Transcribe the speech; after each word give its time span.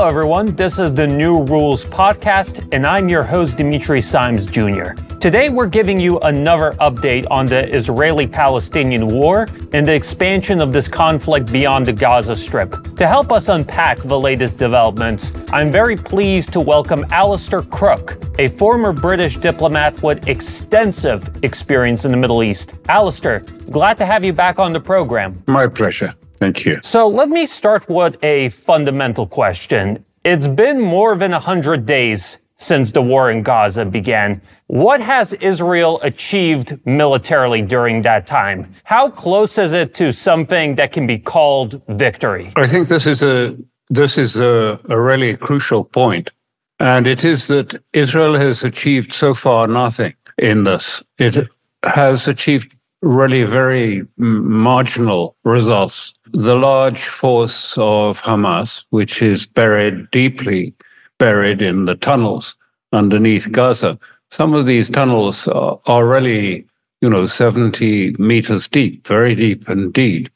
Hello, 0.00 0.08
everyone. 0.08 0.56
This 0.56 0.78
is 0.78 0.94
the 0.94 1.06
New 1.06 1.44
Rules 1.44 1.84
Podcast, 1.84 2.66
and 2.72 2.86
I'm 2.86 3.10
your 3.10 3.22
host, 3.22 3.58
Dimitri 3.58 4.00
Simes 4.00 4.46
Jr. 4.46 4.94
Today, 5.20 5.50
we're 5.50 5.66
giving 5.66 6.00
you 6.00 6.18
another 6.20 6.72
update 6.80 7.26
on 7.30 7.44
the 7.44 7.68
Israeli 7.68 8.26
Palestinian 8.26 9.08
war 9.08 9.46
and 9.74 9.86
the 9.86 9.92
expansion 9.92 10.62
of 10.62 10.72
this 10.72 10.88
conflict 10.88 11.52
beyond 11.52 11.84
the 11.84 11.92
Gaza 11.92 12.34
Strip. 12.34 12.96
To 12.96 13.06
help 13.06 13.30
us 13.30 13.50
unpack 13.50 13.98
the 13.98 14.18
latest 14.18 14.58
developments, 14.58 15.34
I'm 15.52 15.70
very 15.70 15.96
pleased 15.96 16.50
to 16.54 16.60
welcome 16.60 17.04
Alastair 17.10 17.60
Crooke, 17.60 18.16
a 18.38 18.48
former 18.48 18.94
British 18.94 19.36
diplomat 19.36 20.02
with 20.02 20.26
extensive 20.28 21.28
experience 21.44 22.06
in 22.06 22.10
the 22.10 22.16
Middle 22.16 22.42
East. 22.42 22.74
Alastair, 22.88 23.40
glad 23.70 23.98
to 23.98 24.06
have 24.06 24.24
you 24.24 24.32
back 24.32 24.58
on 24.58 24.72
the 24.72 24.80
program. 24.80 25.42
My 25.46 25.66
pleasure. 25.66 26.14
Thank 26.40 26.64
you. 26.64 26.80
So 26.82 27.06
let 27.06 27.28
me 27.28 27.46
start 27.46 27.88
with 27.88 28.16
a 28.24 28.48
fundamental 28.48 29.26
question. 29.26 30.04
It's 30.24 30.48
been 30.48 30.80
more 30.80 31.14
than 31.14 31.32
100 31.32 31.86
days 31.86 32.38
since 32.56 32.92
the 32.92 33.00
war 33.00 33.30
in 33.30 33.42
Gaza 33.42 33.84
began. 33.84 34.40
What 34.66 35.00
has 35.00 35.32
Israel 35.34 35.98
achieved 36.02 36.78
militarily 36.86 37.62
during 37.62 38.02
that 38.02 38.26
time? 38.26 38.72
How 38.84 39.08
close 39.08 39.56
is 39.58 39.72
it 39.72 39.94
to 39.94 40.12
something 40.12 40.74
that 40.76 40.92
can 40.92 41.06
be 41.06 41.18
called 41.18 41.80
victory? 41.88 42.52
I 42.56 42.66
think 42.66 42.88
this 42.88 43.06
is 43.06 43.22
a 43.22 43.56
this 43.88 44.18
is 44.18 44.38
a, 44.38 44.78
a 44.88 45.00
really 45.00 45.36
crucial 45.36 45.84
point. 45.84 46.30
And 46.78 47.06
it 47.06 47.24
is 47.24 47.48
that 47.48 47.82
Israel 47.92 48.38
has 48.38 48.62
achieved 48.62 49.12
so 49.12 49.34
far 49.34 49.66
nothing 49.66 50.14
in 50.38 50.64
this. 50.64 51.02
It 51.18 51.48
has 51.82 52.28
achieved 52.28 52.76
really 53.02 53.44
very 53.44 54.06
marginal 54.16 55.36
results. 55.44 56.14
The 56.32 56.54
large 56.54 57.02
force 57.02 57.76
of 57.78 58.20
Hamas, 58.22 58.84
which 58.90 59.22
is 59.22 59.46
buried 59.46 60.10
deeply 60.10 60.74
buried 61.18 61.62
in 61.62 61.84
the 61.84 61.94
tunnels 61.94 62.56
underneath 62.92 63.52
Gaza, 63.52 63.98
some 64.30 64.54
of 64.54 64.64
these 64.64 64.88
tunnels 64.88 65.46
are, 65.48 65.78
are 65.86 66.06
really, 66.08 66.66
you 67.00 67.10
know, 67.10 67.26
70 67.26 68.16
meters 68.18 68.66
deep, 68.66 69.06
very 69.06 69.34
deep 69.34 69.68
indeed. 69.68 70.30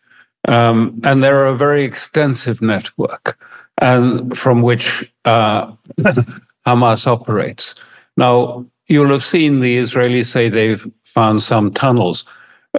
Um, 0.47 1.01
and 1.03 1.23
they're 1.23 1.47
a 1.47 1.57
very 1.57 1.85
extensive 1.85 2.61
network 2.61 3.39
and 3.79 4.37
from 4.37 4.63
which 4.63 5.11
uh, 5.25 5.73
Hamas 6.67 7.07
operates. 7.07 7.75
Now, 8.17 8.65
you'll 8.87 9.11
have 9.11 9.25
seen 9.25 9.61
the 9.61 9.79
Israelis 9.79 10.27
say 10.27 10.49
they've 10.49 10.87
found 11.05 11.43
some 11.43 11.71
tunnels. 11.71 12.25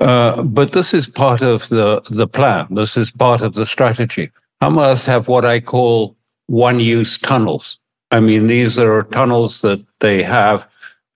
Uh, 0.02 0.42
but 0.44 0.74
this 0.74 0.94
is 0.94 1.08
part 1.08 1.42
of 1.42 1.70
the, 1.70 2.02
the 2.10 2.28
plan. 2.28 2.68
This 2.70 2.98
is 2.98 3.12
part 3.12 3.42
of 3.42 3.54
the 3.54 3.66
strategy. 3.66 4.32
Hamas 4.62 5.06
have 5.06 5.28
what 5.28 5.46
I 5.46 5.60
call 5.60 6.16
one 6.48 6.80
use 6.80 7.18
tunnels. 7.18 7.80
I 8.12 8.20
mean, 8.20 8.48
these 8.48 8.78
are 8.78 9.04
tunnels 9.04 9.62
that 9.62 9.84
they 10.00 10.22
have 10.22 10.68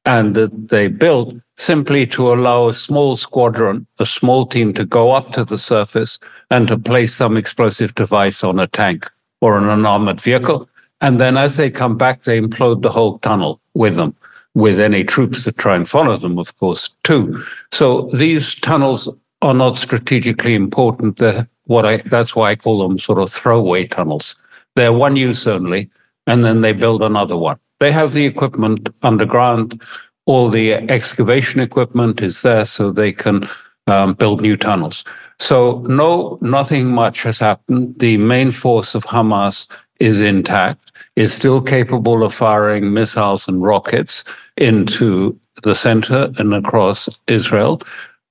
and 0.06 0.36
that 0.36 0.70
they 0.70 0.88
built 0.88 1.36
simply 1.58 2.08
to 2.08 2.34
allow 2.34 2.70
a 2.70 2.74
small 2.74 3.16
squadron, 3.16 3.86
a 4.00 4.06
small 4.06 4.46
team 4.46 4.74
to 4.74 4.86
go 4.86 5.12
up 5.12 5.34
to 5.34 5.44
the 5.44 5.58
surface 5.58 6.18
and 6.50 6.68
to 6.68 6.78
place 6.78 7.14
some 7.14 7.38
explosive 7.38 7.94
device 7.96 8.44
on 8.44 8.60
a 8.60 8.68
tank 8.68 9.10
or 9.42 9.58
an 9.58 9.86
armored 9.86 10.22
vehicle. 10.22 10.70
And 11.02 11.20
then 11.20 11.38
as 11.38 11.58
they 11.58 11.70
come 11.70 11.98
back, 11.98 12.24
they 12.24 12.40
implode 12.40 12.82
the 12.82 12.90
whole 12.90 13.20
tunnel 13.20 13.60
with 13.74 13.96
them 13.96 14.16
with 14.60 14.80
any 14.80 15.04
troops 15.04 15.46
that 15.46 15.58
try 15.58 15.76
and 15.76 15.88
follow 15.88 16.18
them, 16.18 16.38
of 16.38 16.58
course, 16.58 16.90
too. 17.04 17.44
So 17.72 18.10
these 18.14 18.56
tunnels 18.56 19.10
are 19.42 19.54
not 19.54 19.78
strategically 19.78 20.56
important. 20.56 21.18
They're 21.18 21.48
what 21.70 21.86
I 21.86 21.98
that's 21.98 22.36
why 22.36 22.50
I 22.52 22.56
call 22.56 22.80
them 22.82 22.98
sort 22.98 23.20
of 23.20 23.30
throwaway 23.30 23.86
tunnels. 23.86 24.36
They're 24.76 24.92
one 24.92 25.16
use 25.16 25.46
only, 25.46 25.90
and 26.26 26.44
then 26.44 26.62
they 26.62 26.74
build 26.74 27.04
another 27.04 27.38
one. 27.38 27.60
They 27.80 27.92
have 27.92 28.14
the 28.14 28.26
equipment 28.26 28.90
underground. 29.04 29.82
All 30.26 30.50
the 30.50 30.74
excavation 30.74 31.62
equipment 31.62 32.22
is 32.22 32.42
there, 32.42 32.66
so 32.66 32.92
they 32.92 33.12
can 33.12 33.48
um, 33.88 34.14
build 34.14 34.42
new 34.42 34.58
tunnels. 34.58 35.06
So 35.40 35.82
no, 35.88 36.40
nothing 36.42 36.88
much 36.88 37.24
has 37.24 37.40
happened. 37.40 38.00
The 38.00 38.18
main 38.18 38.52
force 38.52 38.96
of 38.96 39.06
Hamas 39.06 39.68
is 40.00 40.22
intact, 40.22 40.92
is 41.16 41.34
still 41.34 41.62
capable 41.62 42.24
of 42.24 42.34
firing 42.34 42.94
missiles 42.94 43.48
and 43.48 43.62
rockets 43.62 44.24
into 44.60 45.38
the 45.64 45.74
center 45.74 46.32
and 46.38 46.54
across 46.54 47.10
Israel. 47.28 47.82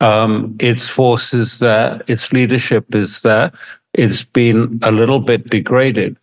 Um, 0.00 0.56
its 0.61 0.89
force 0.89 1.34
is 1.34 1.59
there, 1.59 2.00
its 2.06 2.33
leadership 2.33 2.94
is 2.94 3.22
there. 3.22 3.50
It's 3.94 4.22
been 4.22 4.78
a 4.83 4.93
little 4.93 5.19
bit 5.19 5.50
degraded. 5.50 6.16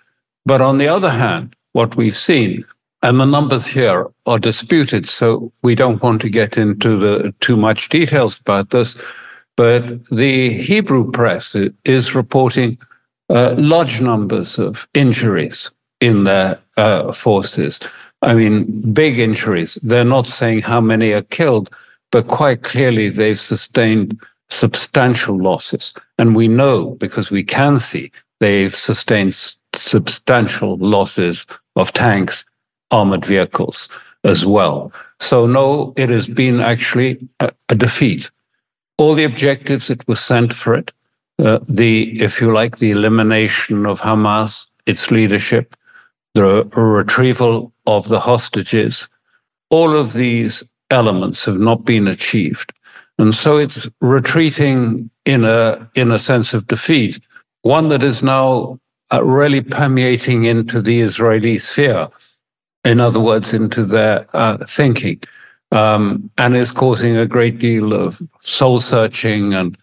But 0.45 0.61
on 0.61 0.77
the 0.77 0.87
other 0.87 1.09
hand, 1.09 1.55
what 1.73 1.97
we've 1.97 2.15
seen, 2.15 2.63
and 3.01 3.19
the 3.19 3.25
numbers 3.25 3.67
here 3.67 4.07
are 4.25 4.39
disputed, 4.39 5.07
so 5.07 5.51
we 5.61 5.75
don't 5.75 6.01
want 6.01 6.21
to 6.21 6.29
get 6.29 6.57
into 6.57 6.97
the 6.97 7.33
too 7.41 7.57
much 7.57 7.89
details 7.89 8.39
about 8.39 8.69
this. 8.69 8.99
But 9.57 10.05
the 10.09 10.53
Hebrew 10.53 11.11
press 11.11 11.55
is 11.83 12.15
reporting 12.15 12.77
uh, 13.29 13.55
large 13.57 14.01
numbers 14.01 14.59
of 14.59 14.87
injuries 14.93 15.71
in 15.99 16.23
their 16.23 16.59
uh, 16.77 17.11
forces. 17.11 17.79
I 18.25 18.33
mean, 18.33 18.91
big 18.91 19.19
injuries. 19.19 19.75
They're 19.75 20.03
not 20.03 20.27
saying 20.27 20.61
how 20.61 20.81
many 20.81 21.11
are 21.13 21.21
killed, 21.21 21.69
but 22.11 22.27
quite 22.27 22.63
clearly 22.63 23.07
they've 23.07 23.39
sustained 23.39 24.19
substantial 24.49 25.37
losses. 25.37 25.93
And 26.17 26.35
we 26.35 26.47
know 26.47 26.95
because 26.95 27.29
we 27.29 27.43
can 27.43 27.77
see 27.77 28.11
they've 28.39 28.75
sustained 28.75 29.29
s- 29.29 29.59
substantial 29.75 30.77
losses 30.77 31.45
of 31.75 31.93
tanks, 31.93 32.43
armored 32.89 33.23
vehicles 33.23 33.89
as 34.23 34.43
well. 34.43 34.91
So, 35.19 35.45
no, 35.45 35.93
it 35.95 36.09
has 36.09 36.27
been 36.27 36.61
actually 36.61 37.19
a, 37.39 37.51
a 37.69 37.75
defeat. 37.75 38.31
All 38.97 39.13
the 39.13 39.23
objectives 39.23 39.87
that 39.87 40.07
were 40.07 40.15
sent 40.15 40.51
for 40.51 40.73
it, 40.73 40.91
uh, 41.37 41.59
the, 41.69 42.19
if 42.19 42.41
you 42.41 42.51
like, 42.51 42.77
the 42.77 42.89
elimination 42.89 43.85
of 43.85 44.01
Hamas, 44.01 44.65
its 44.87 45.11
leadership, 45.11 45.75
the 46.33 46.63
retrieval 46.75 47.71
of 47.87 48.07
the 48.07 48.19
hostages, 48.19 49.07
all 49.69 49.97
of 49.97 50.13
these 50.13 50.63
elements 50.89 51.45
have 51.45 51.59
not 51.59 51.85
been 51.85 52.07
achieved. 52.07 52.73
And 53.17 53.33
so 53.33 53.57
it's 53.57 53.89
retreating 54.01 55.09
in 55.25 55.45
a, 55.45 55.89
in 55.95 56.11
a 56.11 56.19
sense 56.19 56.53
of 56.53 56.67
defeat, 56.67 57.19
one 57.61 57.87
that 57.87 58.03
is 58.03 58.21
now 58.21 58.79
uh, 59.13 59.23
really 59.23 59.61
permeating 59.61 60.45
into 60.45 60.81
the 60.81 61.01
Israeli 61.01 61.57
sphere. 61.57 62.07
In 62.83 62.99
other 62.99 63.19
words, 63.19 63.53
into 63.53 63.83
their 63.83 64.27
uh, 64.35 64.57
thinking, 64.65 65.21
um, 65.71 66.29
and 66.37 66.55
is 66.55 66.71
causing 66.71 67.17
a 67.17 67.25
great 67.25 67.57
deal 67.57 67.93
of 67.93 68.21
soul 68.41 68.79
searching 68.79 69.53
and 69.53 69.77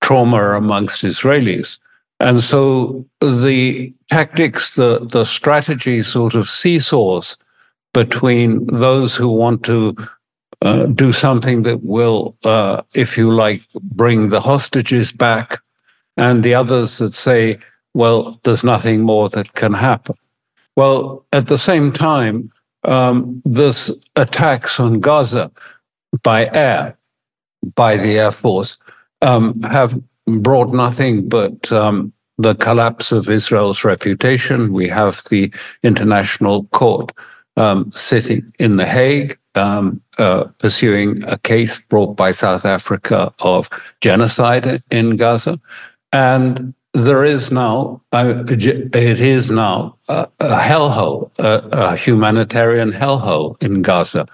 trauma 0.00 0.56
amongst 0.56 1.02
Israelis. 1.02 1.78
And 2.20 2.42
so 2.42 3.04
the 3.20 3.92
tactics, 4.08 4.74
the, 4.74 5.06
the 5.10 5.24
strategy 5.24 6.02
sort 6.02 6.34
of 6.34 6.48
seesaws 6.48 7.38
between 7.94 8.66
those 8.66 9.16
who 9.16 9.28
want 9.28 9.64
to 9.64 9.96
uh, 10.62 10.84
do 10.86 11.12
something 11.12 11.62
that 11.62 11.82
will, 11.82 12.36
uh, 12.44 12.82
if 12.94 13.16
you 13.16 13.30
like, 13.30 13.62
bring 13.82 14.28
the 14.28 14.40
hostages 14.40 15.12
back, 15.12 15.58
and 16.18 16.42
the 16.42 16.54
others 16.54 16.98
that 16.98 17.14
say, 17.14 17.58
well, 17.94 18.38
there's 18.44 18.62
nothing 18.62 19.00
more 19.00 19.30
that 19.30 19.54
can 19.54 19.72
happen. 19.72 20.14
Well, 20.76 21.24
at 21.32 21.48
the 21.48 21.58
same 21.58 21.90
time, 21.90 22.52
um, 22.84 23.40
this 23.44 23.90
attacks 24.16 24.78
on 24.78 25.00
Gaza 25.00 25.50
by 26.22 26.50
air, 26.52 26.96
by 27.74 27.96
the 27.96 28.18
Air 28.18 28.32
Force, 28.32 28.78
um, 29.22 29.60
have 29.62 30.00
brought 30.38 30.72
nothing 30.72 31.28
but 31.28 31.72
um, 31.72 32.12
the 32.38 32.54
collapse 32.54 33.12
of 33.12 33.28
Israel's 33.28 33.84
reputation. 33.84 34.72
We 34.72 34.88
have 34.88 35.22
the 35.30 35.52
International 35.82 36.64
Court 36.66 37.12
um, 37.56 37.90
sitting 37.94 38.52
in 38.58 38.76
The 38.76 38.86
Hague, 38.86 39.38
um, 39.54 40.00
uh, 40.18 40.44
pursuing 40.58 41.22
a 41.24 41.36
case 41.38 41.80
brought 41.80 42.16
by 42.16 42.30
South 42.30 42.64
Africa 42.64 43.32
of 43.40 43.68
genocide 44.00 44.82
in 44.90 45.16
Gaza. 45.16 45.60
And 46.12 46.72
there 46.94 47.24
is 47.24 47.52
now, 47.52 48.00
uh, 48.12 48.44
it 48.48 49.20
is 49.20 49.50
now 49.50 49.96
a, 50.08 50.28
a 50.40 50.58
hellhole, 50.58 51.30
a, 51.38 51.68
a 51.72 51.96
humanitarian 51.96 52.92
hellhole 52.92 53.62
in 53.62 53.82
Gaza, 53.82 54.26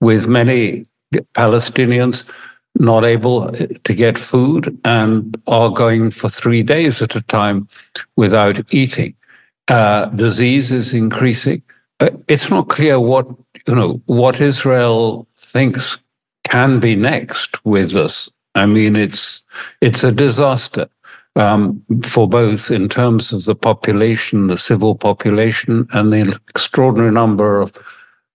with 0.00 0.26
many 0.26 0.86
Palestinians 1.34 2.24
not 2.76 3.04
able 3.04 3.50
to 3.50 3.94
get 3.94 4.18
food 4.18 4.78
and 4.84 5.36
are 5.46 5.70
going 5.70 6.10
for 6.10 6.28
three 6.28 6.62
days 6.62 7.02
at 7.02 7.16
a 7.16 7.20
time 7.22 7.68
without 8.16 8.60
eating. 8.72 9.14
Uh, 9.68 10.06
disease 10.06 10.72
is 10.72 10.94
increasing. 10.94 11.62
Uh, 12.00 12.10
it's 12.28 12.50
not 12.50 12.68
clear 12.68 12.98
what 12.98 13.26
you 13.66 13.74
know 13.74 14.00
what 14.06 14.40
Israel 14.40 15.26
thinks 15.36 15.98
can 16.44 16.80
be 16.80 16.96
next 16.96 17.64
with 17.64 17.92
this. 17.92 18.30
I 18.54 18.66
mean, 18.66 18.96
it's 18.96 19.44
it's 19.80 20.02
a 20.02 20.12
disaster. 20.12 20.88
um, 21.36 21.82
for 22.02 22.28
both 22.28 22.70
in 22.70 22.88
terms 22.88 23.32
of 23.32 23.44
the 23.44 23.54
population, 23.54 24.48
the 24.48 24.58
civil 24.58 24.94
population, 24.94 25.86
and 25.92 26.12
the 26.12 26.38
extraordinary 26.48 27.12
number 27.12 27.60
of 27.60 27.72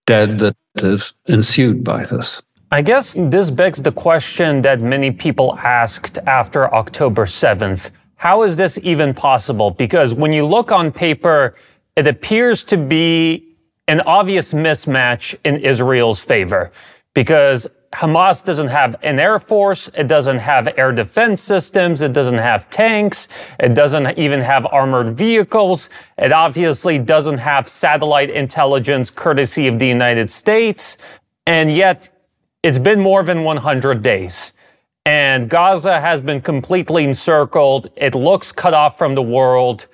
dead 0.06 0.38
that 0.38 0.56
has 0.80 1.14
ensued 1.26 1.84
by 1.84 2.04
this. 2.04 2.42
I 2.76 2.82
guess 2.82 3.16
this 3.18 3.50
begs 3.50 3.80
the 3.80 3.90
question 3.90 4.60
that 4.60 4.82
many 4.82 5.10
people 5.10 5.58
asked 5.60 6.18
after 6.26 6.70
October 6.74 7.24
7th. 7.24 7.90
How 8.16 8.42
is 8.42 8.54
this 8.54 8.78
even 8.82 9.14
possible? 9.14 9.70
Because 9.70 10.14
when 10.14 10.30
you 10.30 10.44
look 10.44 10.72
on 10.72 10.92
paper, 10.92 11.54
it 11.96 12.06
appears 12.06 12.62
to 12.64 12.76
be 12.76 13.56
an 13.88 14.02
obvious 14.02 14.52
mismatch 14.52 15.34
in 15.46 15.56
Israel's 15.56 16.22
favor 16.22 16.70
because 17.14 17.66
Hamas 17.94 18.44
doesn't 18.44 18.68
have 18.68 18.94
an 19.02 19.18
air 19.18 19.38
force, 19.38 19.88
it 19.96 20.06
doesn't 20.06 20.36
have 20.36 20.68
air 20.76 20.92
defense 20.92 21.40
systems, 21.40 22.02
it 22.02 22.12
doesn't 22.12 22.36
have 22.36 22.68
tanks, 22.68 23.28
it 23.58 23.72
doesn't 23.72 24.18
even 24.18 24.42
have 24.42 24.66
armored 24.66 25.16
vehicles, 25.16 25.88
it 26.18 26.30
obviously 26.30 26.98
doesn't 26.98 27.38
have 27.38 27.70
satellite 27.70 28.28
intelligence 28.28 29.10
courtesy 29.10 29.66
of 29.66 29.78
the 29.78 29.86
United 29.86 30.30
States, 30.30 30.98
and 31.46 31.72
yet 31.72 32.10
it's 32.66 32.80
been 32.80 32.98
more 32.98 33.22
than 33.22 33.44
100 33.44 34.02
days. 34.02 34.52
And 35.04 35.48
Gaza 35.48 36.00
has 36.00 36.20
been 36.20 36.40
completely 36.40 37.04
encircled. 37.04 37.88
It 37.94 38.16
looks 38.16 38.50
cut 38.50 38.74
off 38.74 38.98
from 38.98 39.14
the 39.14 39.22
world. 39.22 39.86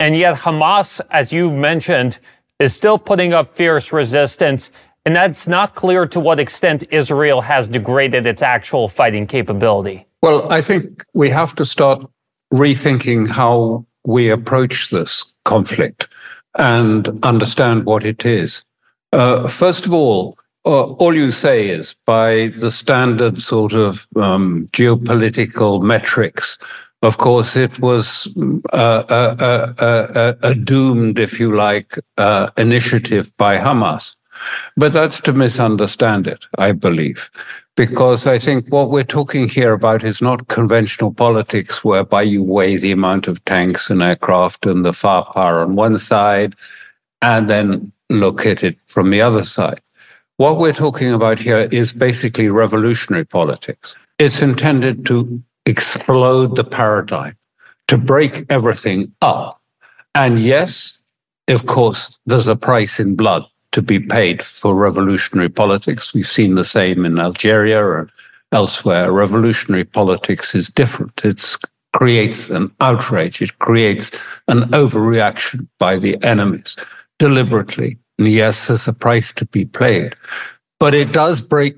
And 0.00 0.16
yet, 0.16 0.34
Hamas, 0.34 1.00
as 1.12 1.32
you 1.32 1.48
mentioned, 1.52 2.18
is 2.58 2.74
still 2.74 2.98
putting 2.98 3.34
up 3.34 3.54
fierce 3.54 3.92
resistance. 3.92 4.72
And 5.06 5.14
that's 5.14 5.46
not 5.46 5.76
clear 5.76 6.06
to 6.06 6.18
what 6.18 6.40
extent 6.40 6.82
Israel 6.90 7.40
has 7.40 7.68
degraded 7.68 8.26
its 8.26 8.42
actual 8.42 8.88
fighting 8.88 9.24
capability. 9.28 10.04
Well, 10.20 10.52
I 10.52 10.60
think 10.60 11.04
we 11.14 11.30
have 11.30 11.54
to 11.54 11.64
start 11.64 12.04
rethinking 12.52 13.28
how 13.28 13.86
we 14.04 14.28
approach 14.28 14.90
this 14.90 15.34
conflict 15.44 16.08
and 16.56 17.24
understand 17.24 17.86
what 17.86 18.04
it 18.04 18.26
is. 18.26 18.64
Uh, 19.12 19.46
first 19.46 19.86
of 19.86 19.92
all, 19.92 20.36
all 20.68 21.14
you 21.14 21.30
say 21.30 21.68
is 21.70 21.96
by 22.04 22.48
the 22.58 22.70
standard 22.70 23.40
sort 23.40 23.72
of 23.72 24.06
um, 24.16 24.68
geopolitical 24.72 25.82
metrics. 25.82 26.58
Of 27.02 27.18
course, 27.18 27.56
it 27.56 27.78
was 27.78 28.28
a, 28.72 29.04
a, 29.08 29.74
a, 29.78 30.36
a, 30.42 30.54
doomed, 30.54 31.18
if 31.18 31.38
you 31.38 31.54
like, 31.54 31.96
uh, 32.18 32.50
initiative 32.56 33.34
by 33.36 33.56
Hamas. 33.56 34.16
But 34.76 34.92
that's 34.92 35.20
to 35.22 35.32
misunderstand 35.32 36.26
it, 36.26 36.44
I 36.58 36.72
believe, 36.72 37.30
because 37.76 38.26
I 38.26 38.38
think 38.38 38.70
what 38.72 38.90
we're 38.90 39.04
talking 39.04 39.48
here 39.48 39.72
about 39.72 40.04
is 40.04 40.20
not 40.20 40.48
conventional 40.48 41.14
politics 41.14 41.84
whereby 41.84 42.22
you 42.22 42.42
weigh 42.42 42.76
the 42.76 42.92
amount 42.92 43.28
of 43.28 43.44
tanks 43.44 43.90
and 43.90 44.02
aircraft 44.02 44.66
and 44.66 44.84
the 44.84 44.92
firepower 44.92 45.60
on 45.60 45.76
one 45.76 45.98
side 45.98 46.54
and 47.22 47.48
then 47.48 47.92
look 48.10 48.46
at 48.46 48.62
it 48.62 48.76
from 48.86 49.10
the 49.10 49.20
other 49.20 49.44
side. 49.44 49.80
What 50.38 50.58
we're 50.58 50.72
talking 50.72 51.12
about 51.12 51.40
here 51.40 51.68
is 51.72 51.92
basically 51.92 52.48
revolutionary 52.48 53.24
politics. 53.24 53.96
It's 54.20 54.40
intended 54.40 55.04
to 55.06 55.42
explode 55.66 56.54
the 56.54 56.62
paradigm, 56.62 57.36
to 57.88 57.98
break 57.98 58.46
everything 58.48 59.12
up. 59.20 59.60
And 60.14 60.38
yes, 60.38 61.02
of 61.48 61.66
course, 61.66 62.16
there's 62.26 62.46
a 62.46 62.54
price 62.54 63.00
in 63.00 63.16
blood 63.16 63.46
to 63.72 63.82
be 63.82 63.98
paid 63.98 64.40
for 64.40 64.76
revolutionary 64.76 65.48
politics. 65.48 66.14
We've 66.14 66.28
seen 66.28 66.54
the 66.54 66.62
same 66.62 67.04
in 67.04 67.18
Algeria 67.18 67.82
or 67.82 68.08
elsewhere. 68.52 69.10
Revolutionary 69.10 69.86
politics 69.86 70.54
is 70.54 70.68
different. 70.68 71.20
It 71.24 71.56
creates 71.92 72.48
an 72.48 72.70
outrage. 72.80 73.42
It 73.42 73.58
creates 73.58 74.12
an 74.46 74.70
overreaction 74.70 75.66
by 75.80 75.96
the 75.96 76.16
enemies 76.22 76.76
deliberately 77.18 77.98
and 78.18 78.28
yes, 78.28 78.68
there's 78.68 78.88
a 78.88 78.92
price 78.92 79.32
to 79.34 79.46
be 79.46 79.64
paid, 79.64 80.14
but 80.80 80.94
it 80.94 81.12
does 81.12 81.40
break 81.40 81.76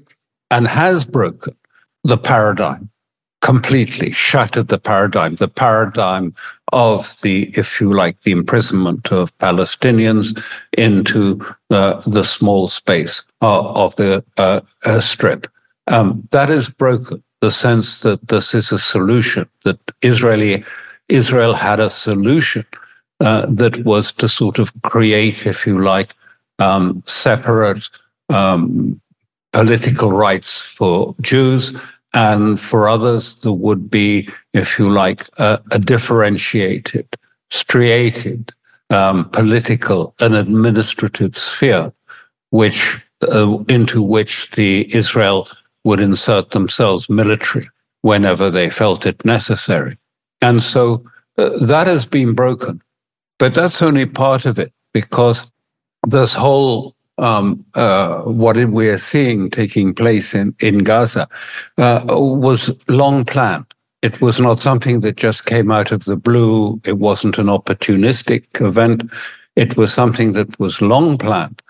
and 0.50 0.66
has 0.66 1.04
broken 1.04 1.54
the 2.04 2.18
paradigm 2.18 2.90
completely, 3.40 4.12
shattered 4.12 4.68
the 4.68 4.78
paradigm, 4.78 5.34
the 5.36 5.48
paradigm 5.48 6.34
of 6.72 7.20
the, 7.22 7.50
if 7.56 7.80
you 7.80 7.92
like, 7.92 8.20
the 8.20 8.32
imprisonment 8.32 9.10
of 9.10 9.36
Palestinians 9.38 10.42
into 10.76 11.40
uh, 11.70 12.00
the 12.06 12.22
small 12.22 12.68
space 12.68 13.24
uh, 13.42 13.72
of 13.72 13.96
the 13.96 14.22
uh, 14.36 14.60
strip. 15.00 15.46
Um, 15.86 16.28
that 16.30 16.50
is 16.50 16.68
broken. 16.68 17.22
The 17.40 17.50
sense 17.50 18.02
that 18.02 18.28
this 18.28 18.54
is 18.54 18.70
a 18.70 18.78
solution, 18.78 19.48
that 19.64 19.78
Israeli 20.02 20.62
Israel 21.08 21.54
had 21.54 21.80
a 21.80 21.90
solution 21.90 22.64
uh, 23.20 23.46
that 23.48 23.84
was 23.84 24.12
to 24.12 24.28
sort 24.28 24.58
of 24.58 24.72
create, 24.82 25.46
if 25.46 25.66
you 25.66 25.82
like, 25.82 26.14
um, 26.60 27.02
separate 27.06 27.88
um, 28.28 29.00
political 29.52 30.12
rights 30.12 30.64
for 30.64 31.14
Jews, 31.20 31.74
and 32.12 32.58
for 32.58 32.88
others, 32.88 33.36
there 33.36 33.52
would 33.52 33.90
be, 33.90 34.28
if 34.52 34.78
you 34.78 34.90
like, 34.90 35.26
a, 35.38 35.60
differentiated, 35.78 37.08
striated 37.50 38.52
um, 38.90 39.28
political 39.30 40.14
and 40.20 40.34
administrative 40.34 41.36
sphere, 41.36 41.92
which 42.50 43.00
uh, 43.32 43.58
into 43.68 44.02
which 44.02 44.50
the 44.52 44.92
Israel 44.94 45.48
would 45.84 46.00
insert 46.00 46.50
themselves 46.50 47.08
military 47.08 47.68
whenever 48.02 48.50
they 48.50 48.70
felt 48.70 49.06
it 49.06 49.24
necessary. 49.24 49.96
And 50.40 50.62
so 50.62 51.04
uh, 51.38 51.50
that 51.66 51.86
has 51.86 52.06
been 52.06 52.34
broken. 52.34 52.82
But 53.38 53.54
that's 53.54 53.82
only 53.82 54.06
part 54.06 54.46
of 54.46 54.58
it 54.58 54.72
because 54.92 55.50
this 56.06 56.34
whole 56.34 56.94
um, 57.18 57.64
uh, 57.74 58.22
what 58.22 58.56
we 58.56 58.88
are 58.88 58.98
seeing 58.98 59.50
taking 59.50 59.94
place 59.94 60.34
in, 60.34 60.54
in 60.60 60.78
Gaza 60.78 61.28
uh, 61.76 62.04
was 62.08 62.72
long 62.88 63.24
planned. 63.24 63.66
It 64.02 64.22
was 64.22 64.40
not 64.40 64.60
something 64.60 65.00
that 65.00 65.16
just 65.16 65.44
came 65.44 65.70
out 65.70 65.92
of 65.92 66.04
the 66.04 66.16
blue. 66.16 66.80
It 66.84 66.98
wasn't 66.98 67.36
an 67.36 67.48
opportunistic 67.48 68.60
event. 68.60 69.12
It 69.56 69.76
was 69.76 69.92
something 69.92 70.32
that 70.32 70.58
was 70.58 70.80
long 70.80 71.18
planned. 71.18 71.60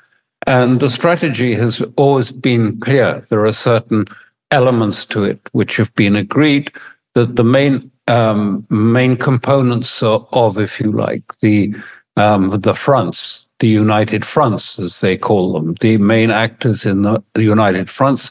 And 0.46 0.78
the 0.78 0.88
strategy 0.88 1.54
has 1.54 1.82
always 1.96 2.30
been 2.30 2.78
clear. 2.78 3.24
There 3.28 3.44
are 3.44 3.52
certain 3.52 4.06
elements 4.52 5.04
to 5.06 5.24
it 5.24 5.40
which 5.52 5.76
have 5.76 5.92
been 5.96 6.16
agreed 6.16 6.70
that 7.14 7.36
the 7.36 7.44
main 7.44 7.90
um, 8.06 8.66
main 8.70 9.16
components 9.16 10.02
of, 10.02 10.58
if 10.58 10.80
you 10.80 10.90
like, 10.90 11.38
the 11.38 11.74
um, 12.16 12.50
the 12.50 12.74
fronts 12.74 13.46
the 13.60 13.68
United 13.68 14.24
Fronts, 14.24 14.78
as 14.78 15.00
they 15.00 15.16
call 15.16 15.52
them. 15.52 15.74
The 15.80 15.96
main 15.98 16.30
actors 16.30 16.84
in 16.84 17.02
the, 17.02 17.22
United 17.36 17.88
Fronts 17.88 18.30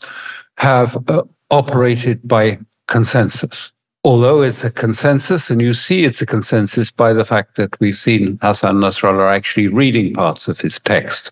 have 0.57 0.98
uh, 1.09 1.24
operated 1.50 2.27
by 2.27 2.59
consensus. 2.88 3.71
Although 4.03 4.41
it's 4.41 4.63
a 4.63 4.71
consensus, 4.71 5.50
and 5.50 5.62
you 5.62 5.74
see 5.74 6.03
it's 6.03 6.21
a 6.21 6.25
consensus 6.25 6.89
by 6.89 7.13
the 7.13 7.25
fact 7.25 7.55
that 7.55 7.79
we've 7.79 7.98
seen 7.98 8.39
Hassan 8.41 8.77
Nasrallah 8.77 9.31
actually 9.31 9.67
reading 9.67 10.13
parts 10.13 10.48
of 10.48 10.59
his 10.59 10.79
text, 10.79 11.31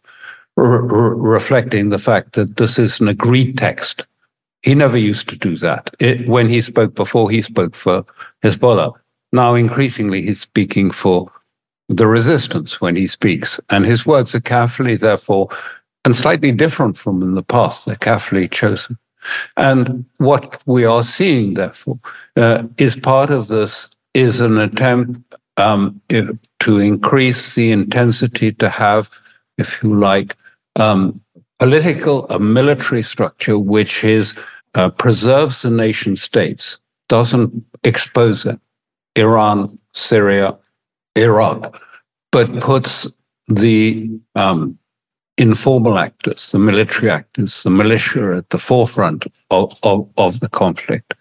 reflecting 0.55 1.89
the 1.89 1.99
fact 1.99 2.33
that 2.33 2.57
this 2.57 2.77
is 2.77 2.99
an 2.99 3.07
agreed 3.07 3.57
text. 3.57 4.05
He 4.63 4.75
never 4.75 4.97
used 4.97 5.29
to 5.29 5.37
do 5.37 5.55
that. 5.57 5.89
It, 5.99 6.27
when 6.27 6.49
he 6.49 6.61
spoke 6.61 6.93
before, 6.93 7.31
he 7.31 7.41
spoke 7.41 7.73
for 7.73 8.03
Hezbollah. 8.43 8.93
Now, 9.31 9.55
increasingly, 9.55 10.23
he's 10.23 10.41
speaking 10.41 10.91
for 10.91 11.31
the 11.89 12.07
resistance 12.07 12.81
when 12.81 12.95
he 12.95 13.07
speaks. 13.07 13.59
And 13.69 13.85
his 13.85 14.05
words 14.05 14.35
are 14.35 14.41
carefully, 14.41 14.95
therefore, 14.95 15.49
and 16.05 16.15
slightly 16.15 16.51
different 16.51 16.97
from 16.97 17.21
in 17.21 17.35
the 17.35 17.43
past. 17.43 17.85
They're 17.85 17.95
carefully 17.95 18.47
chosen. 18.47 18.97
And 19.57 20.05
what 20.17 20.61
we 20.65 20.85
are 20.85 21.03
seeing, 21.03 21.55
therefore, 21.55 21.99
uh, 22.35 22.63
is 22.77 22.95
part 22.95 23.29
of 23.29 23.47
this 23.47 23.89
is 24.13 24.41
an 24.41 24.57
attempt 24.57 25.35
um, 25.57 26.01
to 26.09 26.79
increase 26.79 27.55
the 27.55 27.71
intensity 27.71 28.51
to 28.53 28.69
have, 28.69 29.09
if 29.57 29.81
you 29.83 29.95
like, 29.95 30.35
um, 30.75 31.19
political, 31.59 32.27
a 32.29 32.39
military 32.39 33.01
structure 33.01 33.57
which 33.57 34.03
is 34.03 34.37
uh, 34.75 34.89
preserves 34.89 35.61
the 35.61 35.69
nation 35.69 36.15
states, 36.15 36.79
doesn't 37.09 37.65
expose 37.83 38.43
them. 38.43 38.61
Iran, 39.15 39.77
Syria, 39.93 40.55
Iraq, 41.17 41.81
but 42.31 42.61
puts 42.61 43.07
the 43.47 44.09
um, 44.35 44.77
informal 45.37 45.97
actors, 45.97 46.51
the 46.51 46.59
military 46.59 47.09
actors, 47.11 47.63
the 47.63 47.69
militia 47.69 48.37
at 48.37 48.49
the 48.49 48.59
forefront 48.59 49.25
of, 49.49 49.77
of, 49.83 50.09
of 50.17 50.39
the 50.39 50.49
conflict, 50.49 51.13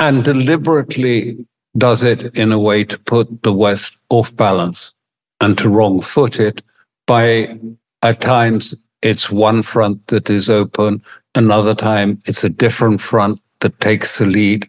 and 0.00 0.24
deliberately 0.24 1.46
does 1.78 2.02
it 2.02 2.34
in 2.34 2.52
a 2.52 2.58
way 2.58 2.84
to 2.84 2.98
put 2.98 3.42
the 3.42 3.52
West 3.52 3.98
off 4.10 4.34
balance 4.36 4.94
and 5.40 5.56
to 5.58 5.68
wrong 5.68 6.00
foot 6.00 6.38
it 6.38 6.62
by 7.06 7.58
at 8.02 8.20
times 8.20 8.74
it's 9.02 9.30
one 9.30 9.62
front 9.62 10.06
that 10.08 10.30
is 10.30 10.48
open, 10.48 11.02
another 11.34 11.74
time 11.74 12.20
it's 12.26 12.44
a 12.44 12.48
different 12.48 13.00
front 13.00 13.40
that 13.60 13.78
takes 13.80 14.18
the 14.18 14.26
lead, 14.26 14.68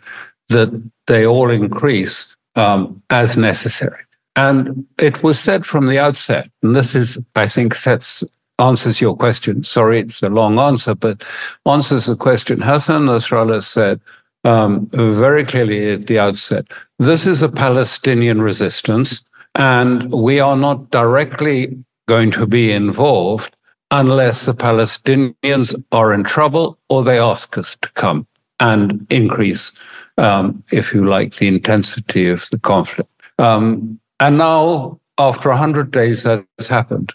that 0.50 0.70
they 1.08 1.25
all 1.25 1.50
increase 1.50 2.36
um, 2.55 3.01
as 3.10 3.38
necessary. 3.38 4.01
And 4.35 4.85
it 4.97 5.21
was 5.21 5.39
said 5.39 5.65
from 5.65 5.87
the 5.87 5.99
outset, 5.99 6.49
and 6.63 6.75
this 6.75 6.95
is, 6.95 7.19
I 7.35 7.47
think, 7.47 7.75
sets 7.75 8.23
answers 8.59 9.01
your 9.01 9.15
question. 9.15 9.63
Sorry, 9.63 9.99
it's 9.99 10.23
a 10.23 10.29
long 10.29 10.59
answer, 10.59 10.95
but 10.95 11.23
answers 11.65 12.05
the 12.05 12.15
question. 12.15 12.61
Hassan 12.61 13.05
Nasrallah 13.05 13.63
said 13.63 13.99
um, 14.43 14.87
very 14.93 15.43
clearly 15.43 15.91
at 15.91 16.07
the 16.07 16.19
outset 16.19 16.65
this 16.99 17.25
is 17.25 17.41
a 17.41 17.49
Palestinian 17.49 18.41
resistance, 18.41 19.23
and 19.55 20.11
we 20.11 20.39
are 20.39 20.55
not 20.55 20.89
directly 20.91 21.83
going 22.07 22.31
to 22.31 22.45
be 22.45 22.71
involved 22.71 23.55
unless 23.91 24.45
the 24.45 24.53
Palestinians 24.53 25.75
are 25.91 26.13
in 26.13 26.23
trouble 26.23 26.77
or 26.89 27.03
they 27.03 27.19
ask 27.19 27.57
us 27.57 27.75
to 27.77 27.91
come 27.93 28.25
and 28.59 29.05
increase, 29.09 29.71
um, 30.17 30.63
if 30.71 30.93
you 30.93 31.05
like, 31.05 31.35
the 31.35 31.47
intensity 31.47 32.29
of 32.29 32.49
the 32.51 32.59
conflict. 32.59 33.09
Um, 33.37 33.99
and 34.23 34.37
now, 34.37 34.99
after 35.17 35.49
100 35.49 35.91
days, 35.91 36.23
that 36.23 36.45
has 36.57 36.69
happened. 36.69 37.13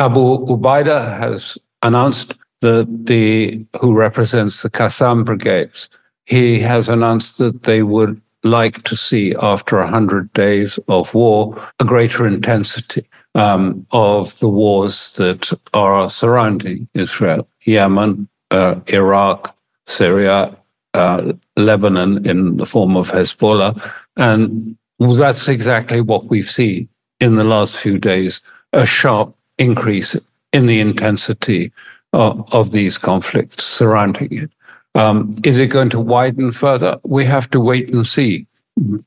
Abu 0.00 0.44
Ubaida 0.46 1.18
has 1.18 1.56
announced 1.84 2.34
that 2.62 2.88
the 3.06 3.64
who 3.80 3.94
represents 3.94 4.62
the 4.62 4.70
Qassam 4.70 5.24
brigades, 5.24 5.88
he 6.26 6.58
has 6.58 6.88
announced 6.88 7.38
that 7.38 7.62
they 7.62 7.84
would 7.84 8.20
like 8.42 8.82
to 8.84 8.96
see, 8.96 9.36
after 9.40 9.78
100 9.78 10.32
days 10.32 10.80
of 10.88 11.14
war, 11.14 11.56
a 11.78 11.84
greater 11.84 12.26
intensity 12.26 13.06
um, 13.36 13.86
of 13.92 14.36
the 14.40 14.48
wars 14.48 15.14
that 15.14 15.52
are 15.74 16.08
surrounding 16.08 16.88
Israel 16.94 17.48
Yemen, 17.66 18.28
uh, 18.50 18.80
Iraq, 18.88 19.56
Syria, 19.86 20.56
uh, 20.94 21.32
Lebanon 21.56 22.26
in 22.26 22.56
the 22.56 22.66
form 22.66 22.96
of 22.96 23.12
Hezbollah. 23.12 23.80
And 24.16 24.76
that's 24.98 25.48
exactly 25.48 26.00
what 26.00 26.24
we've 26.24 26.50
seen 26.50 26.88
in 27.20 27.36
the 27.36 27.44
last 27.44 27.76
few 27.76 27.98
days 27.98 28.40
a 28.72 28.84
sharp 28.84 29.34
increase 29.58 30.16
in 30.52 30.66
the 30.66 30.80
intensity 30.80 31.72
of, 32.12 32.52
of 32.52 32.72
these 32.72 32.98
conflicts 32.98 33.64
surrounding 33.64 34.32
it. 34.32 34.50
Um, 34.94 35.32
is 35.44 35.58
it 35.58 35.68
going 35.68 35.90
to 35.90 36.00
widen 36.00 36.50
further? 36.50 36.98
We 37.04 37.24
have 37.26 37.48
to 37.50 37.60
wait 37.60 37.92
and 37.92 38.06
see. 38.06 38.46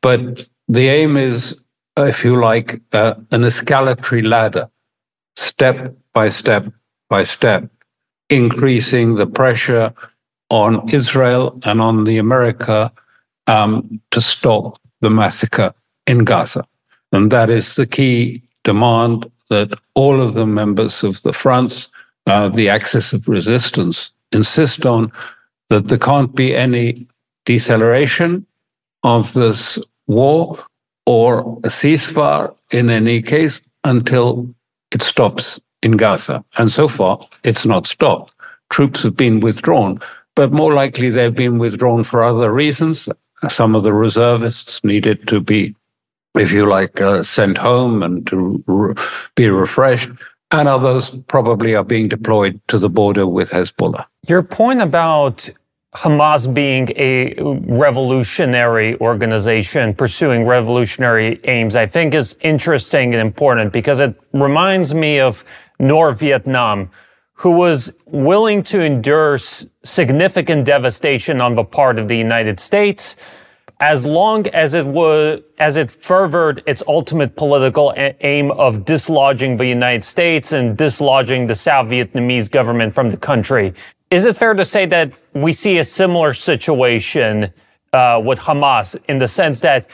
But 0.01 0.47
the 0.67 0.87
aim 0.87 1.17
is, 1.17 1.61
if 1.97 2.23
you 2.23 2.39
like, 2.39 2.81
uh, 2.93 3.15
an 3.31 3.41
escalatory 3.41 4.25
ladder, 4.25 4.69
step 5.35 5.95
by 6.13 6.29
step 6.29 6.71
by 7.09 7.23
step, 7.23 7.69
increasing 8.29 9.15
the 9.15 9.27
pressure 9.27 9.93
on 10.49 10.87
Israel 10.89 11.59
and 11.63 11.81
on 11.81 12.03
the 12.05 12.17
America 12.17 12.91
um, 13.47 14.01
to 14.11 14.21
stop 14.21 14.77
the 15.01 15.09
massacre 15.09 15.73
in 16.07 16.19
Gaza. 16.19 16.65
And 17.11 17.31
that 17.31 17.49
is 17.49 17.75
the 17.75 17.85
key 17.85 18.41
demand 18.63 19.29
that 19.49 19.73
all 19.95 20.21
of 20.21 20.33
the 20.33 20.45
members 20.45 21.03
of 21.03 21.21
the 21.23 21.33
fronts, 21.33 21.89
uh, 22.25 22.49
the 22.49 22.69
axis 22.69 23.13
of 23.13 23.27
resistance, 23.27 24.13
insist 24.31 24.85
on 24.85 25.11
that 25.69 25.87
there 25.89 25.97
can't 25.97 26.33
be 26.35 26.55
any 26.55 27.07
deceleration 27.45 28.45
of 29.03 29.33
this 29.33 29.79
war 30.07 30.57
or 31.05 31.39
a 31.63 31.69
ceasefire 31.69 32.55
in 32.71 32.89
any 32.89 33.21
case 33.21 33.61
until 33.83 34.53
it 34.91 35.01
stops 35.01 35.59
in 35.81 35.93
Gaza. 35.93 36.43
And 36.57 36.71
so 36.71 36.87
far, 36.87 37.19
it's 37.43 37.65
not 37.65 37.87
stopped. 37.87 38.33
Troops 38.69 39.03
have 39.03 39.17
been 39.17 39.39
withdrawn, 39.39 39.99
but 40.35 40.51
more 40.51 40.73
likely 40.73 41.09
they've 41.09 41.35
been 41.35 41.57
withdrawn 41.57 42.03
for 42.03 42.23
other 42.23 42.53
reasons. 42.53 43.09
Some 43.49 43.75
of 43.75 43.83
the 43.83 43.93
reservists 43.93 44.83
needed 44.83 45.27
to 45.27 45.39
be 45.39 45.75
if 46.35 46.51
you 46.51 46.65
like, 46.65 47.01
uh, 47.01 47.23
sent 47.23 47.57
home 47.57 48.03
and 48.03 48.25
to 48.27 48.63
re- 48.67 48.95
be 49.35 49.49
refreshed. 49.49 50.09
And 50.51 50.67
others 50.67 51.11
probably 51.27 51.75
are 51.75 51.83
being 51.83 52.09
deployed 52.09 52.59
to 52.67 52.77
the 52.77 52.89
border 52.89 53.25
with 53.25 53.51
Hezbollah. 53.51 54.05
Your 54.27 54.43
point 54.43 54.81
about 54.81 55.49
Hamas 55.93 56.53
being 56.53 56.89
a 56.95 57.33
revolutionary 57.77 58.99
organization 58.99 59.93
pursuing 59.93 60.45
revolutionary 60.45 61.39
aims, 61.45 61.75
I 61.75 61.85
think 61.85 62.13
is 62.13 62.35
interesting 62.41 63.13
and 63.13 63.21
important 63.21 63.73
because 63.73 63.99
it 63.99 64.15
reminds 64.33 64.93
me 64.93 65.19
of 65.19 65.43
North 65.79 66.19
Vietnam, 66.19 66.89
who 67.33 67.51
was 67.51 67.91
willing 68.05 68.61
to 68.63 68.81
endure 68.81 69.37
significant 69.37 70.65
devastation 70.65 71.41
on 71.41 71.55
the 71.55 71.63
part 71.63 71.99
of 71.99 72.07
the 72.07 72.15
United 72.15 72.59
States 72.59 73.17
as 73.81 74.05
long 74.05 74.47
as 74.47 74.75
it 74.75 74.85
was 74.85 75.41
as 75.57 75.75
it 75.75 75.91
furthered 75.91 76.63
its 76.67 76.83
ultimate 76.87 77.35
political 77.35 77.93
a- 77.97 78.15
aim 78.21 78.51
of 78.51 78.85
dislodging 78.85 79.57
the 79.57 79.65
United 79.65 80.03
States 80.03 80.53
and 80.53 80.77
dislodging 80.77 81.47
the 81.47 81.55
South 81.55 81.87
Vietnamese 81.87 82.49
government 82.49 82.93
from 82.93 83.09
the 83.09 83.17
country. 83.17 83.73
Is 84.11 84.25
it 84.25 84.37
fair 84.37 84.53
to 84.53 84.63
say 84.63 84.85
that 84.85 85.17
we 85.33 85.51
see 85.51 85.79
a 85.79 85.83
similar 85.83 86.33
situation 86.33 87.51
uh, 87.93 88.21
with 88.23 88.39
Hamas 88.39 88.95
in 89.09 89.17
the 89.17 89.27
sense 89.27 89.59
that 89.61 89.87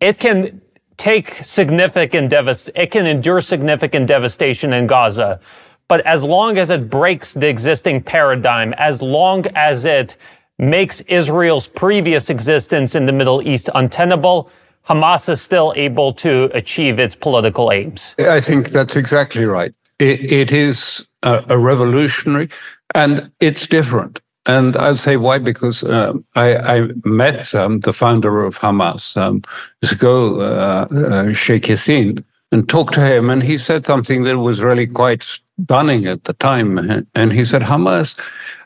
it 0.00 0.18
can 0.18 0.60
take 0.96 1.32
significant 1.32 2.28
devastation, 2.28 2.82
it 2.82 2.90
can 2.90 3.06
endure 3.06 3.40
significant 3.40 4.06
devastation 4.06 4.74
in 4.74 4.86
Gaza, 4.86 5.40
but 5.88 6.00
as 6.02 6.24
long 6.24 6.58
as 6.58 6.68
it 6.68 6.90
breaks 6.90 7.32
the 7.32 7.48
existing 7.48 8.02
paradigm, 8.02 8.74
as 8.74 9.00
long 9.00 9.46
as 9.54 9.86
it 9.86 10.18
makes 10.60 11.00
Israel's 11.02 11.66
previous 11.66 12.30
existence 12.30 12.94
in 12.94 13.06
the 13.06 13.12
Middle 13.12 13.46
East 13.46 13.68
untenable, 13.74 14.50
Hamas 14.88 15.28
is 15.28 15.40
still 15.40 15.72
able 15.76 16.12
to 16.12 16.50
achieve 16.54 16.98
its 16.98 17.14
political 17.14 17.72
aims. 17.72 18.14
I 18.18 18.40
think 18.40 18.70
that's 18.70 18.96
exactly 18.96 19.44
right. 19.44 19.74
it, 20.00 20.32
it 20.32 20.52
is 20.52 21.06
a, 21.22 21.44
a, 21.48 21.58
revolutionary 21.58 22.48
and 22.94 23.30
it's 23.40 23.66
different. 23.66 24.20
And 24.46 24.76
I'll 24.76 24.96
say 24.96 25.16
why, 25.16 25.38
because 25.38 25.84
um, 25.84 26.24
I, 26.34 26.56
I, 26.56 26.88
met 27.04 27.54
um, 27.54 27.80
the 27.80 27.92
founder 27.92 28.42
of 28.42 28.58
Hamas 28.58 29.16
um, 29.16 29.42
years 29.82 29.92
ago, 29.92 30.40
uh, 30.40 30.86
uh, 30.90 31.32
Sheikh 31.34 31.64
Yassin, 31.64 32.24
and 32.50 32.68
talked 32.68 32.94
to 32.94 33.00
him. 33.00 33.28
And 33.28 33.42
he 33.42 33.58
said 33.58 33.84
something 33.84 34.24
that 34.24 34.38
was 34.38 34.62
really 34.62 34.86
quite 34.86 35.22
stunning 35.22 36.06
at 36.06 36.24
the 36.24 36.32
time. 36.32 37.06
And 37.14 37.32
he 37.32 37.44
said, 37.44 37.62
Hamas 37.62 38.18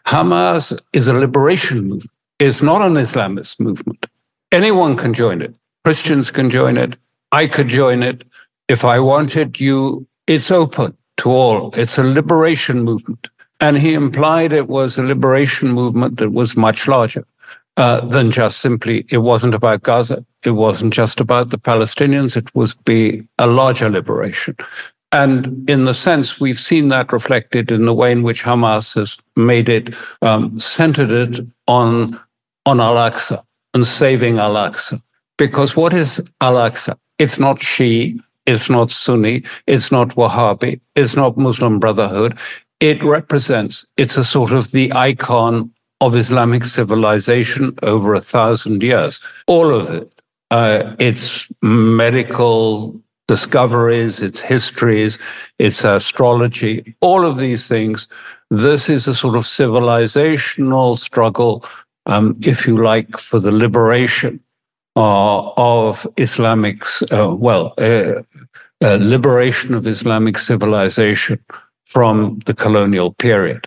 Hamas 0.06 0.78
is 0.92 1.08
a 1.08 1.14
liberation 1.14 1.82
movement. 1.82 2.10
It's 2.38 2.62
not 2.62 2.82
an 2.82 2.94
Islamist 2.94 3.60
movement. 3.60 4.06
Anyone 4.52 4.96
can 4.96 5.14
join 5.14 5.40
it. 5.40 5.54
Christians 5.84 6.30
can 6.30 6.50
join 6.50 6.76
it. 6.76 6.96
I 7.32 7.46
could 7.46 7.68
join 7.68 8.02
it. 8.02 8.24
If 8.68 8.84
I 8.84 8.98
wanted 9.00 9.60
you, 9.60 10.06
it's 10.26 10.50
open 10.50 10.96
to 11.18 11.30
all. 11.30 11.74
It's 11.74 11.98
a 11.98 12.04
liberation 12.04 12.82
movement. 12.82 13.28
And 13.60 13.78
he 13.78 13.94
implied 13.94 14.52
it 14.52 14.68
was 14.68 14.98
a 14.98 15.02
liberation 15.02 15.70
movement 15.70 16.18
that 16.18 16.30
was 16.30 16.56
much 16.56 16.88
larger 16.88 17.24
uh, 17.76 18.00
than 18.00 18.30
just 18.30 18.60
simply, 18.60 19.04
it 19.08 19.18
wasn't 19.18 19.54
about 19.54 19.82
Gaza. 19.82 20.24
It 20.44 20.50
wasn't 20.50 20.92
just 20.92 21.20
about 21.20 21.50
the 21.50 21.58
Palestinians. 21.58 22.36
It 22.36 22.54
was 22.54 22.74
be 22.74 23.22
a 23.38 23.46
larger 23.46 23.90
liberation. 23.90 24.56
And 25.14 25.70
in 25.70 25.84
the 25.84 25.94
sense, 25.94 26.40
we've 26.40 26.58
seen 26.58 26.88
that 26.88 27.12
reflected 27.12 27.70
in 27.70 27.86
the 27.86 27.94
way 27.94 28.10
in 28.10 28.24
which 28.24 28.42
Hamas 28.42 28.96
has 28.96 29.16
made 29.36 29.68
it, 29.68 29.94
um, 30.22 30.58
centered 30.58 31.12
it 31.12 31.46
on, 31.68 32.20
on 32.66 32.80
Al 32.80 32.96
Aqsa 32.96 33.40
and 33.74 33.86
saving 33.86 34.40
Al 34.40 34.54
Aqsa. 34.54 35.00
Because 35.38 35.76
what 35.76 35.92
is 35.92 36.20
Al 36.40 36.54
Aqsa? 36.54 36.98
It's 37.20 37.38
not 37.38 37.58
Shia, 37.58 38.18
it's 38.46 38.68
not 38.68 38.90
Sunni, 38.90 39.44
it's 39.68 39.92
not 39.92 40.16
Wahhabi, 40.16 40.80
it's 40.96 41.14
not 41.14 41.38
Muslim 41.38 41.78
Brotherhood. 41.78 42.36
It 42.80 43.00
represents, 43.04 43.86
it's 43.96 44.16
a 44.16 44.24
sort 44.24 44.50
of 44.50 44.72
the 44.72 44.92
icon 44.94 45.70
of 46.00 46.16
Islamic 46.16 46.64
civilization 46.64 47.72
over 47.84 48.14
a 48.14 48.20
thousand 48.20 48.82
years. 48.82 49.20
All 49.46 49.72
of 49.72 49.92
it. 49.92 50.10
Uh, 50.50 50.94
it's 50.98 51.48
medical 51.62 53.00
discoveries, 53.26 54.20
its 54.20 54.40
histories, 54.40 55.18
its 55.58 55.84
astrology, 55.84 56.94
all 57.00 57.24
of 57.24 57.36
these 57.38 57.68
things. 57.68 58.08
This 58.50 58.88
is 58.88 59.08
a 59.08 59.14
sort 59.14 59.36
of 59.36 59.44
civilizational 59.44 60.98
struggle, 60.98 61.64
um, 62.06 62.36
if 62.42 62.66
you 62.66 62.76
like, 62.76 63.16
for 63.16 63.40
the 63.40 63.52
liberation 63.52 64.40
uh, 64.96 65.50
of 65.56 66.06
Islamic, 66.16 66.82
uh, 67.10 67.34
well, 67.34 67.74
uh, 67.78 68.22
uh, 68.82 68.98
liberation 69.00 69.74
of 69.74 69.86
Islamic 69.86 70.38
civilization 70.38 71.38
from 71.86 72.38
the 72.46 72.54
colonial 72.54 73.12
period. 73.12 73.66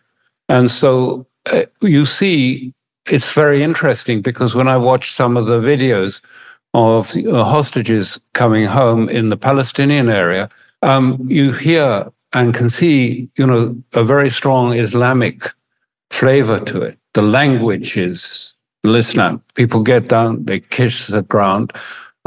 And 0.49 0.69
so 0.69 1.25
uh, 1.51 1.63
you 1.81 2.05
see, 2.05 2.73
it's 3.09 3.33
very 3.33 3.63
interesting 3.63 4.21
because 4.21 4.53
when 4.55 4.67
I 4.67 4.77
watch 4.77 5.11
some 5.11 5.37
of 5.37 5.45
the 5.45 5.59
videos, 5.59 6.21
of 6.77 7.15
uh, 7.15 7.43
hostages 7.43 8.19
coming 8.33 8.65
home 8.65 9.09
in 9.09 9.29
the 9.29 9.37
Palestinian 9.37 10.09
area, 10.09 10.47
um, 10.83 11.17
you 11.27 11.51
hear 11.51 12.11
and 12.33 12.53
can 12.53 12.69
see, 12.69 13.27
you 13.37 13.47
know, 13.47 13.75
a 13.93 14.03
very 14.03 14.29
strong 14.29 14.73
Islamic 14.73 15.37
flavor 16.11 16.59
to 16.59 16.81
it. 16.81 16.97
The 17.13 17.23
language 17.23 17.97
is 17.97 18.55
Islam. 18.83 19.41
People 19.55 19.81
get 19.81 20.07
down, 20.07 20.45
they 20.45 20.59
kiss 20.59 21.07
the 21.07 21.23
ground. 21.23 21.73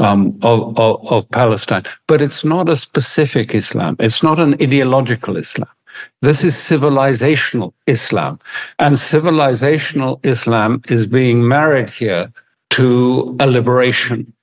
um, 0.01 0.37
of, 0.41 0.77
of, 0.79 1.11
of 1.11 1.29
Palestine. 1.29 1.83
But 2.07 2.21
it's 2.21 2.43
not 2.43 2.69
a 2.69 2.75
specific 2.75 3.53
Islam. 3.53 3.95
It's 3.99 4.23
not 4.23 4.39
an 4.39 4.55
ideological 4.55 5.37
Islam. 5.37 5.69
This 6.21 6.43
is 6.43 6.55
civilizational 6.55 7.73
Islam. 7.85 8.39
And 8.79 8.95
civilizational 8.95 10.19
Islam 10.23 10.81
is 10.89 11.05
being 11.05 11.47
married 11.47 11.89
here 11.89 12.31
to 12.71 13.35
a 13.39 13.47
liberation 13.47 14.33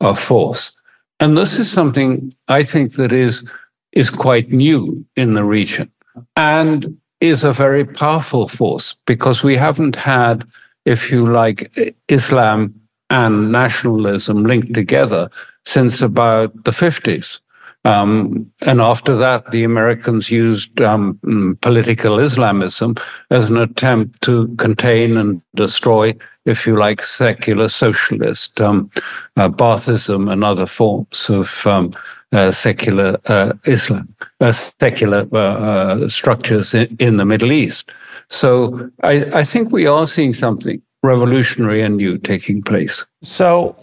of 0.00 0.18
force. 0.18 0.72
And 1.20 1.36
this 1.36 1.58
is 1.58 1.70
something 1.70 2.32
I 2.48 2.62
think 2.62 2.94
that 2.94 3.12
is, 3.12 3.48
is 3.92 4.10
quite 4.10 4.52
new 4.52 5.04
in 5.16 5.34
the 5.34 5.44
region 5.44 5.90
and 6.36 6.96
is 7.20 7.44
a 7.44 7.52
very 7.52 7.84
powerful 7.84 8.46
force 8.46 8.94
because 9.06 9.42
we 9.42 9.56
haven't 9.56 9.96
had, 9.96 10.44
if 10.84 11.10
you 11.10 11.26
like, 11.26 11.96
Islam 12.08 12.74
and 13.10 13.50
nationalism 13.50 14.44
linked 14.44 14.74
together 14.74 15.30
since 15.64 16.00
about 16.00 16.52
the 16.64 16.70
50s. 16.70 17.40
Um, 17.84 18.50
and 18.66 18.80
after 18.80 19.16
that, 19.16 19.50
the 19.50 19.64
Americans 19.64 20.30
used 20.30 20.80
um, 20.80 21.58
political 21.62 22.18
Islamism 22.18 22.96
as 23.30 23.48
an 23.48 23.56
attempt 23.56 24.20
to 24.22 24.48
contain 24.56 25.16
and 25.16 25.40
destroy, 25.54 26.14
if 26.44 26.66
you 26.66 26.76
like, 26.76 27.02
secular 27.02 27.68
socialist 27.68 28.60
um, 28.60 28.90
uh, 29.36 29.48
Baathism 29.48 30.30
and 30.30 30.44
other 30.44 30.66
forms 30.66 31.30
of 31.30 31.66
um, 31.66 31.92
uh, 32.32 32.52
secular 32.52 33.18
uh, 33.26 33.52
Islam, 33.64 34.14
uh, 34.40 34.52
secular 34.52 35.26
uh, 35.32 35.38
uh, 35.38 36.08
structures 36.08 36.74
in, 36.74 36.94
in, 36.98 37.16
the 37.16 37.24
Middle 37.24 37.52
East. 37.52 37.90
So 38.28 38.90
I, 39.02 39.24
I 39.32 39.44
think 39.44 39.72
we 39.72 39.86
are 39.86 40.06
seeing 40.06 40.34
something 40.34 40.82
revolutionary 41.02 41.80
and 41.80 41.96
new 41.96 42.18
taking 42.18 42.62
place. 42.62 43.06
So 43.22 43.76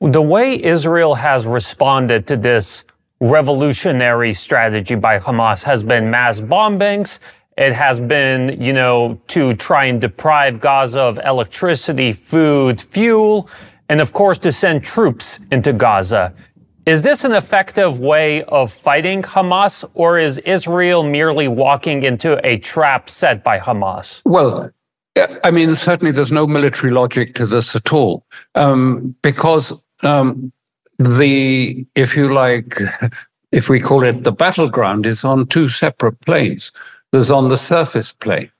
the 0.00 0.22
way 0.22 0.60
Israel 0.64 1.14
has 1.14 1.46
responded 1.46 2.26
to 2.26 2.36
this 2.36 2.84
revolutionary 3.22 4.34
strategy 4.34 4.96
by 4.96 5.16
Hamas 5.16 5.62
has 5.62 5.84
been 5.84 6.10
mass 6.10 6.40
bombings. 6.40 7.20
It 7.56 7.72
has 7.72 8.00
been, 8.00 8.60
you 8.60 8.72
know, 8.72 9.20
to 9.28 9.54
try 9.54 9.84
and 9.84 10.00
deprive 10.00 10.60
Gaza 10.60 11.00
of 11.00 11.20
electricity, 11.24 12.12
food, 12.12 12.80
fuel, 12.80 13.48
and 13.88 14.00
of 14.00 14.12
course 14.12 14.38
to 14.38 14.50
send 14.50 14.82
troops 14.82 15.38
into 15.52 15.72
Gaza. 15.72 16.34
Is 16.84 17.02
this 17.02 17.24
an 17.24 17.32
effective 17.32 18.00
way 18.00 18.42
of 18.44 18.72
fighting 18.72 19.22
Hamas, 19.22 19.84
or 19.94 20.18
is 20.18 20.38
Israel 20.38 21.04
merely 21.04 21.46
walking 21.46 22.02
into 22.02 22.44
a 22.44 22.58
trap 22.58 23.08
set 23.08 23.44
by 23.44 23.56
Hamas? 23.60 24.20
Well, 24.24 24.72
I 25.44 25.52
mean, 25.52 25.76
certainly 25.76 26.10
there's 26.10 26.32
no 26.32 26.48
military 26.48 26.92
logic 26.92 27.36
to 27.36 27.46
this 27.46 27.76
at 27.76 27.92
all, 27.92 28.26
um, 28.56 29.14
because 29.22 29.84
um, 30.02 30.52
the, 31.04 31.86
if 31.94 32.16
you 32.16 32.32
like, 32.32 32.76
if 33.52 33.68
we 33.68 33.80
call 33.80 34.04
it 34.04 34.24
the 34.24 34.32
battleground, 34.32 35.06
is 35.06 35.24
on 35.24 35.46
two 35.46 35.68
separate 35.68 36.20
planes. 36.20 36.72
There's 37.12 37.30
on 37.30 37.50
the 37.50 37.58
surface 37.58 38.12
plane, 38.12 38.50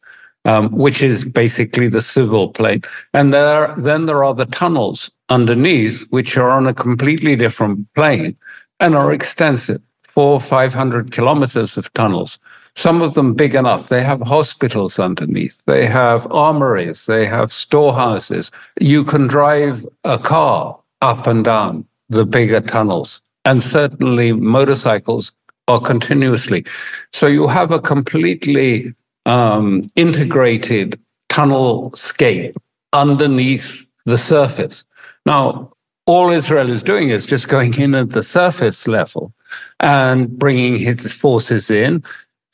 um, 0.45 0.71
which 0.71 1.03
is 1.03 1.25
basically 1.25 1.89
the 1.89 2.03
civil 2.03 2.49
plane, 2.49 2.83
and 3.15 3.33
there 3.33 3.75
then 3.79 4.07
there 4.07 4.23
are 4.25 4.35
the 4.35 4.45
tunnels 4.47 5.11
underneath, 5.31 6.07
which 6.11 6.37
are 6.37 6.51
on 6.51 6.67
a 6.67 6.75
completely 6.75 7.35
different 7.35 7.93
plane 7.95 8.37
and 8.79 8.95
are 8.95 9.13
extensive, 9.13 9.81
four 10.03 10.41
five 10.41 10.75
hundred 10.75 11.13
kilometers 11.13 11.79
of 11.79 11.93
tunnels. 11.95 12.39
Some 12.75 13.03
of 13.03 13.15
them 13.15 13.35
big 13.35 13.55
enough. 13.55 13.89
They 13.89 14.03
have 14.03 14.21
hospitals 14.23 14.99
underneath. 14.99 15.65
They 15.67 15.87
have 15.87 16.31
armories. 16.31 17.07
They 17.07 17.27
have 17.27 17.53
storehouses. 17.53 18.51
You 18.81 19.05
can 19.05 19.29
drive 19.29 19.87
a 20.05 20.19
car 20.19 20.79
up 21.01 21.27
and 21.27 21.45
down 21.45 21.87
the 22.13 22.27
bigger 22.27 22.61
tunnels. 22.61 23.23
And 23.45 23.63
certainly 23.63 24.33
motorcycles 24.33 25.33
are 25.69 25.81
continuously. 25.81 26.65
So 27.13 27.27
you 27.27 27.49
have 27.49 27.73
a 27.73 27.81
completely 27.81 28.95
um, 29.27 29.91
integrated 29.97 31.01
tunnel 31.29 31.91
scape 31.95 32.57
underneath 32.93 33.89
the 34.05 34.19
surface. 34.19 34.85
Now, 35.27 35.71
all 36.07 36.31
Israel 36.31 36.69
is 36.69 36.83
doing 36.83 37.09
is 37.09 37.27
just 37.27 37.49
going 37.49 37.75
in 37.75 37.95
at 37.95 38.11
the 38.11 38.23
surface 38.23 38.87
level 38.89 39.33
and 39.81 40.29
bringing 40.39 40.79
his 40.79 41.13
forces 41.13 41.71
in. 41.71 42.03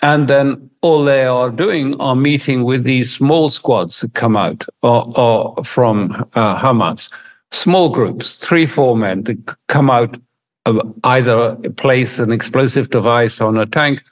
And 0.01 0.29
then 0.29 0.71
all 0.81 1.03
they 1.03 1.25
are 1.25 1.51
doing 1.51 2.01
are 2.01 2.15
meeting 2.15 2.63
with 2.63 2.85
these 2.85 3.13
small 3.13 3.49
squads 3.49 4.01
that 4.01 4.15
come 4.15 4.37
out 4.37 4.65
or, 4.83 5.13
or 5.19 5.65
from 5.65 6.13
uh, 6.35 6.57
Hamas 6.57 7.11
small 7.51 7.89
groups, 7.89 8.45
three, 8.45 8.67
four 8.67 8.97
men, 8.97 9.25
to 9.25 9.37
come 9.69 9.91
out, 9.91 10.17
either 11.05 11.57
place 11.77 12.19
an 12.19 12.31
explosive 12.33 12.91
device 12.91 13.41
on 13.41 13.57
a 13.57 13.67
tank 13.67 14.03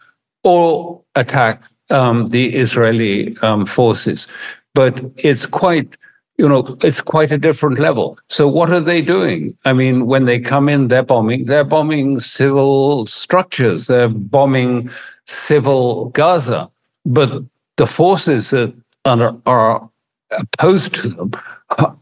or 0.43 1.03
attack 1.15 1.65
um, 1.91 2.29
the 2.29 2.55
Israeli 2.55 3.37
um, 3.39 3.67
forces. 3.67 4.27
But 4.75 5.05
it's 5.17 5.47
quite, 5.47 5.97
you 6.39 6.49
know, 6.49 6.77
it's 6.83 7.01
quite 7.01 7.31
a 7.31 7.39
different 7.39 7.79
level. 7.79 8.19
So 8.29 8.49
what 8.49 8.71
are 8.71 8.81
they 8.81 9.03
doing? 9.03 9.57
I 9.65 9.73
mean, 9.73 10.07
when 10.07 10.25
they 10.25 10.41
come 10.41 10.69
in, 10.69 10.89
they're 10.89 11.03
bombing. 11.03 11.45
They're 11.45 11.65
bombing 11.65 12.21
civil 12.21 13.07
structures. 13.07 13.87
They're 13.87 14.09
bombing 14.09 14.91
civil 15.27 16.07
Gaza. 16.11 16.71
But 17.05 17.43
the 17.77 17.87
forces 17.87 18.51
that 18.51 18.75
are, 19.05 19.37
are 19.47 19.91
opposed 20.39 20.95
to 20.97 21.09
them 21.09 21.33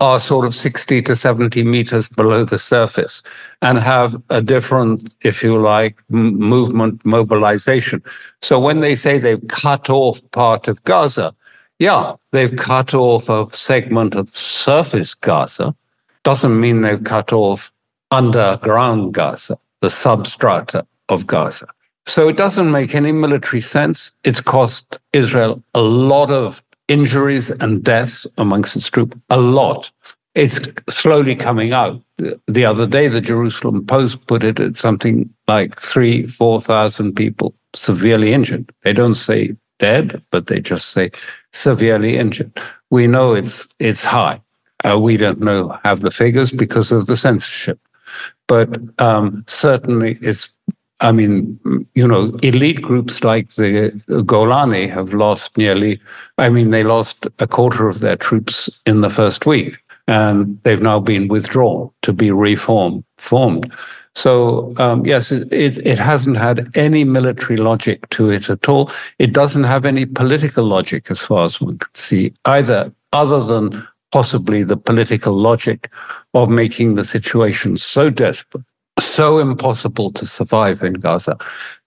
are 0.00 0.20
sort 0.20 0.44
of 0.44 0.54
60 0.54 1.02
to 1.02 1.16
70 1.16 1.64
meters 1.64 2.08
below 2.08 2.44
the 2.44 2.58
surface 2.58 3.22
and 3.62 3.78
have 3.78 4.20
a 4.28 4.42
different, 4.42 5.12
if 5.22 5.42
you 5.42 5.58
like, 5.58 5.96
m- 6.12 6.38
movement 6.38 7.04
mobilization. 7.04 8.02
So 8.42 8.60
when 8.60 8.80
they 8.80 8.94
say 8.94 9.18
they've 9.18 9.48
cut 9.48 9.88
off 9.88 10.20
part 10.32 10.68
of 10.68 10.82
Gaza, 10.84 11.34
yeah, 11.78 12.14
they've 12.32 12.54
cut 12.54 12.94
off 12.94 13.28
a 13.28 13.46
segment 13.54 14.14
of 14.14 14.28
surface 14.36 15.14
Gaza. 15.14 15.74
Doesn't 16.22 16.60
mean 16.60 16.82
they've 16.82 17.02
cut 17.02 17.32
off 17.32 17.72
underground 18.10 19.14
Gaza, 19.14 19.58
the 19.80 19.88
substrata 19.88 20.86
of 21.08 21.26
Gaza. 21.26 21.66
So 22.06 22.28
it 22.28 22.36
doesn't 22.36 22.70
make 22.70 22.94
any 22.94 23.12
military 23.12 23.62
sense. 23.62 24.12
It's 24.24 24.40
cost 24.40 24.98
Israel 25.12 25.62
a 25.74 25.80
lot 25.80 26.30
of 26.30 26.62
injuries 26.88 27.50
and 27.50 27.82
deaths 27.82 28.26
amongst 28.38 28.76
its 28.76 28.90
troops, 28.90 29.16
a 29.30 29.40
lot. 29.40 29.90
It's 30.34 30.60
slowly 30.88 31.36
coming 31.36 31.72
out. 31.72 32.02
The 32.46 32.64
other 32.64 32.86
day, 32.86 33.08
the 33.08 33.20
Jerusalem 33.20 33.86
Post 33.86 34.26
put 34.26 34.42
it 34.42 34.58
at 34.58 34.76
something 34.76 35.30
like 35.46 35.80
three, 35.80 36.26
4,000 36.26 37.14
people 37.14 37.54
severely 37.74 38.32
injured. 38.32 38.72
They 38.82 38.92
don't 38.92 39.14
say 39.14 39.56
dead, 39.78 40.22
but 40.30 40.46
they 40.46 40.60
just 40.60 40.90
say 40.90 41.10
severely 41.52 42.16
injured. 42.16 42.52
We 42.90 43.06
know 43.06 43.34
it's, 43.34 43.68
it's 43.78 44.04
high. 44.04 44.40
Uh, 44.84 44.98
we 44.98 45.16
don't 45.16 45.40
know, 45.40 45.78
have 45.84 46.00
the 46.00 46.10
figures 46.10 46.50
because 46.50 46.92
of 46.92 47.06
the 47.06 47.16
censorship. 47.16 47.78
But 48.46 48.78
um, 49.00 49.44
certainly 49.46 50.18
it's 50.20 50.52
I 51.04 51.12
mean, 51.12 51.60
you 51.94 52.08
know, 52.08 52.34
elite 52.42 52.80
groups 52.80 53.22
like 53.22 53.50
the 53.50 53.90
Golani 54.08 54.90
have 54.90 55.12
lost 55.12 55.54
nearly, 55.58 56.00
I 56.38 56.48
mean, 56.48 56.70
they 56.70 56.82
lost 56.82 57.26
a 57.38 57.46
quarter 57.46 57.88
of 57.88 58.00
their 58.00 58.16
troops 58.16 58.70
in 58.86 59.02
the 59.02 59.10
first 59.10 59.44
week, 59.44 59.76
and 60.08 60.58
they've 60.62 60.80
now 60.80 61.00
been 61.00 61.28
withdrawn 61.28 61.90
to 62.02 62.14
be 62.14 62.30
reformed, 62.30 63.04
formed. 63.18 63.70
So, 64.14 64.72
um, 64.78 65.04
yes, 65.04 65.30
it, 65.30 65.52
it 65.52 65.98
hasn't 65.98 66.38
had 66.38 66.74
any 66.74 67.04
military 67.04 67.58
logic 67.58 68.08
to 68.10 68.30
it 68.30 68.48
at 68.48 68.66
all. 68.66 68.90
It 69.18 69.34
doesn't 69.34 69.64
have 69.64 69.84
any 69.84 70.06
political 70.06 70.64
logic, 70.64 71.10
as 71.10 71.20
far 71.20 71.44
as 71.44 71.60
one 71.60 71.78
can 71.78 71.94
see, 71.94 72.32
either, 72.46 72.90
other 73.12 73.40
than 73.40 73.86
possibly 74.10 74.62
the 74.62 74.78
political 74.78 75.34
logic 75.34 75.92
of 76.32 76.48
making 76.48 76.94
the 76.94 77.04
situation 77.04 77.76
so 77.76 78.08
desperate 78.08 78.64
so 79.00 79.38
impossible 79.38 80.10
to 80.12 80.26
survive 80.26 80.82
in 80.82 80.94
Gaza 80.94 81.36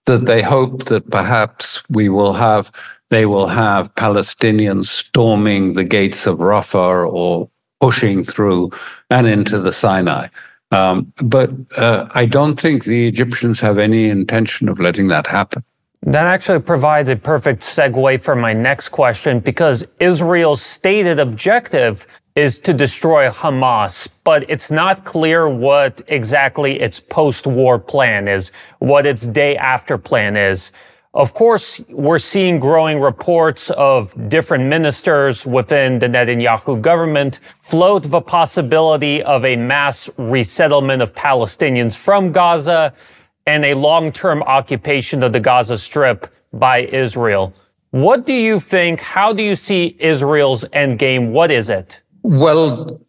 that 0.06 0.26
they 0.26 0.42
hope 0.42 0.84
that 0.84 1.10
perhaps 1.10 1.82
we 1.90 2.08
will 2.08 2.32
have 2.32 2.70
they 3.10 3.24
will 3.24 3.46
have 3.46 3.94
Palestinians 3.94 4.84
storming 4.84 5.72
the 5.72 5.84
gates 5.84 6.26
of 6.26 6.38
Rafah 6.38 7.10
or 7.10 7.48
pushing 7.80 8.22
through 8.22 8.70
and 9.08 9.26
into 9.26 9.58
the 9.58 9.72
Sinai. 9.72 10.28
Um, 10.72 11.10
but 11.22 11.50
uh, 11.78 12.08
I 12.14 12.26
don't 12.26 12.60
think 12.60 12.84
the 12.84 13.08
Egyptians 13.08 13.60
have 13.60 13.78
any 13.78 14.10
intention 14.10 14.68
of 14.68 14.78
letting 14.78 15.08
that 15.08 15.26
happen. 15.26 15.64
That 16.02 16.26
actually 16.26 16.60
provides 16.60 17.08
a 17.08 17.16
perfect 17.16 17.62
segue 17.62 18.20
for 18.20 18.36
my 18.36 18.52
next 18.52 18.90
question 18.90 19.40
because 19.40 19.86
Israel's 20.00 20.62
stated 20.62 21.18
objective 21.18 22.06
is 22.38 22.56
to 22.56 22.72
destroy 22.72 23.28
Hamas, 23.28 24.08
but 24.22 24.48
it's 24.48 24.70
not 24.70 25.04
clear 25.04 25.48
what 25.48 26.00
exactly 26.06 26.78
its 26.78 27.00
post 27.00 27.48
war 27.48 27.80
plan 27.80 28.28
is, 28.28 28.52
what 28.78 29.06
its 29.06 29.26
day 29.26 29.56
after 29.56 29.98
plan 29.98 30.36
is. 30.36 30.70
Of 31.14 31.34
course, 31.34 31.80
we're 31.88 32.20
seeing 32.20 32.60
growing 32.60 33.00
reports 33.00 33.70
of 33.70 34.14
different 34.28 34.66
ministers 34.66 35.46
within 35.46 35.98
the 35.98 36.06
Netanyahu 36.06 36.80
government 36.80 37.40
float 37.42 38.04
the 38.04 38.20
possibility 38.20 39.20
of 39.24 39.44
a 39.44 39.56
mass 39.56 40.08
resettlement 40.16 41.02
of 41.02 41.12
Palestinians 41.16 41.98
from 41.98 42.30
Gaza 42.30 42.94
and 43.46 43.64
a 43.64 43.74
long 43.74 44.12
term 44.12 44.44
occupation 44.44 45.24
of 45.24 45.32
the 45.32 45.40
Gaza 45.40 45.76
Strip 45.76 46.28
by 46.52 46.82
Israel. 46.92 47.52
What 47.90 48.26
do 48.26 48.32
you 48.32 48.60
think? 48.60 49.00
How 49.00 49.32
do 49.32 49.42
you 49.42 49.56
see 49.56 49.96
Israel's 49.98 50.62
endgame? 50.66 51.32
What 51.32 51.50
is 51.50 51.68
it? 51.68 52.00
Well, 52.22 53.00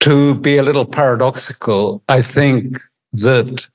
to 0.00 0.34
be 0.34 0.56
a 0.56 0.62
little 0.62 0.84
paradoxical, 0.84 2.02
I 2.08 2.22
think 2.22 2.78
that 3.12 3.68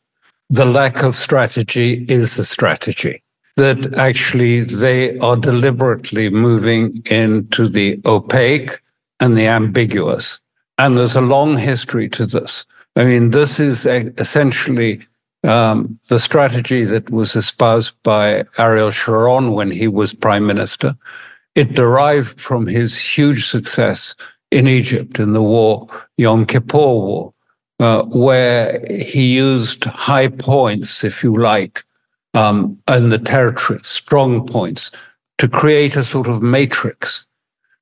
the 0.50 0.66
lack 0.66 1.04
of 1.04 1.16
strategy 1.16 2.06
is 2.10 2.38
the 2.38 2.44
strategy. 2.44 3.24
That 3.56 3.98
actually 3.98 4.62
they 4.62 5.18
are 5.20 5.36
deliberately 5.36 6.30
moving 6.30 7.02
into 7.06 7.68
the 7.68 8.00
opaque 8.06 8.82
and 9.20 9.38
the 9.38 9.48
ambiguous. 9.48 10.40
And 10.78 10.98
there's 10.98 11.16
a 11.16 11.22
long 11.22 11.58
history 11.58 12.08
to 12.10 12.26
this. 12.26 12.66
I 12.96 13.06
mean, 13.06 13.32
this 13.32 13.60
is 13.60 13.86
essentially 13.86 15.02
um, 15.44 16.00
the 16.10 16.20
strategy 16.20 16.84
that 16.84 17.10
was 17.10 17.36
espoused 17.36 17.96
by 18.04 18.44
Ariel 18.58 18.92
Sharon 18.92 19.54
when 19.54 19.72
he 19.72 19.88
was 19.88 20.14
prime 20.14 20.46
minister. 20.46 20.96
It 21.56 21.74
derived 21.74 22.40
from 22.40 22.68
his 22.68 22.98
huge 22.98 23.46
success 23.46 24.16
in 24.52 24.68
Egypt 24.68 25.20
in 25.20 25.34
the 25.34 25.42
war, 25.42 25.88
Yom 26.18 26.46
Kippur 26.46 26.78
War, 26.78 27.34
uh, 27.80 28.04
where 28.04 28.86
he 28.90 29.36
used 29.36 29.84
high 29.86 30.28
points, 30.28 31.04
if 31.04 31.24
you 31.24 31.38
like, 31.38 31.84
um, 32.34 32.78
in 32.88 33.10
the 33.10 33.20
territory, 33.20 33.80
strong 33.84 34.46
points, 34.48 34.92
to 35.38 35.48
create 35.48 35.96
a 35.96 36.04
sort 36.04 36.28
of 36.28 36.42
matrix 36.42 37.28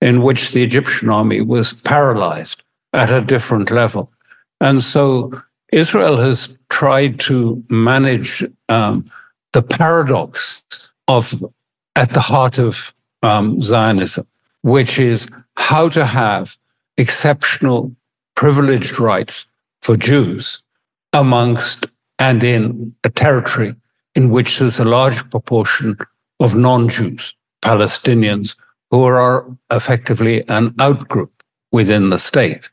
in 0.01 0.21
which 0.21 0.51
the 0.51 0.63
Egyptian 0.63 1.09
army 1.09 1.41
was 1.41 1.73
paralyzed 1.73 2.61
at 2.93 3.11
a 3.11 3.21
different 3.21 3.71
level. 3.71 4.11
And 4.59 4.81
so 4.81 5.41
Israel 5.71 6.17
has 6.17 6.57
tried 6.69 7.19
to 7.21 7.63
manage 7.69 8.43
um, 8.69 9.05
the 9.53 9.61
paradox 9.61 10.63
of 11.07 11.43
at 11.95 12.13
the 12.13 12.19
heart 12.19 12.59
of 12.59 12.93
um, 13.23 13.61
Zionism, 13.61 14.27
which 14.61 14.99
is 14.99 15.27
how 15.57 15.89
to 15.89 16.05
have 16.05 16.57
exceptional 16.97 17.95
privileged 18.35 18.99
rights 18.99 19.47
for 19.81 19.95
Jews 19.95 20.63
amongst 21.13 21.87
and 22.19 22.43
in 22.43 22.95
a 23.03 23.09
territory 23.09 23.75
in 24.15 24.29
which 24.29 24.59
there's 24.59 24.79
a 24.79 24.85
large 24.85 25.29
proportion 25.29 25.97
of 26.39 26.55
non 26.55 26.89
Jews, 26.89 27.35
Palestinians, 27.61 28.57
who 28.91 29.03
are 29.03 29.45
effectively 29.71 30.47
an 30.47 30.71
outgroup 30.71 31.29
within 31.71 32.09
the 32.09 32.19
state. 32.19 32.69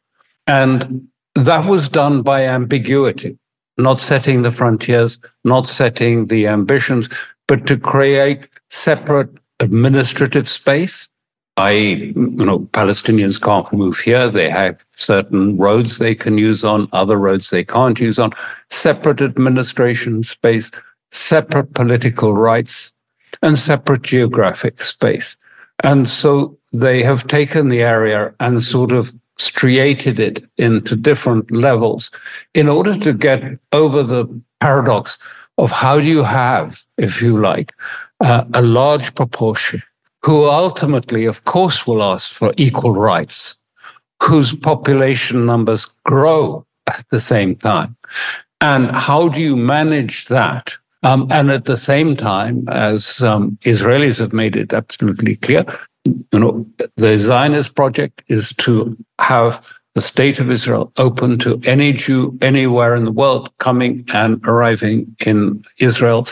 And 0.47 1.09
that 1.35 1.67
was 1.67 1.89
done 1.89 2.23
by 2.23 2.45
ambiguity, 2.45 3.39
not 3.79 4.01
setting 4.01 4.43
the 4.43 4.53
frontiers, 4.53 5.19
not 5.45 5.69
setting 5.69 6.27
the 6.27 6.47
ambitions, 6.47 7.09
but 7.49 7.67
to 7.67 7.77
create 7.77 8.49
separate 8.69 9.31
administrative 9.61 10.49
space. 10.49 11.09
I, 11.57 11.71
you 11.71 12.15
know, 12.17 12.61
Palestinians 12.73 13.41
can't 13.41 13.71
move 13.73 13.99
here. 13.99 14.29
They 14.29 14.49
have 14.49 14.83
certain 14.97 15.59
roads 15.59 15.99
they 15.99 16.15
can 16.15 16.39
use 16.39 16.65
on, 16.65 16.89
other 16.93 17.17
roads 17.17 17.51
they 17.51 17.65
can't 17.65 18.01
use 18.01 18.19
on, 18.19 18.33
separate 18.71 19.21
administration 19.21 20.23
space, 20.23 20.71
separate 21.11 21.75
political 21.75 22.35
rights, 22.35 22.95
and 23.43 23.59
separate 23.59 24.03
geographic 24.03 24.83
space. 24.83 25.37
And 25.85 26.09
so 26.09 26.57
they 26.73 27.03
have 27.03 27.27
taken 27.27 27.69
the 27.69 27.83
area 27.83 28.35
and 28.41 28.63
sort 28.63 28.93
of 28.93 29.15
striated 29.39 30.21
it 30.21 30.43
into 30.57 30.97
different 30.97 31.51
levels 31.51 32.11
in 32.55 32.69
order 32.69 32.99
to 32.99 33.13
get 33.13 33.43
over 33.73 34.03
the 34.03 34.27
paradox 34.61 35.19
of 35.59 35.71
how 35.71 35.99
do 35.99 36.07
you 36.07 36.23
have, 36.23 36.83
if 36.97 37.21
you 37.21 37.39
like, 37.39 37.75
uh, 38.21 38.45
a 38.55 38.63
large 38.63 39.15
proportion 39.15 39.83
who 40.25 40.49
ultimately, 40.49 41.25
of 41.27 41.45
course, 41.45 41.87
will 41.87 42.03
ask 42.03 42.33
for 42.33 42.53
equal 42.57 42.95
rights, 42.95 43.57
whose 44.23 44.55
population 44.55 45.47
numbers 45.47 45.87
grow 46.05 46.65
at 46.89 47.05
the 47.11 47.21
same 47.21 47.57
time. 47.57 47.97
And 48.61 48.95
how 48.95 49.29
do 49.29 49.41
you 49.41 49.57
manage 49.57 50.27
that? 50.27 50.77
Um, 51.03 51.27
and 51.33 51.51
at 51.51 51.65
the 51.65 51.77
same 51.77 52.15
time, 52.17 52.65
as 52.69 53.23
um, 53.23 53.59
Israelis 53.65 54.21
have 54.21 54.33
made 54.33 54.55
it 54.55 54.73
absolutely 54.73 55.35
clear, 55.35 55.65
you 56.05 56.39
know, 56.39 56.67
the 56.97 57.19
Zionist 57.19 57.75
project 57.75 58.23
is 58.29 58.53
to 58.59 58.97
have 59.21 59.67
the 59.95 60.01
state 60.01 60.39
of 60.39 60.51
Israel 60.51 60.93
open 60.97 61.39
to 61.41 61.61
any 61.65 61.93
Jew 61.93 62.39
anywhere 62.41 62.95
in 62.95 63.05
the 63.05 63.13
world 63.13 63.51
coming 63.59 64.05
and 64.13 64.41
arriving 64.45 65.15
in 65.27 65.65
Israel 65.79 66.27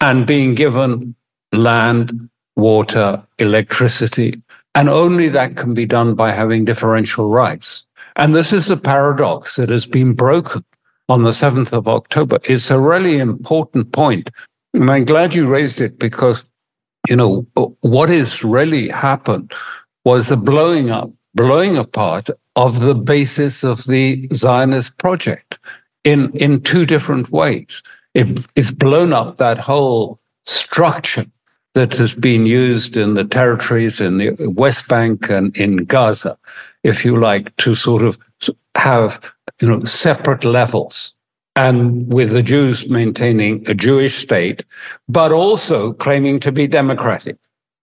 and 0.00 0.26
being 0.26 0.54
given 0.54 1.14
land, 1.52 2.28
water, 2.56 3.22
electricity. 3.38 4.40
And 4.74 4.88
only 4.88 5.28
that 5.28 5.56
can 5.56 5.74
be 5.74 5.86
done 5.86 6.14
by 6.14 6.32
having 6.32 6.64
differential 6.64 7.28
rights. 7.28 7.84
And 8.16 8.34
this 8.34 8.52
is 8.52 8.70
a 8.70 8.76
paradox 8.76 9.56
that 9.56 9.68
has 9.68 9.86
been 9.86 10.14
broken 10.14 10.64
on 11.08 11.22
the 11.22 11.30
7th 11.30 11.72
of 11.72 11.88
October. 11.88 12.38
It's 12.44 12.70
a 12.70 12.80
really 12.80 13.18
important 13.18 13.92
point. 13.92 14.30
And 14.74 14.90
I'm 14.90 15.04
glad 15.04 15.34
you 15.34 15.46
raised 15.46 15.80
it 15.80 15.98
because 15.98 16.44
you 17.08 17.16
know, 17.16 17.46
what 17.80 18.08
has 18.08 18.44
really 18.44 18.88
happened 18.88 19.52
was 20.04 20.28
the 20.28 20.36
blowing 20.36 20.90
up, 20.90 21.10
blowing 21.34 21.76
apart 21.76 22.28
of 22.56 22.80
the 22.80 22.94
basis 22.94 23.64
of 23.64 23.84
the 23.86 24.28
Zionist 24.32 24.96
project 24.98 25.58
in, 26.04 26.30
in 26.36 26.60
two 26.60 26.86
different 26.86 27.30
ways. 27.30 27.82
It, 28.14 28.44
it's 28.56 28.70
blown 28.70 29.12
up 29.12 29.38
that 29.38 29.58
whole 29.58 30.20
structure 30.44 31.26
that 31.74 31.96
has 31.96 32.14
been 32.14 32.46
used 32.46 32.96
in 32.96 33.14
the 33.14 33.24
territories 33.24 34.00
in 34.00 34.18
the 34.18 34.36
West 34.56 34.88
Bank 34.88 35.30
and 35.30 35.56
in 35.56 35.78
Gaza, 35.84 36.36
if 36.82 37.04
you 37.04 37.16
like, 37.16 37.56
to 37.58 37.74
sort 37.74 38.02
of 38.02 38.18
have 38.74 39.32
you 39.60 39.68
know 39.68 39.82
separate 39.84 40.44
levels 40.44 41.16
and 41.56 42.12
with 42.12 42.30
the 42.30 42.42
Jews 42.42 42.88
maintaining 42.88 43.68
a 43.68 43.74
Jewish 43.74 44.14
state, 44.14 44.64
but 45.08 45.32
also 45.32 45.92
claiming 45.92 46.40
to 46.40 46.52
be 46.52 46.66
democratic. 46.66 47.36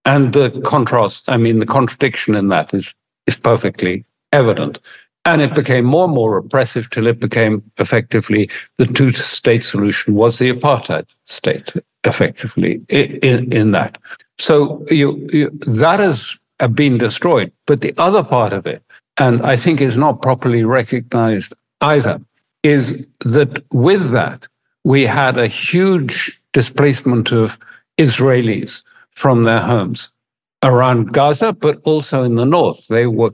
And 0.05 0.33
the 0.33 0.49
contrast, 0.65 1.29
I 1.29 1.37
mean, 1.37 1.59
the 1.59 1.65
contradiction 1.65 2.35
in 2.35 2.47
that 2.49 2.73
is, 2.73 2.95
is 3.27 3.35
perfectly 3.35 4.05
evident. 4.31 4.79
And 5.25 5.41
it 5.41 5.53
became 5.53 5.85
more 5.85 6.05
and 6.05 6.13
more 6.13 6.33
repressive 6.35 6.89
till 6.89 7.05
it 7.05 7.19
became 7.19 7.61
effectively 7.77 8.49
the 8.77 8.87
two 8.87 9.11
state 9.11 9.63
solution 9.63 10.15
was 10.15 10.39
the 10.39 10.51
apartheid 10.51 11.13
state, 11.25 11.73
effectively, 12.03 12.81
in, 12.89 13.51
in 13.51 13.71
that. 13.71 13.97
So 14.37 14.85
you, 14.89 15.27
you, 15.31 15.49
that 15.67 15.99
has 15.99 16.37
been 16.73 16.97
destroyed. 16.97 17.51
But 17.65 17.81
the 17.81 17.93
other 17.97 18.23
part 18.23 18.53
of 18.53 18.65
it, 18.65 18.83
and 19.17 19.41
I 19.41 19.55
think 19.55 19.81
is 19.81 19.97
not 19.97 20.21
properly 20.21 20.63
recognized 20.63 21.53
either, 21.81 22.21
is 22.63 23.07
that 23.21 23.63
with 23.71 24.11
that, 24.11 24.47
we 24.83 25.05
had 25.05 25.37
a 25.37 25.47
huge 25.47 26.41
displacement 26.53 27.31
of 27.31 27.57
Israelis 27.97 28.81
from 29.11 29.43
their 29.43 29.59
homes 29.59 30.09
around 30.63 31.13
Gaza, 31.13 31.53
but 31.53 31.79
also 31.83 32.23
in 32.23 32.35
the 32.35 32.45
north. 32.45 32.87
They 32.87 33.07
were 33.07 33.31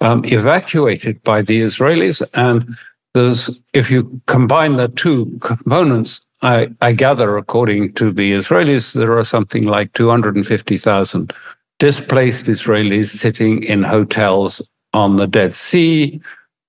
um, 0.00 0.24
evacuated 0.24 1.22
by 1.22 1.42
the 1.42 1.62
Israelis. 1.62 2.22
And 2.34 2.76
there's, 3.14 3.60
if 3.72 3.90
you 3.90 4.20
combine 4.26 4.76
the 4.76 4.88
two 4.88 5.38
components, 5.40 6.26
I, 6.42 6.68
I 6.80 6.92
gather, 6.92 7.36
according 7.36 7.94
to 7.94 8.12
the 8.12 8.32
Israelis, 8.32 8.92
there 8.92 9.18
are 9.18 9.24
something 9.24 9.64
like 9.64 9.92
250,000 9.94 11.32
displaced 11.78 12.46
Israelis 12.46 13.08
sitting 13.08 13.62
in 13.64 13.82
hotels 13.82 14.62
on 14.92 15.16
the 15.16 15.26
Dead 15.26 15.54
Sea 15.54 16.20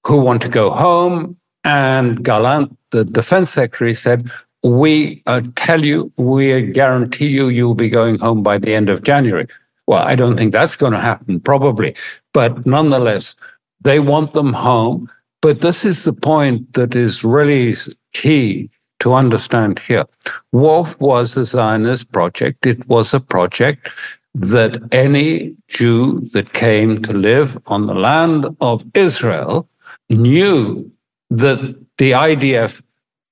who 0.06 0.20
want 0.20 0.42
to 0.42 0.50
go 0.50 0.72
home 0.72 1.38
and 1.64 2.24
Gallant, 2.24 2.76
the 2.92 3.04
defense 3.04 3.50
secretary, 3.50 3.94
said, 3.94 4.32
We 4.64 5.22
uh, 5.28 5.42
tell 5.56 5.84
you, 5.84 6.12
we 6.18 6.64
guarantee 6.64 7.30
you, 7.30 7.50
you'll 7.50 7.76
be 7.76 7.90
going 7.90 8.18
home 8.18 8.44
by 8.44 8.58
the 8.58 8.74
end 8.74 8.90
of 8.90 9.04
January. 9.04 9.48
Well, 9.88 10.02
I 10.02 10.16
don't 10.16 10.38
think 10.38 10.54
that's 10.54 10.76
going 10.76 10.94
to 10.94 11.00
happen, 11.00 11.40
probably. 11.40 11.96
But 12.34 12.66
nonetheless, 12.66 13.36
they 13.82 14.00
want 14.00 14.34
them 14.34 14.54
home. 14.54 15.10
But 15.42 15.62
this 15.62 15.86
is 15.86 16.04
the 16.04 16.14
point 16.14 16.74
that 16.74 16.96
is 16.96 17.24
really 17.24 17.76
key 18.14 18.70
to 19.00 19.14
understand 19.14 19.80
here. 19.80 20.06
What 20.52 21.00
was 21.00 21.36
the 21.36 21.46
Zionist 21.46 22.12
project? 22.12 22.66
It 22.66 22.88
was 22.88 23.14
a 23.14 23.20
project 23.20 23.90
that 24.36 24.78
any 24.92 25.56
Jew 25.68 26.20
that 26.34 26.54
came 26.54 27.02
to 27.02 27.14
live 27.14 27.58
on 27.68 27.86
the 27.86 27.96
land 27.96 28.46
of 28.62 28.86
Israel 28.94 29.68
knew 30.10 30.92
that 31.30 31.60
the 31.98 32.12
IDF, 32.12 32.82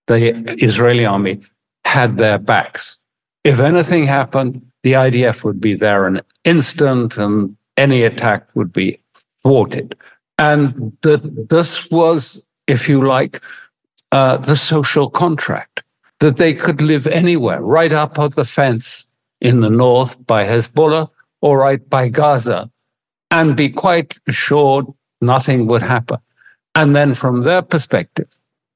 the 0.08 0.63
Israeli 0.63 1.06
army, 1.06 1.41
had 1.86 2.17
their 2.17 2.38
backs. 2.38 2.97
If 3.43 3.60
anything 3.60 4.06
happened, 4.06 4.62
the 4.84 4.93
IDF 4.93 5.43
would 5.43 5.60
be 5.60 5.75
there 5.75 6.08
in 6.08 6.17
an 6.17 6.23
instant 6.43 7.17
and 7.17 7.56
any 7.77 8.03
attack 8.03 8.49
would 8.56 8.73
be 8.73 8.99
thwarted. 9.41 9.95
And 10.38 10.95
that 11.01 11.49
this 11.49 11.89
was, 11.89 12.45
if 12.67 12.89
you 12.89 13.06
like, 13.06 13.41
uh, 14.11 14.37
the 14.37 14.55
social 14.55 15.09
contract 15.09 15.83
that 16.19 16.37
they 16.37 16.53
could 16.53 16.81
live 16.81 17.07
anywhere, 17.07 17.61
right 17.61 17.91
up 17.91 18.17
on 18.17 18.31
the 18.31 18.45
fence 18.45 19.07
in 19.41 19.59
the 19.61 19.69
north 19.69 20.25
by 20.25 20.45
Hezbollah 20.45 21.09
or 21.41 21.59
right 21.59 21.87
by 21.89 22.09
Gaza, 22.09 22.69
and 23.29 23.55
be 23.55 23.69
quite 23.69 24.17
assured 24.27 24.85
nothing 25.21 25.67
would 25.67 25.83
happen. 25.83 26.17
And 26.73 26.95
then 26.95 27.13
from 27.13 27.41
their 27.41 27.61
perspective, 27.61 28.27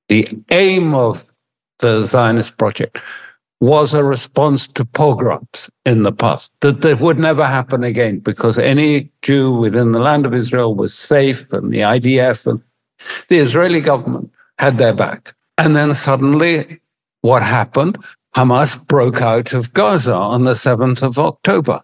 the 0.09 0.27
aim 0.49 0.93
of 0.93 1.31
the 1.79 2.05
Zionist 2.05 2.57
project 2.57 2.99
was 3.61 3.93
a 3.93 4.03
response 4.03 4.67
to 4.67 4.83
pogroms 4.83 5.69
in 5.85 6.01
the 6.01 6.11
past, 6.11 6.51
that 6.61 6.81
that 6.81 6.99
would 6.99 7.19
never 7.19 7.45
happen 7.45 7.83
again 7.83 8.17
because 8.19 8.57
any 8.57 9.11
Jew 9.21 9.51
within 9.51 9.91
the 9.91 9.99
land 9.99 10.25
of 10.25 10.33
Israel 10.33 10.73
was 10.73 10.95
safe 10.95 11.51
and 11.53 11.71
the 11.71 11.79
IDF 11.79 12.47
and 12.47 12.59
the 13.27 13.37
Israeli 13.37 13.79
government 13.79 14.31
had 14.62 14.78
their 14.78 14.93
back. 14.93 15.34
And 15.58 15.76
then 15.76 15.93
suddenly, 15.95 16.80
what 17.21 17.41
happened? 17.41 17.97
Hamas 18.36 18.71
broke 18.88 19.21
out 19.21 19.54
of 19.54 19.74
Gaza 19.74 20.13
on 20.13 20.43
the 20.43 20.54
7th 20.54 21.02
of 21.04 21.17
October. 21.17 21.82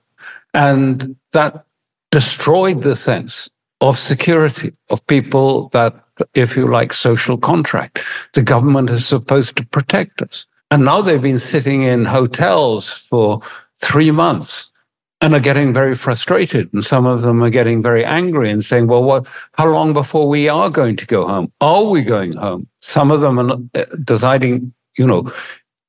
And 0.53 1.15
that 1.33 1.65
destroyed 2.11 2.83
the 2.83 2.95
sense 2.95 3.49
of 3.81 3.97
security, 3.97 4.73
of 4.91 5.05
people 5.07 5.69
that, 5.69 5.93
if 6.35 6.55
you 6.55 6.67
like, 6.67 6.93
social 6.93 7.37
contract. 7.37 8.03
The 8.33 8.43
government 8.43 8.91
is 8.91 9.05
supposed 9.05 9.57
to 9.57 9.65
protect 9.65 10.21
us. 10.21 10.45
And 10.69 10.85
now 10.85 11.01
they've 11.01 11.21
been 11.21 11.39
sitting 11.39 11.81
in 11.81 12.05
hotels 12.05 12.89
for 12.89 13.41
three 13.81 14.11
months 14.11 14.71
and 15.21 15.33
are 15.33 15.39
getting 15.39 15.73
very 15.73 15.95
frustrated. 15.95 16.71
And 16.73 16.83
some 16.83 17.05
of 17.05 17.21
them 17.23 17.43
are 17.43 17.49
getting 17.49 17.81
very 17.81 18.05
angry 18.05 18.51
and 18.51 18.63
saying, 18.63 18.87
well, 18.87 19.03
what, 19.03 19.27
how 19.53 19.67
long 19.67 19.93
before 19.93 20.27
we 20.27 20.47
are 20.47 20.69
going 20.69 20.95
to 20.97 21.05
go 21.05 21.27
home? 21.27 21.51
Are 21.59 21.85
we 21.85 22.03
going 22.03 22.33
home? 22.33 22.67
Some 22.81 23.09
of 23.09 23.21
them 23.21 23.39
are 23.39 23.57
uh, 23.73 23.85
deciding, 24.03 24.73
you 24.97 25.07
know, 25.07 25.27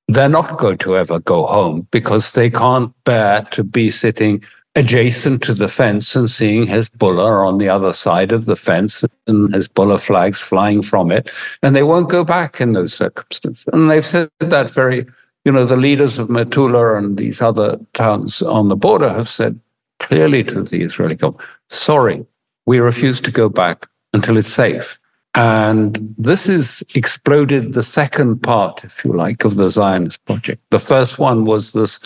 they're 0.08 0.30
not 0.30 0.56
going 0.56 0.78
to 0.78 0.96
ever 0.96 1.20
go 1.20 1.46
home 1.46 1.86
because 1.90 2.32
they 2.32 2.48
can't 2.48 2.92
bear 3.04 3.42
to 3.50 3.62
be 3.62 3.90
sitting 3.90 4.42
adjacent 4.74 5.42
to 5.42 5.52
the 5.52 5.68
fence 5.68 6.14
and 6.14 6.30
seeing 6.30 6.64
Hezbollah 6.64 7.46
on 7.46 7.58
the 7.58 7.68
other 7.68 7.92
side 7.92 8.32
of 8.32 8.46
the 8.46 8.56
fence 8.56 9.04
and 9.26 9.50
Hezbollah 9.50 10.00
flags 10.00 10.40
flying 10.40 10.82
from 10.82 11.10
it. 11.10 11.30
And 11.62 11.76
they 11.76 11.82
won't 11.82 12.08
go 12.08 12.24
back 12.24 12.60
in 12.60 12.72
those 12.72 12.94
circumstances. 12.94 13.68
And 13.72 13.90
they've 13.90 14.06
said 14.06 14.30
that 14.38 14.70
very, 14.70 15.06
you 15.44 15.52
know, 15.52 15.64
the 15.64 15.76
leaders 15.76 16.18
of 16.18 16.28
Metula 16.28 16.98
and 16.98 17.16
these 17.16 17.40
other 17.40 17.78
towns 17.94 18.42
on 18.42 18.68
the 18.68 18.76
border 18.76 19.08
have 19.08 19.28
said 19.28 19.58
clearly 19.98 20.44
to 20.44 20.62
the 20.62 20.82
Israeli 20.82 21.14
government, 21.14 21.46
sorry, 21.68 22.24
we 22.66 22.78
refuse 22.78 23.20
to 23.22 23.30
go 23.30 23.48
back 23.48 23.86
until 24.12 24.36
it's 24.36 24.52
safe. 24.52 24.98
And 25.34 26.14
this 26.18 26.46
has 26.46 26.82
exploded 26.94 27.74
the 27.74 27.82
second 27.82 28.42
part, 28.42 28.84
if 28.84 29.04
you 29.04 29.12
like, 29.12 29.44
of 29.44 29.56
the 29.56 29.70
Zionist 29.70 30.24
project. 30.24 30.62
The 30.70 30.78
first 30.78 31.18
one 31.18 31.44
was 31.44 31.72
this 31.72 32.00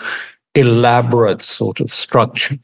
elaborate 0.55 1.43
sort 1.43 1.81
of 1.81 1.93
structure 1.93 2.59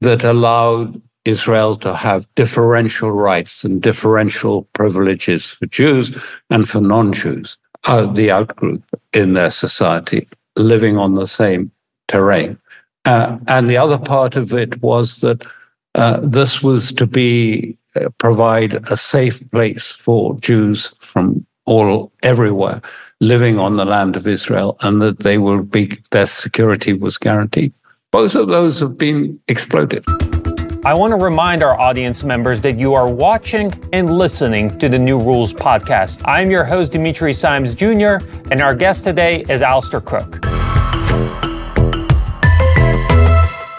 that 0.00 0.22
allowed 0.22 1.00
Israel 1.24 1.74
to 1.76 1.94
have 1.94 2.28
differential 2.34 3.10
rights 3.10 3.64
and 3.64 3.80
differential 3.80 4.64
privileges 4.74 5.50
for 5.50 5.66
Jews 5.66 6.16
and 6.50 6.68
for 6.68 6.80
non 6.80 7.12
Jews, 7.12 7.56
uh, 7.84 8.06
the 8.06 8.28
outgroup 8.28 8.82
in 9.12 9.34
their 9.34 9.50
society, 9.50 10.28
living 10.56 10.96
on 10.96 11.14
the 11.14 11.26
same 11.26 11.70
terrain. 12.08 12.58
Uh, 13.04 13.38
and 13.48 13.68
the 13.68 13.76
other 13.76 13.98
part 13.98 14.36
of 14.36 14.52
it 14.54 14.82
was 14.82 15.20
that 15.20 15.46
uh, 15.94 16.18
this 16.22 16.62
was 16.62 16.92
to 16.92 17.06
be 17.06 17.76
uh, 17.96 18.08
provide 18.18 18.74
a 18.90 18.96
safe 18.96 19.48
place 19.50 19.92
for 19.92 20.38
Jews 20.40 20.94
from 20.98 21.46
all 21.66 22.12
everywhere 22.22 22.80
living 23.20 23.58
on 23.58 23.76
the 23.76 23.84
land 23.84 24.16
of 24.16 24.26
Israel 24.26 24.76
and 24.80 25.00
that 25.00 25.20
they 25.20 25.38
will 25.38 25.62
be 25.62 25.96
their 26.10 26.26
security 26.26 26.92
was 26.92 27.18
guaranteed. 27.18 27.72
Both 28.10 28.34
of 28.34 28.48
those 28.48 28.80
have 28.80 28.98
been 28.98 29.40
exploded. 29.48 30.04
I 30.86 30.92
want 30.92 31.12
to 31.12 31.16
remind 31.16 31.62
our 31.62 31.80
audience 31.80 32.22
members 32.24 32.60
that 32.60 32.78
you 32.78 32.92
are 32.92 33.08
watching 33.08 33.72
and 33.94 34.18
listening 34.18 34.78
to 34.78 34.86
the 34.90 34.98
New 34.98 35.18
Rules 35.18 35.54
podcast. 35.54 36.20
I'm 36.26 36.50
your 36.50 36.62
host, 36.62 36.92
Dimitri 36.92 37.32
Simes 37.32 37.74
Jr., 37.74 38.18
and 38.50 38.60
our 38.60 38.74
guest 38.74 39.02
today 39.02 39.46
is 39.48 39.62
Alastair 39.62 40.02
Crooke. 40.02 40.40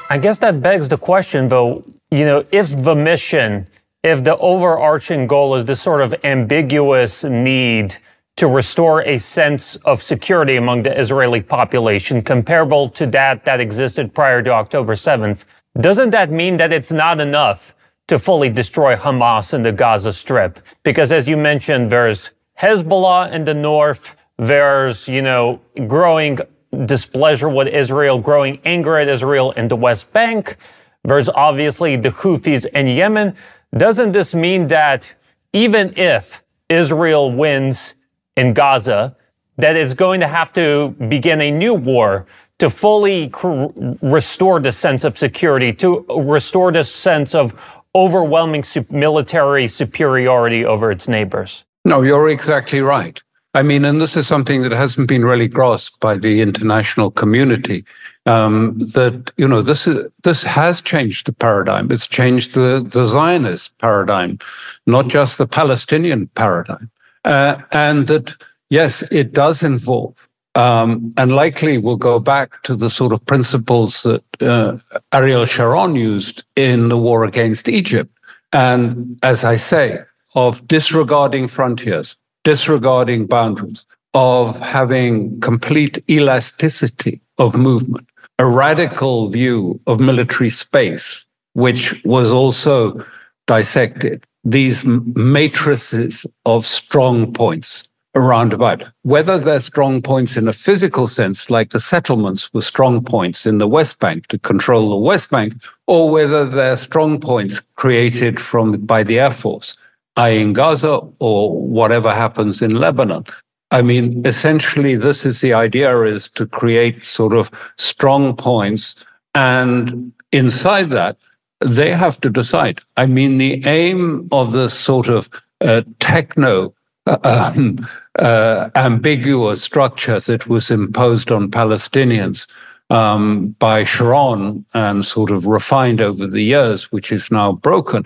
I 0.10 0.18
guess 0.20 0.40
that 0.40 0.64
begs 0.64 0.90
the 0.90 0.98
question, 0.98 1.48
though, 1.48 1.84
you 2.10 2.26
know, 2.26 2.44
if 2.52 2.76
the 2.84 2.96
mission, 2.96 3.68
if 4.02 4.24
the 4.24 4.36
overarching 4.38 5.28
goal 5.28 5.54
is 5.54 5.64
this 5.64 5.80
sort 5.80 6.02
of 6.02 6.16
ambiguous 6.24 7.24
need 7.24 7.96
to 8.38 8.48
restore 8.48 9.04
a 9.04 9.20
sense 9.20 9.76
of 9.86 10.02
security 10.02 10.56
among 10.56 10.82
the 10.82 11.00
Israeli 11.00 11.40
population 11.40 12.24
comparable 12.24 12.90
to 12.90 13.06
that 13.06 13.46
that 13.46 13.62
existed 13.62 14.12
prior 14.16 14.42
to 14.42 14.50
October 14.50 14.96
7th, 14.96 15.46
doesn't 15.80 16.12
that 16.12 16.32
mean 16.32 16.58
that 16.58 16.72
it's 16.72 16.92
not 16.92 17.20
enough 17.20 17.76
to 18.08 18.18
fully 18.18 18.50
destroy 18.50 18.96
Hamas 18.96 19.54
in 19.54 19.62
the 19.62 19.72
Gaza 19.72 20.14
Strip? 20.14 20.60
Because 20.84 21.12
as 21.12 21.28
you 21.28 21.38
mentioned, 21.38 21.90
there's 21.90 22.32
Hezbollah 22.60 23.32
in 23.32 23.44
the 23.44 23.54
north, 23.54 24.16
there's, 24.38 25.08
you 25.08 25.22
know, 25.22 25.60
growing 25.88 26.40
displeasure 26.86 27.50
with 27.50 27.68
Israel, 27.68 28.20
growing 28.20 28.60
anger 28.66 28.98
at 28.98 29.08
Israel 29.08 29.52
in 29.52 29.68
the 29.68 29.76
West 29.76 30.12
Bank. 30.14 30.58
There's 31.04 31.30
obviously 31.30 31.96
the 31.98 32.10
Houthis 32.10 32.66
in 32.68 32.88
Yemen. 32.88 33.36
Doesn't 33.78 34.12
this 34.12 34.34
mean 34.34 34.68
that 34.68 35.14
even 35.54 35.94
if 35.98 36.44
Israel 36.70 37.32
wins 37.32 37.96
in 38.38 38.54
Gaza 38.54 39.16
that 39.58 39.76
it's 39.76 39.94
going 39.94 40.20
to 40.20 40.28
have 40.28 40.52
to 40.54 40.90
begin 41.08 41.42
a 41.42 41.52
new 41.52 41.74
war 41.74 42.26
to 42.60 42.70
fully 42.70 43.30
cr- 43.30 43.68
restore 44.02 44.60
the 44.60 44.72
sense 44.72 45.04
of 45.04 45.18
security, 45.18 45.74
to 45.74 46.06
restore 46.18 46.72
the 46.72 46.84
sense 46.84 47.36
of 47.36 47.54
overwhelming 47.94 48.64
su- 48.64 48.86
military 48.90 49.68
superiority 49.68 50.66
over 50.66 50.92
its 50.92 51.08
neighbors. 51.08 51.66
No, 51.84 52.02
you're 52.02 52.30
exactly 52.30 52.82
right. 52.82 53.22
I 53.54 53.64
mean, 53.64 53.86
and 53.86 54.02
this 54.02 54.18
is 54.18 54.28
something 54.28 54.64
that 54.64 54.74
hasn't 54.74 55.08
been 55.08 55.24
really 55.24 55.48
grasped 55.48 56.00
by 56.02 56.18
the 56.18 56.42
international 56.42 57.10
community. 57.10 57.86
Um, 58.26 58.78
that 58.80 59.32
you 59.38 59.48
know, 59.48 59.62
this 59.62 59.88
is 59.88 60.08
this 60.24 60.44
has 60.44 60.82
changed 60.82 61.28
the 61.28 61.32
paradigm. 61.32 61.92
It's 61.92 62.08
changed 62.08 62.56
the 62.56 62.86
the 62.86 63.06
Zionist 63.06 63.78
paradigm, 63.78 64.40
not 64.88 65.08
just 65.08 65.38
the 65.38 65.48
Palestinian 65.48 66.28
paradigm. 66.36 66.90
Uh, 67.24 67.56
and 67.72 68.08
that, 68.08 68.36
yes, 68.70 69.04
it 69.12 69.34
does 69.34 69.64
involve, 69.64 70.30
um, 70.56 71.14
and 71.18 71.36
likely 71.36 71.78
will 71.78 71.98
go 71.98 72.20
back 72.20 72.62
to 72.64 72.76
the 72.76 72.90
sort 72.90 73.12
of 73.14 73.26
principles 73.26 74.04
that 74.04 74.24
uh, 74.42 74.78
Ariel 75.14 75.46
Sharon 75.46 75.96
used 75.96 76.44
in 76.56 76.88
the 76.88 76.98
war 76.98 77.24
against 77.26 77.70
Egypt. 77.70 78.12
And 78.54 79.20
as 79.22 79.44
I 79.44 79.58
say, 79.58 80.00
of 80.36 80.66
disregarding 80.68 81.48
frontiers, 81.48 82.18
disregarding 82.44 83.28
boundaries, 83.28 83.86
of 84.14 84.58
having 84.62 85.40
complete 85.42 86.04
elasticity 86.10 87.22
of 87.38 87.56
movement, 87.56 88.08
a 88.40 88.46
radical 88.46 89.28
view 89.28 89.80
of 89.88 90.00
military 90.00 90.50
space, 90.50 91.26
which 91.54 92.02
was 92.06 92.32
also 92.32 93.06
dissected 93.46 94.26
these 94.46 94.86
matrices 94.86 96.26
of 96.46 96.66
strong 96.66 97.34
points 97.34 97.90
around 98.16 98.54
about. 98.54 98.90
Whether 99.04 99.38
they're 99.38 99.60
strong 99.60 100.02
points 100.02 100.38
in 100.38 100.48
a 100.48 100.54
physical 100.54 101.08
sense, 101.08 101.50
like 101.50 101.72
the 101.72 101.80
settlements 101.80 102.54
were 102.54 102.62
strong 102.62 103.04
points 103.04 103.46
in 103.46 103.58
the 103.58 103.68
West 103.68 104.00
Bank 104.00 104.28
to 104.28 104.40
control 104.40 104.90
the 104.90 104.96
West 104.96 105.30
Bank, 105.30 105.54
or 105.88 106.10
whether 106.10 106.46
they're 106.46 106.78
strong 106.78 107.20
points 107.20 107.60
created 107.76 108.40
from 108.40 108.72
by 108.72 109.04
the 109.04 109.20
Air 109.20 109.32
Force, 109.32 109.76
i.e. 110.18 110.42
in 110.42 110.54
Gaza 110.54 111.02
or 111.20 111.62
whatever 111.62 112.14
happens 112.14 112.62
in 112.62 112.76
Lebanon. 112.76 113.26
I 113.72 113.82
mean, 113.82 114.26
essentially, 114.26 114.96
this 114.96 115.26
is 115.26 115.42
the 115.42 115.54
idea 115.54 116.04
is 116.04 116.30
to 116.30 116.46
create 116.46 117.04
sort 117.04 117.34
of 117.34 117.52
strong 117.78 118.36
points. 118.36 119.04
And 119.34 120.14
inside 120.32 120.92
that, 120.92 121.18
they 121.62 121.92
have 121.92 122.22
to 122.22 122.30
decide. 122.30 122.82
I 122.96 123.08
mean, 123.08 123.38
the 123.38 123.66
aim 123.66 124.28
of 124.32 124.52
this 124.52 124.74
sort 124.78 125.08
of 125.08 125.30
uh, 125.62 125.82
techno 126.00 126.75
uh, 127.08 127.52
um, 127.56 127.88
uh, 128.20 128.70
ambiguous 128.76 129.62
structure 129.64 130.20
that 130.20 130.48
was 130.48 130.72
imposed 130.72 131.32
on 131.32 131.52
Palestinians 131.52 132.48
um, 132.90 133.50
by 133.60 133.84
Sharon 133.84 134.66
and 134.74 135.06
sort 135.06 135.32
of 135.32 135.48
refined 135.48 136.02
over 136.02 136.28
the 136.28 136.44
years, 136.44 136.92
which 136.92 137.12
is 137.12 137.32
now 137.32 137.54
broken. 137.54 138.04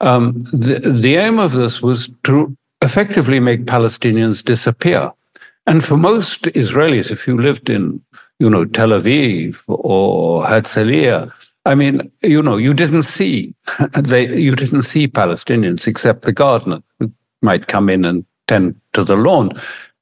Um, 0.00 0.44
the, 0.52 0.78
the 0.78 1.16
aim 1.16 1.38
of 1.38 1.52
this 1.52 1.82
was 1.82 2.10
to 2.24 2.56
effectively 2.82 3.40
make 3.40 3.64
Palestinians 3.64 4.44
disappear. 4.44 5.12
And 5.66 5.84
for 5.84 5.96
most 5.96 6.42
Israelis, 6.44 7.10
if 7.10 7.26
you 7.26 7.36
lived 7.38 7.68
in 7.68 8.00
you 8.38 8.48
know, 8.48 8.64
Tel 8.64 8.90
Aviv 8.90 9.62
or 9.66 10.44
Herzliya. 10.44 11.32
I 11.64 11.74
mean, 11.74 12.10
you 12.22 12.42
know, 12.42 12.56
you 12.56 12.72
didn't 12.72 13.02
see 13.02 13.54
they, 13.94 14.38
you 14.38 14.54
didn't 14.54 14.82
see 14.82 15.08
Palestinians 15.08 15.86
except 15.86 16.22
the 16.22 16.32
gardener 16.32 16.82
who 16.98 17.12
might 17.42 17.68
come 17.68 17.88
in 17.88 18.04
and 18.04 18.24
tend 18.48 18.74
to 18.94 19.04
the 19.04 19.16
lawn, 19.16 19.52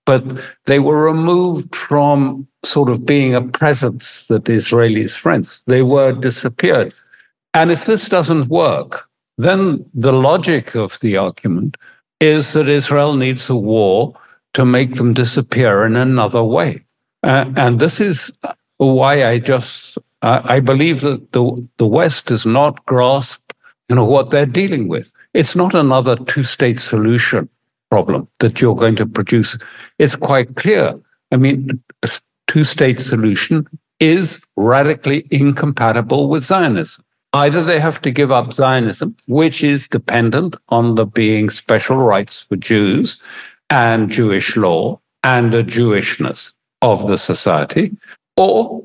but 0.06 0.24
they 0.64 0.78
were 0.78 1.04
removed 1.04 1.74
from 1.74 2.46
sort 2.64 2.88
of 2.88 3.04
being 3.04 3.35
a 3.35 3.42
presence 3.42 4.28
that 4.28 4.44
Israelis 4.44 5.12
friends. 5.12 5.62
They 5.66 5.82
were 5.82 6.12
disappeared. 6.12 6.94
And 7.54 7.70
if 7.70 7.85
this 7.85 8.09
doesn't 8.09 8.48
work, 8.48 9.09
then 9.38 9.85
the 9.94 10.12
logic 10.12 10.74
of 10.74 10.98
the 11.00 11.16
argument 11.16 11.76
is 12.20 12.54
that 12.54 12.68
Israel 12.68 13.14
needs 13.14 13.50
a 13.50 13.56
war 13.56 14.18
to 14.54 14.64
make 14.64 14.94
them 14.94 15.12
disappear 15.12 15.85
in 15.85 15.96
another 15.96 16.42
way. 16.42 16.85
Uh, 17.22 17.44
and 17.56 17.78
this 17.78 18.00
is 18.00 18.32
why 18.78 19.26
I 19.26 19.38
just 19.38 19.98
I 20.22 20.61
believe 20.61 21.02
that 21.02 21.32
the 21.32 21.68
the 21.76 21.87
West 21.87 22.26
does 22.26 22.46
not 22.46 22.85
grasp 22.87 23.46
you 23.88 23.94
know 23.94 24.04
what 24.04 24.30
they're 24.30 24.46
dealing 24.46 24.88
with. 24.88 25.12
It's 25.35 25.54
not 25.54 25.74
another 25.74 26.16
two-state 26.16 26.80
solution 26.80 27.48
problem 27.90 28.29
that 28.40 28.61
you're 28.61 28.75
going 28.75 28.96
to 28.96 29.07
produce. 29.07 29.59
It's 29.99 30.16
quite 30.16 30.57
clear. 30.57 30.94
I 31.33 31.37
mean, 31.37 31.83
a 32.03 32.09
two-state 32.46 33.01
solution 33.01 33.66
is 34.01 34.40
radically 34.57 35.27
incompatible 35.31 36.29
with 36.29 36.44
Zionism. 36.44 37.05
Either 37.33 37.62
they 37.62 37.79
have 37.81 38.01
to 38.03 38.11
give 38.11 38.31
up 38.31 38.53
Zionism, 38.53 39.16
which 39.27 39.62
is 39.62 39.88
dependent 39.88 40.57
on 40.68 40.94
there 40.94 41.05
being 41.05 41.51
special 41.51 41.96
rights 41.96 42.42
for 42.42 42.57
Jews 42.57 43.20
and 43.68 44.11
Jewish 44.11 44.57
law 44.57 45.01
and 45.22 45.55
a 45.55 45.62
Jewishness 45.62 46.55
of 46.83 47.09
the 47.09 47.18
society, 47.18 47.96
or 48.37 48.83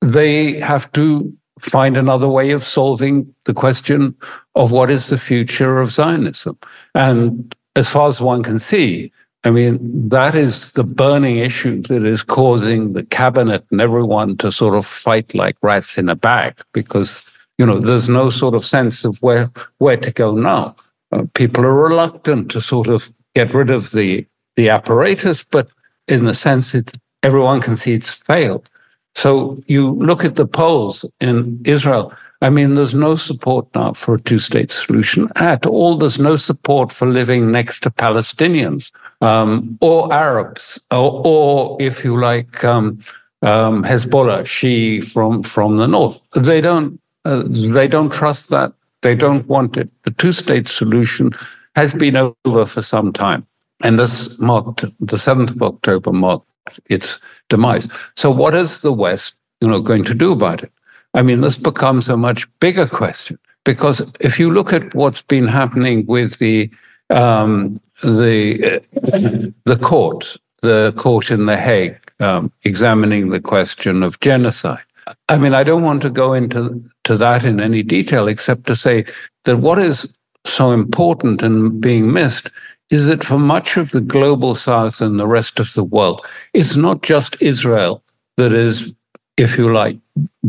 they 0.00 0.58
have 0.58 0.90
to 0.92 1.32
find 1.60 1.96
another 1.96 2.28
way 2.28 2.50
of 2.50 2.64
solving 2.64 3.32
the 3.44 3.54
question 3.54 4.16
of 4.54 4.72
what 4.72 4.90
is 4.90 5.08
the 5.08 5.18
future 5.18 5.78
of 5.78 5.92
Zionism. 5.92 6.58
And 6.94 7.54
as 7.76 7.88
far 7.88 8.08
as 8.08 8.20
one 8.20 8.42
can 8.42 8.58
see, 8.58 9.12
I 9.44 9.50
mean, 9.50 10.08
that 10.08 10.34
is 10.34 10.72
the 10.72 10.84
burning 10.84 11.38
issue 11.38 11.82
that 11.82 12.04
is 12.04 12.22
causing 12.22 12.92
the 12.92 13.02
cabinet 13.02 13.64
and 13.70 13.80
everyone 13.80 14.36
to 14.38 14.52
sort 14.52 14.74
of 14.74 14.86
fight 14.86 15.34
like 15.34 15.56
rats 15.62 15.98
in 15.98 16.08
a 16.08 16.14
bag 16.14 16.60
because, 16.72 17.24
you 17.58 17.66
know, 17.66 17.78
there's 17.78 18.08
no 18.08 18.30
sort 18.30 18.54
of 18.54 18.64
sense 18.64 19.04
of 19.04 19.20
where, 19.20 19.50
where 19.78 19.96
to 19.96 20.12
go 20.12 20.36
now. 20.36 20.76
Uh, 21.10 21.24
people 21.34 21.64
are 21.64 21.74
reluctant 21.74 22.50
to 22.52 22.60
sort 22.60 22.86
of 22.86 23.12
get 23.34 23.52
rid 23.52 23.70
of 23.70 23.90
the, 23.90 24.24
the 24.56 24.68
apparatus, 24.68 25.42
but 25.42 25.68
in 26.06 26.24
the 26.24 26.34
sense 26.34 26.72
that 26.72 26.92
everyone 27.22 27.60
can 27.60 27.74
see 27.74 27.94
it's 27.94 28.12
failed. 28.12 28.68
So 29.14 29.60
you 29.66 29.94
look 29.94 30.24
at 30.24 30.36
the 30.36 30.46
polls 30.46 31.04
in 31.20 31.60
Israel. 31.64 32.14
I 32.42 32.50
mean, 32.50 32.74
there's 32.74 32.94
no 32.94 33.14
support 33.14 33.68
now 33.72 33.92
for 33.92 34.14
a 34.14 34.20
two 34.20 34.40
state 34.40 34.72
solution 34.72 35.28
at 35.36 35.64
all. 35.64 35.96
There's 35.96 36.18
no 36.18 36.34
support 36.34 36.90
for 36.90 37.06
living 37.06 37.52
next 37.52 37.80
to 37.84 37.90
Palestinians 37.90 38.90
um, 39.20 39.78
or 39.80 40.12
Arabs, 40.12 40.80
or, 40.90 41.22
or, 41.24 41.76
if 41.80 42.02
you 42.02 42.20
like, 42.20 42.64
um, 42.64 42.98
um, 43.42 43.84
Hezbollah, 43.84 44.44
Shi 44.44 45.00
from, 45.00 45.44
from 45.44 45.76
the 45.76 45.86
north. 45.86 46.20
They 46.34 46.60
don't, 46.60 47.00
uh, 47.24 47.44
they 47.46 47.86
don't 47.86 48.12
trust 48.12 48.50
that. 48.50 48.72
They 49.02 49.14
don't 49.14 49.46
want 49.46 49.76
it. 49.76 49.88
The 50.02 50.10
two 50.10 50.32
state 50.32 50.66
solution 50.66 51.30
has 51.76 51.94
been 51.94 52.16
over 52.16 52.66
for 52.66 52.82
some 52.82 53.12
time. 53.12 53.46
And 53.84 54.00
this 54.00 54.36
marked 54.40 54.80
the 54.80 55.16
7th 55.16 55.54
of 55.54 55.62
October 55.62 56.12
marked 56.12 56.46
its 56.86 57.20
demise. 57.48 57.88
So, 58.16 58.30
what 58.30 58.54
is 58.54 58.82
the 58.82 58.92
West, 58.92 59.34
you 59.60 59.68
know, 59.68 59.80
going 59.80 60.04
to 60.04 60.14
do 60.14 60.32
about 60.32 60.62
it? 60.62 60.72
I 61.14 61.22
mean, 61.22 61.40
this 61.40 61.58
becomes 61.58 62.08
a 62.08 62.16
much 62.16 62.46
bigger 62.60 62.86
question 62.86 63.38
because 63.64 64.12
if 64.20 64.38
you 64.38 64.50
look 64.50 64.72
at 64.72 64.94
what's 64.94 65.22
been 65.22 65.46
happening 65.46 66.06
with 66.06 66.38
the 66.38 66.70
um, 67.10 67.78
the 68.02 68.76
uh, 68.76 69.50
the 69.64 69.76
court, 69.76 70.36
the 70.62 70.92
court 70.96 71.30
in 71.30 71.46
The 71.46 71.56
Hague, 71.56 71.98
um, 72.20 72.50
examining 72.64 73.30
the 73.30 73.40
question 73.40 74.02
of 74.02 74.18
genocide. 74.20 74.84
I 75.28 75.38
mean, 75.38 75.52
I 75.52 75.64
don't 75.64 75.82
want 75.82 76.02
to 76.02 76.10
go 76.10 76.32
into 76.32 76.82
to 77.04 77.16
that 77.18 77.44
in 77.44 77.60
any 77.60 77.82
detail, 77.82 78.28
except 78.28 78.66
to 78.66 78.76
say 78.76 79.04
that 79.44 79.58
what 79.58 79.78
is 79.78 80.08
so 80.44 80.70
important 80.70 81.42
and 81.42 81.80
being 81.80 82.12
missed 82.12 82.50
is 82.90 83.06
that 83.06 83.24
for 83.24 83.38
much 83.38 83.76
of 83.76 83.90
the 83.90 84.00
global 84.00 84.54
south 84.54 85.00
and 85.00 85.18
the 85.18 85.26
rest 85.26 85.58
of 85.58 85.72
the 85.74 85.84
world, 85.84 86.24
it's 86.52 86.76
not 86.76 87.02
just 87.02 87.40
Israel 87.40 88.02
that 88.36 88.52
is, 88.52 88.92
if 89.36 89.56
you 89.56 89.72
like, 89.72 89.96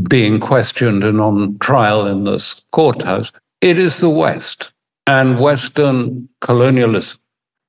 being 0.07 0.39
questioned 0.39 1.03
and 1.03 1.21
on 1.21 1.57
trial 1.59 2.07
in 2.07 2.23
this 2.23 2.65
courthouse. 2.71 3.31
It 3.61 3.77
is 3.77 3.99
the 4.01 4.09
West 4.09 4.71
and 5.07 5.39
Western 5.39 6.27
colonialism 6.41 7.19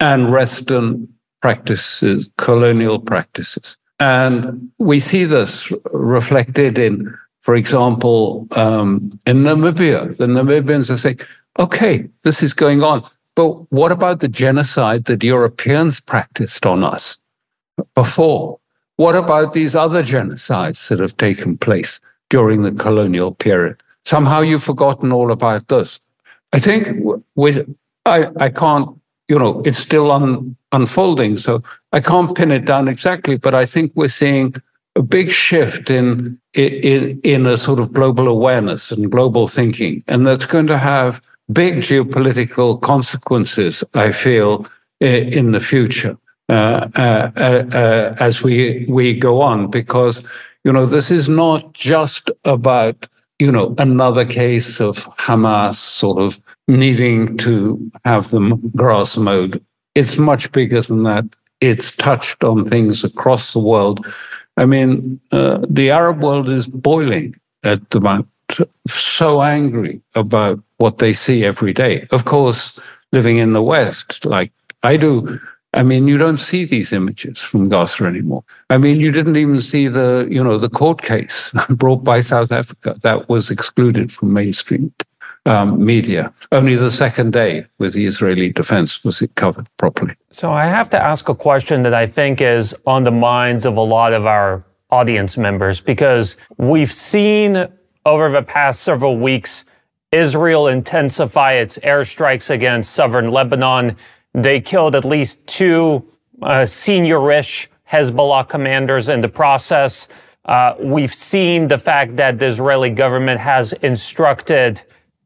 and 0.01 0.31
Western 0.31 1.09
practices, 1.41 2.31
colonial 2.37 2.99
practices. 2.99 3.77
And 4.01 4.71
we 4.79 4.99
see 4.99 5.25
this 5.25 5.73
reflected 5.93 6.79
in, 6.79 7.15
for 7.43 7.55
example, 7.55 8.49
um, 8.53 9.11
in 9.27 9.45
Namibia. 9.45 10.17
The 10.17 10.27
Namibians 10.27 10.91
are 10.91 10.97
saying, 10.97 11.21
okay, 11.59 12.09
this 12.23 12.43
is 12.43 12.55
going 12.55 12.83
on. 12.83 13.05
But 13.37 13.71
what 13.73 13.93
about 13.93 14.21
the 14.21 14.29
genocide 14.29 15.05
that 15.05 15.23
Europeans 15.23 16.01
practiced 16.01 16.67
on 16.67 16.83
us 16.83 17.19
before? 17.95 18.59
What 18.97 19.17
about 19.17 19.55
these 19.55 19.75
other 19.75 20.03
genocides 20.03 20.89
that 20.89 21.01
have 21.01 21.17
taken 21.17 21.59
place 21.59 21.99
during 22.31 22.63
the 22.63 22.73
colonial 22.73 23.35
period? 23.35 23.83
Somehow 24.05 24.41
you've 24.41 24.63
forgotten 24.63 25.13
all 25.13 25.33
about 25.33 25.67
this. 25.69 25.99
I 26.53 26.61
think 26.61 26.89
with 27.35 27.69
I, 28.07 28.29
I 28.39 28.51
can't, 28.51 28.89
you 29.29 29.39
know, 29.39 29.63
it's 29.65 29.79
still 29.79 30.13
un, 30.13 30.57
unfolding, 30.73 31.37
so 31.39 31.63
I 31.93 32.01
can't 32.01 32.37
pin 32.37 32.53
it 32.53 32.67
down 32.67 32.87
exactly, 32.87 33.37
but 33.37 33.55
I 33.55 33.67
think 33.67 33.93
we're 33.95 34.09
seeing 34.09 34.55
a 34.95 35.03
big 35.03 35.33
shift 35.33 35.91
in 35.91 36.39
in 36.53 37.21
in 37.25 37.47
a 37.47 37.59
sort 37.59 37.81
of 37.81 37.93
global 37.93 38.29
awareness 38.29 38.93
and 38.93 39.11
global 39.11 39.49
thinking, 39.49 40.05
and 40.07 40.25
that's 40.25 40.47
going 40.47 40.69
to 40.69 40.79
have 40.79 41.21
big 41.53 41.79
geopolitical 41.79 42.81
consequences, 42.81 43.83
I 43.95 44.13
feel, 44.13 44.67
in 45.01 45.51
the 45.51 45.61
future 45.61 46.17
Uh, 46.51 46.89
uh, 46.97 47.31
uh, 47.37 48.15
as 48.21 48.43
we 48.43 48.85
we 48.87 49.19
go 49.19 49.41
on, 49.41 49.71
because 49.71 50.23
you 50.65 50.73
know 50.73 50.85
this 50.85 51.11
is 51.11 51.27
not 51.29 51.73
just 51.73 52.31
about 52.45 53.09
you 53.39 53.51
know 53.51 53.75
another 53.79 54.27
case 54.27 54.79
of 54.79 55.05
Hamas 55.17 55.77
sort 55.77 56.19
of 56.19 56.39
needing 56.69 57.39
to 57.39 57.91
have 58.05 58.29
them 58.29 58.61
grass 58.77 59.17
mowed. 59.17 59.63
It's 59.95 60.19
much 60.19 60.53
bigger 60.53 60.83
than 60.83 61.05
that. 61.05 61.25
It's 61.61 61.97
touched 61.97 62.45
on 62.45 62.69
things 62.69 63.05
across 63.05 63.53
the 63.55 63.61
world. 63.61 64.07
I 64.59 64.67
mean, 64.67 65.21
uh, 65.33 65.65
the 65.69 65.91
Arab 65.91 66.23
world 66.23 66.49
is 66.49 66.67
boiling 66.67 67.35
at 67.65 67.89
the 67.91 68.01
moment 68.01 68.29
so 68.89 69.43
angry 69.43 70.01
about 70.15 70.61
what 70.79 70.99
they 70.99 71.13
see 71.13 71.45
every 71.45 71.73
day. 71.73 72.07
Of 72.11 72.25
course, 72.25 72.79
living 73.13 73.39
in 73.39 73.53
the 73.53 73.63
West, 73.63 74.25
like 74.25 74.53
I 74.83 74.97
do, 74.97 75.41
I 75.75 75.83
mean, 75.83 76.09
you 76.09 76.17
don't 76.17 76.39
see 76.39 76.65
these 76.65 76.93
images 76.93 77.43
from 77.43 77.69
Gaza 77.69 78.05
anymore. 78.05 78.45
I 78.71 78.79
mean, 78.79 79.01
you 79.01 79.11
didn't 79.11 79.37
even 79.37 79.61
see 79.61 79.89
the, 79.89 80.27
you 80.31 80.43
know, 80.43 80.57
the 80.57 80.71
court 80.71 81.03
case 81.03 81.53
brought 81.69 82.05
by 82.05 82.21
South 82.21 82.53
Africa 82.53 82.97
that 83.03 83.29
was 83.29 83.51
excluded 83.51 84.13
from 84.13 84.33
mainstream 84.33 84.95
um, 85.47 85.85
media. 85.85 86.33
Only 86.53 86.77
the 86.77 86.91
second 86.91 87.33
day 87.33 87.67
with 87.79 87.93
the 87.93 88.07
Israeli 88.07 88.51
defense 88.51 89.05
was 89.05 89.21
it 89.21 89.35
covered 89.35 89.69
properly. 89.77 90.15
So 90.31 90.53
I 90.53 90.67
have 90.67 90.89
to 90.91 91.03
ask 91.03 91.29
a 91.29 91.35
question 91.35 91.83
that 91.83 91.95
I 91.95 92.07
think 92.07 92.41
is 92.41 92.75
on 92.87 93.05
the 93.05 93.11
minds 93.11 93.67
of 93.67 93.77
a 93.77 93.83
lot 93.83 94.13
of 94.13 94.27
our 94.27 94.65
audience 94.91 95.37
members 95.37 95.81
because 95.81 96.37
we've 96.57 96.93
seen 96.93 97.67
over 98.07 98.31
the 98.31 98.43
past 98.43 98.83
several 98.83 99.19
weeks, 99.19 99.65
Israel 100.13 100.69
intensify 100.69 101.55
its 101.55 101.79
airstrikes 101.79 102.51
against 102.51 102.93
southern 102.93 103.31
Lebanon. 103.31 103.97
They 104.35 104.61
killed 104.61 104.95
at 104.95 105.05
least 105.05 105.47
two 105.47 106.05
uh, 106.43 106.67
senior-ish 106.67 107.71
Hezbollah 107.91 108.49
commanders 108.49 109.09
in 109.09 109.21
the 109.21 109.29
process. 109.29 110.09
Uh, 110.45 110.75
we've 110.79 111.13
seen 111.13 111.69
the 111.69 111.79
fact 111.79 112.17
that 112.17 112.39
the 112.39 112.47
Israeli 112.47 112.91
government 112.91 113.41
has 113.41 113.73
instructed 113.75 114.83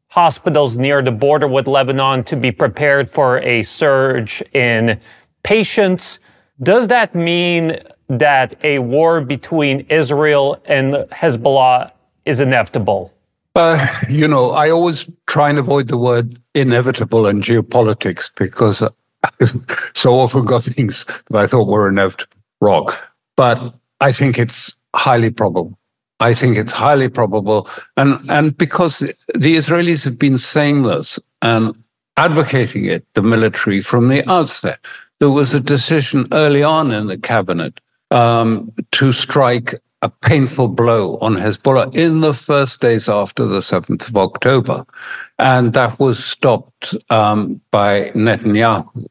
hospitals 0.07 0.77
near 0.77 1.01
the 1.01 1.11
border 1.11 1.47
with 1.47 1.67
Lebanon 1.67 2.23
to 2.23 2.35
be 2.35 2.51
prepared 2.51 3.09
for 3.09 3.39
a 3.39 3.63
surge 3.63 4.41
in 4.53 4.99
patients. 5.43 6.19
Does 6.63 6.87
that 6.87 7.15
mean 7.15 7.77
that 8.07 8.53
a 8.63 8.79
war 8.79 9.21
between 9.21 9.85
Israel 9.89 10.61
and 10.65 10.93
Hezbollah 11.11 11.91
is 12.25 12.41
inevitable? 12.41 13.13
Uh, 13.55 13.85
you 14.09 14.27
know, 14.27 14.51
I 14.51 14.69
always 14.69 15.09
try 15.27 15.49
and 15.49 15.59
avoid 15.59 15.89
the 15.89 15.97
word 15.97 16.37
inevitable 16.53 17.27
in 17.27 17.41
geopolitics 17.41 18.31
because 18.35 18.83
so 19.93 20.19
often 20.19 20.45
got 20.45 20.63
things 20.63 21.05
that 21.29 21.37
I 21.37 21.47
thought 21.47 21.67
were 21.67 21.89
inevitable 21.89 22.37
wrong. 22.61 22.89
But 23.35 23.73
I 24.01 24.11
think 24.11 24.37
it's 24.37 24.75
highly 24.95 25.29
probable. 25.29 25.77
I 26.19 26.33
think 26.33 26.57
it's 26.57 26.71
highly 26.71 27.07
probable. 27.07 27.69
And, 27.95 28.29
and 28.29 28.57
because 28.57 28.99
the 28.99 29.55
Israelis 29.55 30.03
have 30.03 30.19
been 30.19 30.37
saying 30.37 30.83
this 30.83 31.19
and 31.41 31.73
advocating 32.17 32.85
it, 32.85 33.05
the 33.13 33.21
military, 33.21 33.81
from 33.81 34.09
the 34.09 34.29
outset, 34.29 34.79
there 35.19 35.29
was 35.29 35.53
a 35.53 35.59
decision 35.59 36.27
early 36.31 36.63
on 36.63 36.91
in 36.91 37.07
the 37.07 37.17
cabinet 37.17 37.79
um, 38.11 38.71
to 38.91 39.13
strike 39.13 39.75
a 40.01 40.09
painful 40.09 40.67
blow 40.69 41.17
on 41.17 41.35
Hezbollah 41.35 41.93
in 41.93 42.21
the 42.21 42.33
first 42.33 42.81
days 42.81 43.09
after 43.09 43.45
the 43.45 43.59
7th 43.59 44.07
of 44.07 44.17
October. 44.17 44.85
And 45.39 45.73
that 45.73 45.99
was 45.99 46.23
stopped 46.23 46.95
um, 47.09 47.61
by 47.71 48.11
Netanyahu. 48.11 49.07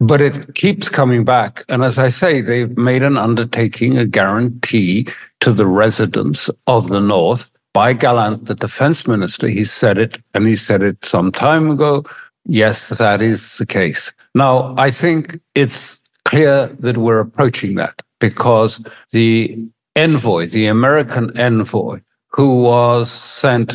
But 0.00 0.20
it 0.20 0.54
keeps 0.54 0.88
coming 0.88 1.24
back. 1.24 1.64
And 1.68 1.82
as 1.82 1.98
I 1.98 2.08
say, 2.08 2.40
they've 2.40 2.76
made 2.76 3.02
an 3.02 3.16
undertaking, 3.16 3.98
a 3.98 4.06
guarantee 4.06 5.06
to 5.40 5.52
the 5.52 5.66
residents 5.66 6.50
of 6.66 6.88
the 6.88 7.00
North 7.00 7.50
by 7.72 7.92
Gallant, 7.92 8.46
the 8.46 8.54
defense 8.54 9.06
minister. 9.06 9.48
He 9.48 9.64
said 9.64 9.98
it, 9.98 10.20
and 10.34 10.46
he 10.46 10.56
said 10.56 10.82
it 10.82 11.04
some 11.04 11.30
time 11.30 11.70
ago. 11.70 12.04
Yes, 12.46 12.88
that 12.90 13.20
is 13.20 13.58
the 13.58 13.66
case. 13.66 14.12
Now, 14.34 14.74
I 14.78 14.90
think 14.90 15.40
it's 15.54 16.00
clear 16.24 16.68
that 16.78 16.96
we're 16.96 17.20
approaching 17.20 17.74
that 17.74 18.02
because 18.20 18.80
the 19.12 19.58
envoy, 19.96 20.46
the 20.46 20.66
American 20.66 21.36
envoy, 21.36 22.00
who 22.28 22.62
was 22.62 23.10
sent 23.10 23.74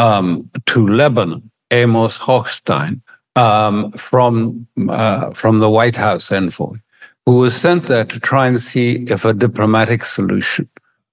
um, 0.00 0.50
to 0.66 0.86
Lebanon, 0.86 1.50
Amos 1.70 2.18
Hochstein, 2.18 3.00
um, 3.36 3.92
from 3.92 4.66
uh, 4.88 5.30
from 5.30 5.60
the 5.60 5.70
White 5.70 5.96
House 5.96 6.32
envoy, 6.32 6.76
who 7.26 7.36
was 7.36 7.54
sent 7.54 7.84
there 7.84 8.04
to 8.04 8.18
try 8.18 8.46
and 8.46 8.60
see 8.60 9.04
if 9.08 9.24
a 9.24 9.32
diplomatic 9.32 10.04
solution 10.04 10.68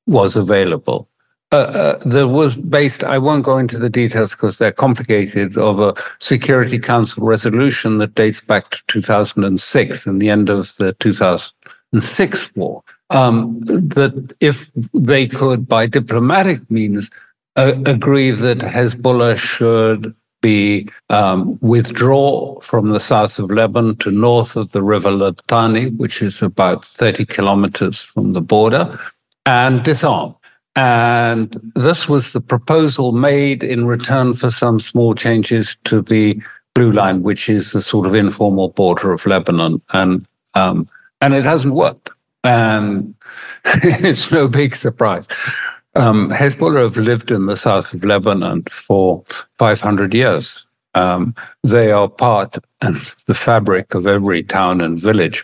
was 0.07 0.38
available. 0.38 1.09
Uh, 1.51 1.55
uh, 1.55 1.99
there 2.05 2.27
was 2.27 2.57
based, 2.57 3.05
I 3.05 3.17
won't 3.17 3.45
go 3.45 3.57
into 3.57 3.79
the 3.79 3.89
details 3.89 4.31
because 4.31 4.57
they're 4.57 4.73
complicated, 4.73 5.57
of 5.57 5.79
a 5.79 5.93
Security 6.19 6.77
Council 6.77 7.25
resolution 7.25 7.99
that 7.99 8.15
dates 8.15 8.41
back 8.41 8.71
to 8.71 8.81
2006 8.88 10.07
and 10.07 10.21
the 10.21 10.29
end 10.29 10.49
of 10.49 10.75
the 10.75 10.91
2006 10.99 12.55
war. 12.55 12.83
Um, 13.09 13.61
that 13.61 14.35
if 14.41 14.69
they 14.93 15.25
could, 15.25 15.69
by 15.69 15.85
diplomatic 15.85 16.69
means, 16.69 17.09
agree 17.57 18.31
that 18.31 18.59
Hezbollah 18.59 19.37
should 19.37 20.15
be 20.41 20.87
um, 21.09 21.57
withdraw 21.61 22.59
from 22.61 22.89
the 22.89 22.99
south 22.99 23.39
of 23.39 23.49
Lebanon 23.49 23.95
to 23.97 24.11
north 24.11 24.55
of 24.55 24.69
the 24.69 24.83
river 24.83 25.09
Litani, 25.09 25.95
which 25.97 26.21
is 26.21 26.41
about 26.41 26.85
30 26.85 27.25
kilometers 27.25 28.01
from 28.01 28.33
the 28.33 28.41
border, 28.41 28.99
and 29.45 29.83
disarm. 29.83 30.35
And 30.75 31.59
this 31.75 32.07
was 32.07 32.33
the 32.33 32.41
proposal 32.41 33.11
made 33.11 33.63
in 33.63 33.87
return 33.87 34.33
for 34.33 34.51
some 34.51 34.79
small 34.79 35.15
changes 35.15 35.75
to 35.85 36.03
the 36.03 36.39
blue 36.75 36.91
line, 36.91 37.23
which 37.23 37.49
is 37.49 37.71
the 37.71 37.81
sort 37.81 38.05
of 38.05 38.13
informal 38.13 38.69
border 38.69 39.11
of 39.11 39.25
Lebanon. 39.25 39.81
And 39.93 40.27
um, 40.53 40.87
and 41.19 41.33
it 41.33 41.43
hasn't 41.43 41.73
worked. 41.73 42.11
And 42.43 43.15
it's 43.65 44.31
no 44.31 44.47
big 44.47 44.75
surprise. 44.75 45.27
Um, 45.97 46.29
Hezbollah 46.29 46.83
have 46.83 46.97
lived 46.97 47.31
in 47.31 47.47
the 47.47 47.57
south 47.57 47.93
of 47.93 48.03
Lebanon 48.03 48.63
for 48.69 49.23
500 49.55 50.13
years. 50.13 50.67
Um, 50.93 51.33
they 51.63 51.91
are 51.91 52.07
part 52.07 52.57
of 52.81 53.15
the 53.25 53.33
fabric 53.33 53.95
of 53.95 54.05
every 54.05 54.43
town 54.43 54.79
and 54.81 54.99
village 54.99 55.43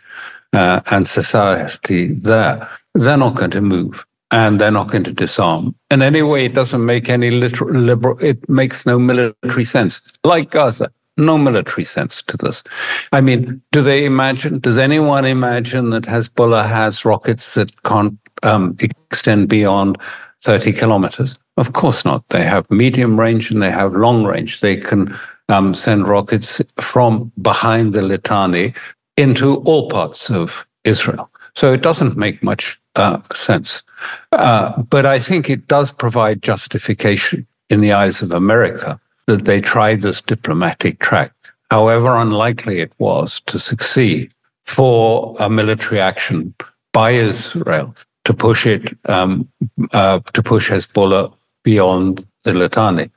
uh, 0.54 0.82
and 0.92 1.08
society 1.08 2.14
there. 2.14 2.70
They're 2.94 3.18
not 3.18 3.36
going 3.36 3.52
to 3.52 3.62
move 3.62 4.06
and 4.30 4.62
they're 4.62 4.72
not 4.72 4.90
going 4.90 5.04
to 5.06 5.14
disarm. 5.14 5.76
And 5.90 6.04
anyway, 6.04 6.46
it 6.46 6.54
doesn't 6.54 6.86
make 6.86 7.10
any 7.10 7.32
literal, 7.32 7.72
liberal, 7.72 8.18
it 8.20 8.48
makes 8.48 8.86
no 8.86 9.00
military 9.00 9.66
sense. 9.66 10.02
Like 10.24 10.52
Gaza, 10.52 10.92
no 11.18 11.38
military 11.38 11.86
sense 11.86 12.22
to 12.24 12.38
this. 12.38 12.64
I 13.12 13.22
mean, 13.22 13.62
do 13.72 13.82
they 13.82 14.06
imagine, 14.06 14.60
does 14.60 14.78
anyone 14.78 15.26
imagine 15.26 15.90
that 15.92 16.04
Hezbollah 16.04 16.68
has 16.68 17.06
rockets 17.06 17.56
that 17.56 17.84
can't 17.84 18.18
um, 18.44 18.76
extend 18.80 19.50
beyond 19.50 19.98
30 20.44 20.74
kilometers? 20.74 21.40
Of 21.58 21.74
course 21.74 22.06
not. 22.06 22.28
They 22.30 22.44
have 22.44 22.70
medium 22.70 23.20
range 23.20 23.50
and 23.50 23.62
they 23.62 23.72
have 23.72 23.94
long 23.94 24.26
range. 24.26 24.60
They 24.60 24.78
can 24.78 25.18
um, 25.50 25.74
send 25.74 26.08
rockets 26.08 26.62
from 26.80 27.32
behind 27.42 27.94
the 27.94 28.02
Litani 28.02 28.76
into 29.18 29.58
all 29.58 29.90
parts 29.90 30.30
of 30.30 30.68
Israel. 30.84 31.30
So 31.56 31.72
it 31.72 31.82
doesn't 31.82 32.18
make 32.18 32.44
much 32.44 32.80
uh, 32.96 33.20
sense. 33.34 33.84
Uh, 34.32 34.82
but 34.82 35.06
I 35.06 35.20
think 35.20 35.50
it 35.50 35.68
does 35.68 35.92
provide 35.92 36.42
justification 36.42 37.48
in 37.70 37.82
the 37.82 37.94
eyes 37.94 38.22
of 38.22 38.32
America 38.32 39.00
that 39.28 39.46
they 39.46 39.62
tried 39.62 40.02
this 40.02 40.20
diplomatic 40.20 41.00
track, 41.00 41.32
however 41.72 42.16
unlikely 42.18 42.80
it 42.80 42.92
was 42.98 43.40
to 43.42 43.58
succeed, 43.58 44.34
for 44.64 45.36
a 45.40 45.50
military 45.50 46.02
action 46.02 46.54
by 46.92 47.12
Israel 47.12 47.96
to 48.26 48.34
push 48.34 48.66
it, 48.66 48.98
um, 49.10 49.48
uh, 49.92 50.20
to 50.34 50.44
push 50.44 50.70
Hezbollah 50.70 51.34
beyond 51.64 52.26
the 52.44 52.52
Litani. 52.52 53.10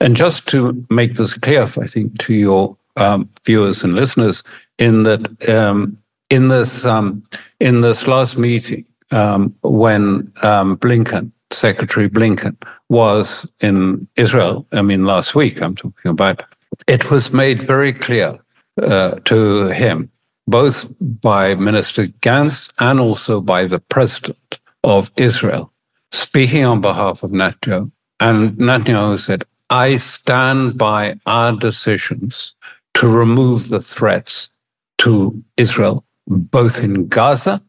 And 0.00 0.16
just 0.16 0.46
to 0.48 0.86
make 0.90 1.14
this 1.14 1.34
clear, 1.34 1.62
I 1.62 1.86
think, 1.86 2.18
to 2.18 2.34
your 2.34 2.76
um, 2.96 3.28
viewers 3.44 3.84
and 3.84 3.94
listeners, 3.94 4.42
in 4.78 5.02
that 5.04 5.48
um, 5.48 5.98
in 6.30 6.48
this 6.48 6.84
um, 6.84 7.22
in 7.60 7.80
this 7.80 8.06
last 8.06 8.38
meeting 8.38 8.84
um, 9.10 9.54
when 9.62 10.32
um, 10.42 10.76
Blinken, 10.78 11.32
Secretary 11.50 12.08
Blinken, 12.08 12.56
was 12.88 13.50
in 13.60 14.06
Israel. 14.16 14.66
I 14.72 14.82
mean, 14.82 15.04
last 15.04 15.34
week 15.34 15.60
I'm 15.60 15.74
talking 15.74 16.10
about. 16.10 16.42
It 16.86 17.10
was 17.10 17.32
made 17.32 17.62
very 17.62 17.92
clear 17.92 18.38
uh, 18.82 19.16
to 19.24 19.68
him, 19.68 20.10
both 20.48 20.86
by 21.00 21.54
Minister 21.54 22.06
Gantz 22.24 22.72
and 22.78 23.00
also 23.00 23.40
by 23.40 23.64
the 23.66 23.78
President 23.78 24.58
of 24.82 25.10
Israel, 25.16 25.72
speaking 26.12 26.64
on 26.64 26.80
behalf 26.80 27.22
of 27.22 27.30
Netanyahu. 27.30 27.90
And 28.20 28.52
Netanyahu 28.68 29.18
said, 29.18 29.44
"I 29.70 29.96
stand 29.96 30.78
by 30.78 31.02
our 31.26 31.52
decisions 31.52 32.54
to 32.94 33.08
remove 33.08 33.68
the 33.68 33.80
threats 33.80 34.50
to 34.98 35.12
Israel 35.56 36.04
both 36.28 36.82
in 36.82 37.08
Gaza 37.08 37.62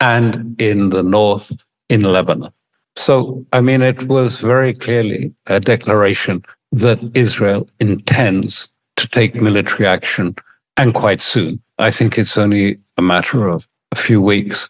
and 0.00 0.60
in 0.60 0.90
the 0.90 1.02
north 1.02 1.64
in 1.88 2.02
Lebanon. 2.02 2.52
So, 2.96 3.44
I 3.52 3.60
mean, 3.60 3.82
it 3.82 4.08
was 4.08 4.40
very 4.40 4.72
clearly 4.72 5.32
a 5.46 5.60
declaration 5.60 6.42
that 6.72 7.00
Israel 7.14 7.68
intends 7.80 8.68
to 8.96 9.06
take 9.08 9.34
military 9.34 9.86
action 9.86 10.34
and 10.76 10.94
quite 10.94 11.20
soon. 11.20 11.60
I 11.78 11.90
think 11.90 12.18
it's 12.18 12.36
only 12.36 12.78
a 12.96 13.02
matter 13.02 13.48
of 13.48 13.68
a 13.92 13.96
few 13.96 14.20
weeks. 14.20 14.68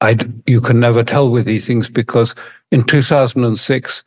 I'd, 0.00 0.32
you 0.48 0.60
can 0.60 0.80
never 0.80 1.02
tell 1.02 1.30
with 1.30 1.44
these 1.44 1.66
things 1.66 1.88
because 1.90 2.34
in 2.70 2.84
2006, 2.84 4.04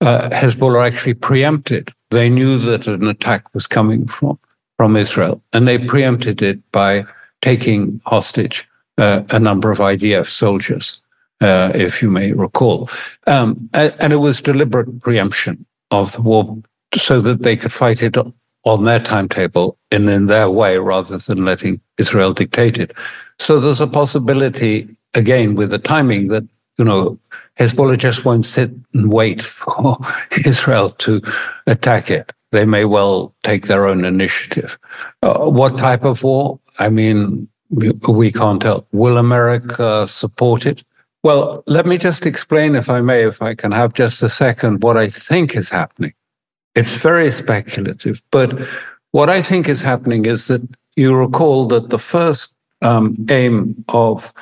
uh, 0.00 0.28
Hezbollah 0.30 0.86
actually 0.86 1.14
preempted. 1.14 1.90
They 2.10 2.28
knew 2.28 2.58
that 2.58 2.86
an 2.86 3.06
attack 3.08 3.52
was 3.54 3.66
coming 3.66 4.06
from, 4.06 4.38
from 4.76 4.96
Israel, 4.96 5.42
and 5.52 5.66
they 5.66 5.78
preempted 5.78 6.42
it 6.42 6.60
by 6.72 7.04
taking 7.42 8.00
hostage 8.06 8.66
uh, 8.98 9.22
a 9.30 9.38
number 9.38 9.70
of 9.70 9.78
IDF 9.78 10.26
soldiers, 10.26 11.02
uh, 11.40 11.72
if 11.74 12.02
you 12.02 12.10
may 12.10 12.32
recall. 12.32 12.88
Um, 13.26 13.68
and 13.72 14.12
it 14.12 14.16
was 14.16 14.40
deliberate 14.40 15.00
preemption 15.00 15.66
of 15.90 16.12
the 16.12 16.22
war 16.22 16.58
so 16.94 17.20
that 17.20 17.42
they 17.42 17.56
could 17.56 17.72
fight 17.72 18.02
it 18.02 18.16
on 18.64 18.84
their 18.84 19.00
timetable 19.00 19.78
and 19.90 20.08
in 20.08 20.26
their 20.26 20.50
way 20.50 20.78
rather 20.78 21.18
than 21.18 21.44
letting 21.44 21.80
Israel 21.98 22.32
dictate 22.32 22.78
it. 22.78 22.92
So 23.38 23.60
there's 23.60 23.80
a 23.80 23.86
possibility, 23.86 24.88
again, 25.14 25.54
with 25.54 25.70
the 25.70 25.78
timing 25.78 26.28
that, 26.28 26.44
you 26.78 26.84
know, 26.84 27.18
Hezbollah 27.58 27.98
just 27.98 28.24
won't 28.24 28.46
sit 28.46 28.70
and 28.94 29.12
wait 29.12 29.42
for 29.42 29.98
Israel 30.44 30.90
to 30.90 31.20
attack 31.66 32.10
it. 32.10 32.32
They 32.52 32.64
may 32.64 32.84
well 32.84 33.34
take 33.42 33.66
their 33.66 33.86
own 33.86 34.04
initiative. 34.04 34.78
Uh, 35.22 35.50
what 35.50 35.76
type 35.76 36.04
of 36.04 36.22
war? 36.22 36.60
I 36.78 36.88
mean, 36.88 37.48
we 37.70 38.30
can't 38.30 38.62
tell. 38.62 38.86
Will 38.92 39.18
America 39.18 40.06
support 40.06 40.64
it? 40.64 40.82
Well, 41.24 41.64
let 41.66 41.86
me 41.86 41.98
just 41.98 42.26
explain, 42.26 42.76
if 42.76 42.90
I 42.90 43.00
may, 43.00 43.26
if 43.26 43.42
I 43.42 43.54
can 43.54 43.72
have 43.72 43.94
just 43.94 44.22
a 44.22 44.28
second, 44.28 44.82
what 44.82 44.96
I 44.96 45.08
think 45.08 45.56
is 45.56 45.70
happening. 45.70 46.12
It's 46.74 46.96
very 46.96 47.30
speculative, 47.30 48.22
but 48.30 48.52
what 49.12 49.30
I 49.30 49.42
think 49.42 49.68
is 49.68 49.82
happening 49.82 50.26
is 50.26 50.48
that 50.48 50.62
you 50.96 51.14
recall 51.14 51.66
that 51.66 51.90
the 51.90 51.98
first 51.98 52.54
um, 52.82 53.16
aim 53.30 53.84
of 53.88 54.32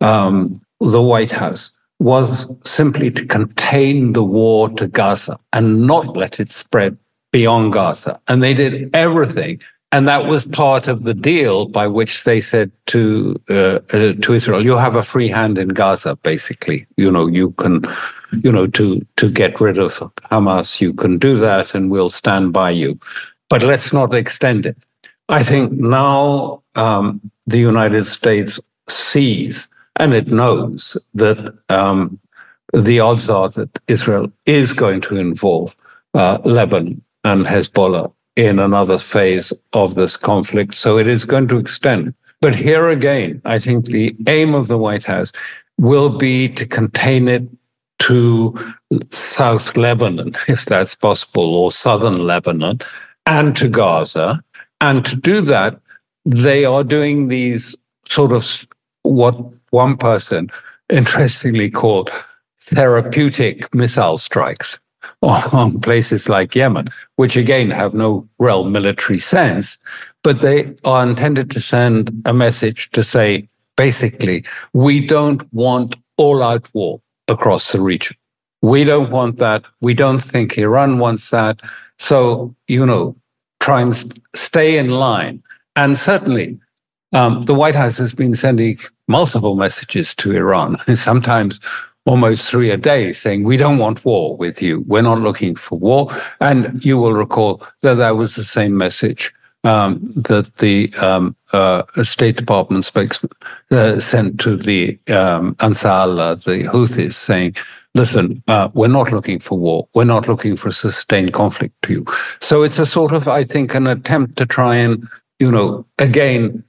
um, 0.00 0.60
the 0.80 1.02
White 1.02 1.30
House 1.30 1.70
was 1.98 2.50
simply 2.64 3.10
to 3.10 3.26
contain 3.26 4.12
the 4.12 4.24
war 4.24 4.68
to 4.70 4.86
Gaza 4.86 5.38
and 5.52 5.86
not 5.86 6.16
let 6.16 6.40
it 6.40 6.50
spread 6.50 6.96
beyond 7.30 7.72
Gaza. 7.72 8.20
And 8.26 8.42
they 8.42 8.54
did 8.54 8.90
everything 8.94 9.60
and 9.92 10.08
that 10.08 10.26
was 10.26 10.46
part 10.46 10.88
of 10.88 11.04
the 11.04 11.12
deal 11.14 11.66
by 11.66 11.86
which 11.86 12.24
they 12.24 12.40
said 12.40 12.72
to 12.86 13.36
uh, 13.50 13.78
uh, 13.92 14.14
to 14.22 14.32
Israel, 14.32 14.64
"You 14.64 14.76
have 14.78 14.96
a 14.96 15.02
free 15.02 15.28
hand 15.28 15.58
in 15.58 15.68
Gaza. 15.68 16.16
Basically, 16.16 16.86
you 16.96 17.12
know, 17.12 17.26
you 17.26 17.50
can, 17.52 17.84
you 18.42 18.52
know, 18.52 18.66
to 18.66 19.04
to 19.16 19.30
get 19.30 19.60
rid 19.60 19.78
of 19.78 19.98
Hamas, 20.30 20.80
you 20.80 20.92
can 20.92 21.18
do 21.18 21.36
that, 21.36 21.74
and 21.74 21.90
we'll 21.90 22.08
stand 22.08 22.52
by 22.52 22.70
you. 22.70 22.98
But 23.48 23.62
let's 23.62 23.92
not 23.92 24.14
extend 24.14 24.66
it." 24.66 24.76
I 25.28 25.42
think 25.42 25.72
now 25.72 26.62
um, 26.74 27.20
the 27.46 27.58
United 27.58 28.06
States 28.06 28.60
sees 28.88 29.70
and 29.96 30.14
it 30.14 30.28
knows 30.28 30.96
that 31.14 31.54
um, 31.68 32.18
the 32.72 33.00
odds 33.00 33.28
are 33.28 33.48
that 33.50 33.78
Israel 33.88 34.30
is 34.46 34.72
going 34.72 35.00
to 35.02 35.16
involve 35.16 35.76
uh, 36.14 36.38
Lebanon 36.44 37.02
and 37.24 37.46
Hezbollah 37.46 38.12
in 38.36 38.58
another 38.58 38.98
phase 38.98 39.52
of 39.74 39.94
this 39.94 40.16
conflict. 40.16 40.74
So 40.74 40.98
it 40.98 41.06
is 41.06 41.24
going 41.24 41.48
to 41.48 41.58
extend. 41.58 42.14
But 42.40 42.54
here 42.54 42.88
again, 42.88 43.40
I 43.44 43.58
think 43.58 43.86
the 43.86 44.16
aim 44.26 44.54
of 44.54 44.68
the 44.68 44.78
White 44.78 45.04
House 45.04 45.32
will 45.78 46.16
be 46.18 46.48
to 46.48 46.66
contain 46.66 47.28
it 47.28 47.44
to 48.02 48.74
South 49.10 49.76
Lebanon, 49.76 50.32
if 50.48 50.64
that's 50.64 50.94
possible, 50.94 51.54
or 51.54 51.70
southern 51.70 52.26
Lebanon, 52.26 52.80
and 53.26 53.56
to 53.56 53.68
Gaza. 53.68 54.42
And 54.80 55.04
to 55.04 55.14
do 55.14 55.40
that, 55.42 55.80
they 56.24 56.64
are 56.64 56.82
doing 56.82 57.28
these 57.28 57.76
sort 58.08 58.32
of 58.32 58.66
what 59.02 59.36
one 59.70 59.96
person 59.96 60.50
interestingly 60.88 61.70
called 61.70 62.10
therapeutic 62.62 63.72
missile 63.72 64.18
strikes 64.18 64.78
on 65.22 65.80
places 65.80 66.28
like 66.28 66.56
Yemen, 66.56 66.88
which 67.16 67.36
again 67.36 67.70
have 67.70 67.94
no 67.94 68.28
real 68.40 68.64
military 68.64 69.20
sense, 69.20 69.78
but 70.24 70.40
they 70.40 70.74
are 70.84 71.08
intended 71.08 71.52
to 71.52 71.60
send 71.60 72.10
a 72.24 72.34
message 72.34 72.90
to 72.90 73.04
say, 73.04 73.48
basically, 73.76 74.44
we 74.72 75.04
don't 75.04 75.42
want 75.52 75.94
all 76.16 76.42
out 76.42 76.68
war 76.74 77.00
across 77.32 77.72
the 77.72 77.80
region. 77.80 78.16
We 78.62 78.84
don't 78.84 79.10
want 79.10 79.38
that. 79.38 79.64
We 79.80 79.94
don't 79.94 80.20
think 80.20 80.56
Iran 80.56 80.98
wants 80.98 81.30
that. 81.30 81.60
So, 81.98 82.54
you 82.68 82.86
know, 82.86 83.16
try 83.60 83.80
and 83.80 83.94
st- 83.94 84.22
stay 84.34 84.78
in 84.78 84.90
line. 84.90 85.42
And 85.74 85.98
certainly, 85.98 86.58
um, 87.12 87.44
the 87.44 87.54
White 87.54 87.74
House 87.74 87.98
has 87.98 88.14
been 88.14 88.34
sending 88.34 88.78
multiple 89.08 89.56
messages 89.56 90.14
to 90.16 90.32
Iran, 90.32 90.76
sometimes 90.94 91.60
almost 92.06 92.50
three 92.50 92.70
a 92.70 92.76
day 92.76 93.12
saying, 93.12 93.44
We 93.44 93.56
don't 93.56 93.78
want 93.78 94.04
war 94.04 94.36
with 94.36 94.62
you. 94.62 94.84
We're 94.86 95.02
not 95.02 95.20
looking 95.20 95.56
for 95.56 95.78
war. 95.78 96.10
And 96.40 96.84
you 96.84 96.98
will 96.98 97.14
recall 97.14 97.62
that 97.82 97.94
that 97.94 98.16
was 98.16 98.36
the 98.36 98.44
same 98.44 98.76
message 98.76 99.32
um, 99.64 100.00
that 100.14 100.56
the 100.58 100.92
um, 100.94 101.36
uh, 101.52 101.82
State 102.02 102.36
Department 102.36 102.84
spokesman 102.84 103.30
uh, 103.70 104.00
sent 104.00 104.40
to 104.40 104.56
the 104.56 104.98
um, 105.08 105.56
Ansar 105.60 105.88
Allah, 105.88 106.36
the 106.36 106.64
Houthis, 106.64 107.12
saying, 107.12 107.56
Listen, 107.94 108.42
uh, 108.48 108.70
we're 108.72 108.88
not 108.88 109.12
looking 109.12 109.38
for 109.38 109.58
war. 109.58 109.86
We're 109.94 110.04
not 110.04 110.26
looking 110.26 110.56
for 110.56 110.70
sustained 110.70 111.34
conflict 111.34 111.74
to 111.82 111.92
you. 111.92 112.06
So 112.40 112.62
it's 112.62 112.78
a 112.78 112.86
sort 112.86 113.12
of, 113.12 113.28
I 113.28 113.44
think, 113.44 113.74
an 113.74 113.86
attempt 113.86 114.36
to 114.36 114.46
try 114.46 114.76
and, 114.76 115.06
you 115.38 115.52
know, 115.52 115.84
again, 115.98 116.64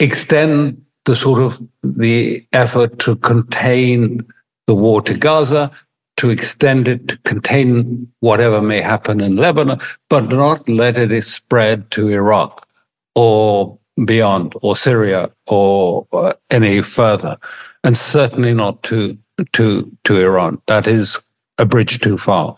extend 0.00 0.82
the 1.06 1.16
sort 1.16 1.40
of 1.40 1.60
the 1.82 2.46
effort 2.52 2.98
to 2.98 3.16
contain 3.16 4.20
the 4.66 4.74
war 4.74 5.00
to 5.02 5.14
Gaza, 5.14 5.70
to 6.16 6.30
extend 6.30 6.88
it 6.88 7.08
to 7.08 7.18
contain 7.18 8.10
whatever 8.20 8.62
may 8.62 8.80
happen 8.80 9.20
in 9.20 9.36
Lebanon, 9.36 9.80
but 10.08 10.28
not 10.28 10.68
let 10.68 10.96
it 10.96 11.22
spread 11.24 11.90
to 11.90 12.08
Iraq 12.08 12.66
or 13.14 13.78
beyond, 14.04 14.54
or 14.62 14.76
Syria, 14.76 15.30
or 15.46 16.06
uh, 16.12 16.32
any 16.50 16.82
further, 16.82 17.36
and 17.82 17.96
certainly 17.96 18.52
not 18.52 18.82
to 18.84 19.16
to 19.52 19.90
to 20.04 20.20
Iran. 20.20 20.60
That 20.66 20.86
is 20.86 21.18
a 21.58 21.64
bridge 21.64 22.00
too 22.00 22.18
far. 22.18 22.56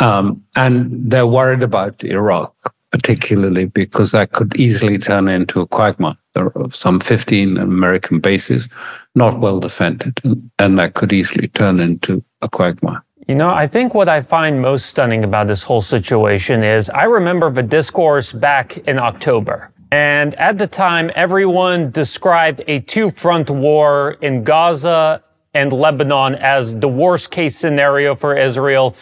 Um, 0.00 0.42
and 0.56 0.90
they're 1.10 1.26
worried 1.26 1.62
about 1.62 2.02
Iraq, 2.04 2.74
particularly 2.90 3.66
because 3.66 4.12
that 4.12 4.32
could 4.32 4.56
easily 4.56 4.98
turn 4.98 5.28
into 5.28 5.60
a 5.60 5.66
quagmire. 5.66 6.16
There 6.34 6.56
are 6.58 6.70
some 6.70 7.00
15 7.00 7.56
American 7.56 8.18
bases 8.18 8.68
not 9.14 9.38
well 9.38 9.58
defended, 9.58 10.20
and 10.58 10.78
that 10.78 10.94
could 10.94 11.12
easily 11.12 11.48
turn 11.48 11.80
into 11.80 12.22
a 12.42 12.48
quagmire. 12.48 13.02
You 13.28 13.34
know, 13.34 13.48
I 13.48 13.66
think 13.66 13.94
what 13.94 14.08
I 14.08 14.20
find 14.20 14.60
most 14.60 14.86
stunning 14.86 15.24
about 15.24 15.46
this 15.46 15.62
whole 15.62 15.80
situation 15.80 16.62
is 16.62 16.90
I 16.90 17.04
remember 17.04 17.50
the 17.50 17.62
discourse 17.62 18.32
back 18.32 18.76
in 18.86 18.98
October. 18.98 19.70
And 19.90 20.34
at 20.34 20.58
the 20.58 20.66
time, 20.66 21.10
everyone 21.14 21.90
described 21.90 22.62
a 22.66 22.80
two 22.80 23.08
front 23.08 23.48
war 23.48 24.18
in 24.20 24.42
Gaza 24.42 25.22
and 25.54 25.72
Lebanon 25.72 26.34
as 26.34 26.78
the 26.78 26.88
worst 26.88 27.30
case 27.30 27.56
scenario 27.56 28.14
for 28.14 28.36
Israel, 28.36 28.94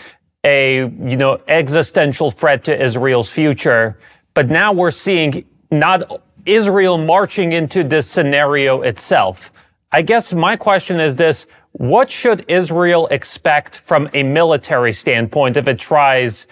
a, 0.44 0.80
you 0.80 1.16
know, 1.16 1.40
existential 1.48 2.30
threat 2.30 2.62
to 2.64 2.80
Israel's 2.80 3.30
future. 3.30 3.98
But 4.34 4.50
now 4.50 4.72
we're 4.72 4.90
seeing 4.90 5.44
not 5.70 6.22
Israel 6.44 6.98
marching 6.98 7.52
into 7.52 7.82
this 7.82 8.06
scenario 8.06 8.82
itself. 8.82 9.50
I 9.92 10.02
guess 10.02 10.32
my 10.32 10.56
question 10.56 11.00
is 11.00 11.16
this 11.16 11.46
what 11.72 12.10
should 12.10 12.44
Israel 12.48 13.06
expect 13.08 13.78
from 13.78 14.08
a 14.14 14.22
military 14.22 14.92
standpoint 14.92 15.56
if 15.56 15.68
it 15.68 15.78
tries 15.78 16.46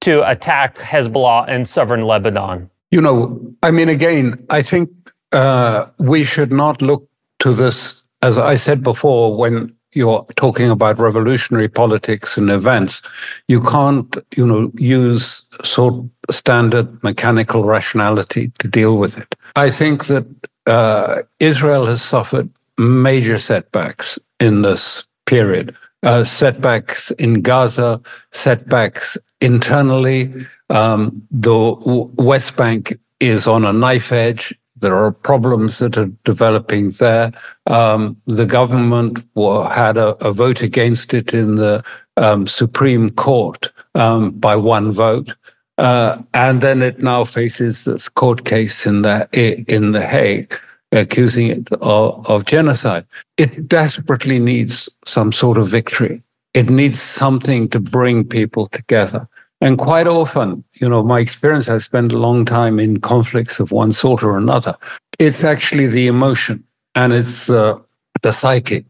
to 0.00 0.28
attack 0.28 0.76
Hezbollah 0.76 1.48
in 1.48 1.64
southern 1.64 2.02
Lebanon? 2.02 2.70
You 2.90 3.00
know, 3.00 3.54
I 3.62 3.70
mean, 3.70 3.88
again, 3.88 4.44
I 4.50 4.62
think 4.62 4.90
uh, 5.32 5.86
we 5.98 6.24
should 6.24 6.52
not 6.52 6.82
look 6.82 7.08
to 7.40 7.52
this, 7.52 8.02
as 8.22 8.38
I 8.38 8.56
said 8.56 8.82
before, 8.82 9.36
when 9.36 9.74
you're 9.92 10.26
talking 10.36 10.70
about 10.70 10.98
revolutionary 10.98 11.68
politics 11.68 12.36
and 12.36 12.50
events, 12.50 13.02
you 13.48 13.60
can't, 13.60 14.16
you 14.36 14.46
know, 14.46 14.70
use 14.74 15.44
sort 15.62 15.94
of 15.94 16.34
standard 16.34 17.02
mechanical 17.02 17.64
rationality 17.64 18.52
to 18.58 18.68
deal 18.68 18.98
with 18.98 19.18
it. 19.18 19.34
I 19.56 19.70
think 19.70 20.06
that 20.06 20.26
uh, 20.66 21.22
Israel 21.38 21.86
has 21.86 22.02
suffered 22.02 22.50
major 22.78 23.38
setbacks 23.38 24.18
in 24.40 24.62
this 24.62 25.06
period. 25.26 25.76
Uh, 26.02 26.24
setbacks 26.24 27.10
in 27.12 27.40
Gaza, 27.40 28.00
setbacks 28.32 29.16
internally. 29.40 30.46
Um, 30.70 31.22
the 31.30 31.74
West 32.16 32.56
Bank 32.56 32.98
is 33.20 33.46
on 33.46 33.64
a 33.64 33.72
knife 33.72 34.12
edge. 34.12 34.52
There 34.76 34.94
are 34.94 35.12
problems 35.12 35.78
that 35.78 35.96
are 35.96 36.10
developing 36.24 36.90
there. 36.90 37.32
Um, 37.66 38.20
the 38.26 38.44
government 38.44 39.24
had 39.34 39.96
a, 39.96 40.08
a, 40.26 40.32
vote 40.32 40.60
against 40.60 41.14
it 41.14 41.32
in 41.32 41.54
the 41.54 41.82
um, 42.18 42.46
Supreme 42.46 43.08
Court 43.10 43.70
um, 43.94 44.32
by 44.32 44.56
one 44.56 44.92
vote. 44.92 45.34
Uh, 45.78 46.18
and 46.34 46.60
then 46.60 46.82
it 46.82 47.02
now 47.02 47.24
faces 47.24 47.86
this 47.86 48.08
court 48.08 48.44
case 48.44 48.86
in 48.86 49.02
the 49.02 49.28
in 49.32 49.92
the 49.92 50.06
Hague 50.06 50.54
accusing 50.94 51.48
it 51.48 51.72
of, 51.72 52.26
of 52.26 52.44
genocide. 52.44 53.04
It 53.36 53.68
desperately 53.68 54.38
needs 54.38 54.88
some 55.04 55.32
sort 55.32 55.58
of 55.58 55.68
victory. 55.68 56.22
It 56.54 56.70
needs 56.70 57.00
something 57.00 57.68
to 57.70 57.80
bring 57.80 58.24
people 58.24 58.68
together. 58.68 59.28
And 59.60 59.78
quite 59.78 60.06
often, 60.06 60.62
you 60.74 60.88
know, 60.88 61.02
my 61.02 61.20
experience, 61.20 61.68
I've 61.68 61.84
spent 61.84 62.12
a 62.12 62.18
long 62.18 62.44
time 62.44 62.78
in 62.78 63.00
conflicts 63.00 63.60
of 63.60 63.72
one 63.72 63.92
sort 63.92 64.22
or 64.22 64.36
another. 64.36 64.76
It's 65.18 65.42
actually 65.42 65.86
the 65.86 66.06
emotion 66.06 66.62
and 66.94 67.12
it's 67.12 67.50
uh, 67.50 67.78
the 68.22 68.32
psychic 68.32 68.84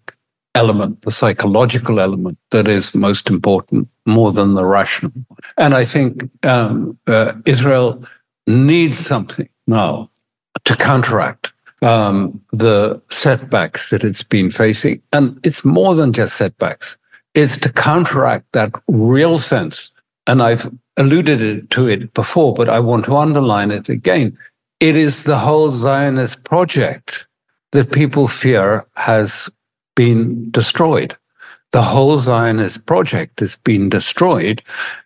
element, 0.55 1.03
the 1.03 1.11
psychological 1.11 2.01
element 2.01 2.39
that 2.51 2.69
is 2.69 2.95
most 2.95 3.31
important 3.31 3.89
more 4.07 4.31
than 4.33 4.55
the 4.55 4.65
rational. 4.65 5.13
And 5.57 5.75
I 5.75 5.85
think 5.85 6.29
um, 6.45 6.99
uh, 7.07 7.33
Israel 7.47 8.05
needs 8.47 8.99
something 8.99 9.49
now 9.67 10.11
to 10.65 10.77
counteract 10.77 11.54
um, 11.85 12.41
the 12.51 13.01
setbacks 13.11 13.91
that 13.91 14.03
it's 14.03 14.25
been 14.25 14.51
facing. 14.51 15.03
And 15.13 15.39
it's 15.45 15.65
more 15.65 15.95
than 15.95 16.13
just 16.13 16.37
setbacks, 16.37 16.97
it's 17.35 17.59
to 17.59 17.73
counteract 17.73 18.47
that 18.53 18.73
real 18.89 19.39
sense. 19.39 19.91
And 20.27 20.43
I've 20.43 20.73
alluded 20.97 21.71
to 21.71 21.87
it 21.87 22.15
before, 22.15 22.55
but 22.55 22.69
I 22.69 22.81
want 22.81 23.05
to 23.05 23.17
underline 23.17 23.71
it 23.71 23.89
again. 23.89 24.37
It 24.81 24.97
is 24.97 25.25
the 25.25 25.39
whole 25.39 25.71
Zionist 25.71 26.45
project 26.45 27.27
that 27.73 27.93
people 27.93 28.29
fear 28.29 28.87
has 28.97 29.51
been 29.95 30.51
destroyed. 30.51 31.17
The 31.73 31.83
whole 31.83 32.19
Zionist 32.19 32.87
project 32.87 33.41
has 33.41 33.57
been 33.57 33.89
destroyed. 33.89 34.63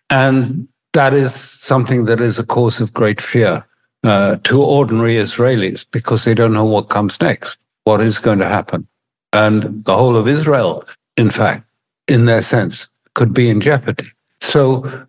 And 0.09 0.67
that 0.93 1.13
is 1.13 1.33
something 1.33 2.05
that 2.05 2.21
is 2.21 2.39
a 2.39 2.45
cause 2.45 2.79
of 2.79 2.93
great 2.93 3.19
fear 3.19 3.65
uh, 4.03 4.37
to 4.43 4.61
ordinary 4.61 5.15
Israelis 5.15 5.85
because 5.91 6.23
they 6.23 6.33
don't 6.33 6.53
know 6.53 6.65
what 6.65 6.89
comes 6.89 7.19
next, 7.19 7.57
what 7.83 8.01
is 8.01 8.19
going 8.19 8.39
to 8.39 8.47
happen. 8.47 8.87
And 9.33 9.83
the 9.85 9.95
whole 9.95 10.17
of 10.17 10.27
Israel, 10.27 10.85
in 11.17 11.29
fact, 11.29 11.65
in 12.07 12.25
their 12.25 12.41
sense, 12.41 12.89
could 13.13 13.33
be 13.33 13.49
in 13.49 13.61
jeopardy. 13.61 14.11
So, 14.41 15.05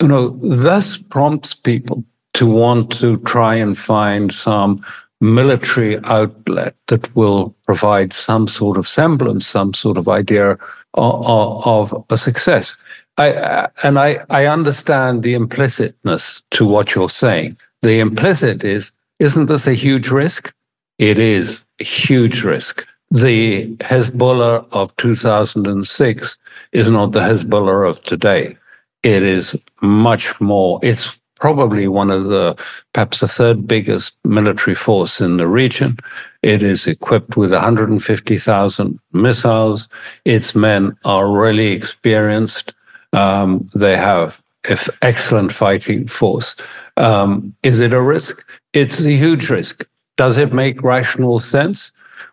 you 0.00 0.08
know, 0.08 0.38
thus 0.42 0.96
prompts 0.96 1.54
people 1.54 2.04
to 2.34 2.46
want 2.46 2.92
to 3.00 3.16
try 3.18 3.54
and 3.54 3.76
find 3.76 4.32
some 4.32 4.84
military 5.20 5.98
outlet 6.04 6.76
that 6.86 7.14
will 7.16 7.54
provide 7.66 8.12
some 8.12 8.46
sort 8.46 8.78
of 8.78 8.86
semblance, 8.86 9.46
some 9.46 9.74
sort 9.74 9.98
of 9.98 10.08
idea 10.08 10.56
of, 10.94 11.66
of 11.66 12.04
a 12.10 12.16
success. 12.16 12.76
I, 13.16 13.32
uh, 13.32 13.66
and 13.82 13.98
I, 13.98 14.24
I 14.30 14.46
understand 14.46 15.22
the 15.22 15.34
implicitness 15.34 16.42
to 16.52 16.64
what 16.64 16.94
you're 16.94 17.10
saying. 17.10 17.58
The 17.82 18.00
implicit 18.00 18.64
is, 18.64 18.92
isn't 19.18 19.46
this 19.46 19.66
a 19.66 19.74
huge 19.74 20.08
risk? 20.08 20.52
It 20.98 21.18
is 21.18 21.64
a 21.80 21.84
huge 21.84 22.42
risk. 22.42 22.86
The 23.10 23.68
Hezbollah 23.76 24.66
of 24.72 24.94
2006 24.96 26.38
is 26.72 26.90
not 26.90 27.12
the 27.12 27.20
Hezbollah 27.20 27.88
of 27.88 28.02
today. 28.02 28.56
It 29.02 29.22
is 29.22 29.56
much 29.80 30.40
more, 30.40 30.80
it's 30.82 31.18
probably 31.40 31.86
one 31.86 32.10
of 32.10 32.24
the, 32.24 32.60
perhaps 32.92 33.20
the 33.20 33.28
third 33.28 33.66
biggest 33.66 34.16
military 34.24 34.74
force 34.74 35.20
in 35.20 35.36
the 35.36 35.46
region. 35.46 35.96
It 36.42 36.62
is 36.62 36.86
equipped 36.86 37.36
with 37.36 37.52
150,000 37.52 38.98
missiles. 39.12 39.88
Its 40.24 40.54
men 40.54 40.96
are 41.04 41.30
really 41.30 41.68
experienced. 41.68 42.74
Um, 43.12 43.68
they 43.74 43.96
have 43.96 44.42
an 44.68 44.78
excellent 45.02 45.52
fighting 45.52 46.08
force. 46.08 46.56
Um, 46.98 47.54
is 47.62 47.80
it 47.80 47.92
a 47.92 48.02
risk? 48.02 48.46
It's 48.72 49.00
a 49.00 49.12
huge 49.12 49.48
risk. 49.50 49.86
Does 50.16 50.36
it 50.36 50.52
make 50.52 50.82
rational 50.82 51.38
sense? 51.38 51.92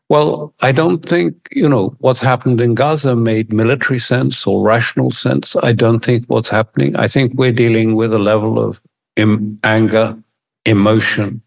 Well, 0.09 0.53
I 0.61 0.71
don't 0.71 1.07
think, 1.07 1.35
you 1.51 1.69
know, 1.69 1.95
what's 1.99 2.21
happened 2.21 2.61
in 2.61 2.75
Gaza 2.75 3.15
made 3.15 3.53
military 3.53 3.99
sense 3.99 4.45
or 4.45 4.65
rational 4.65 5.11
sense. 5.11 5.55
I 5.63 5.71
don't 5.71 6.03
think 6.03 6.25
what's 6.25 6.49
happening. 6.49 6.95
I 6.95 7.07
think 7.07 7.33
we're 7.35 7.51
dealing 7.51 7.95
with 7.95 8.13
a 8.13 8.19
level 8.19 8.59
of 8.59 8.81
anger, 9.17 10.17
emotion, 10.65 11.41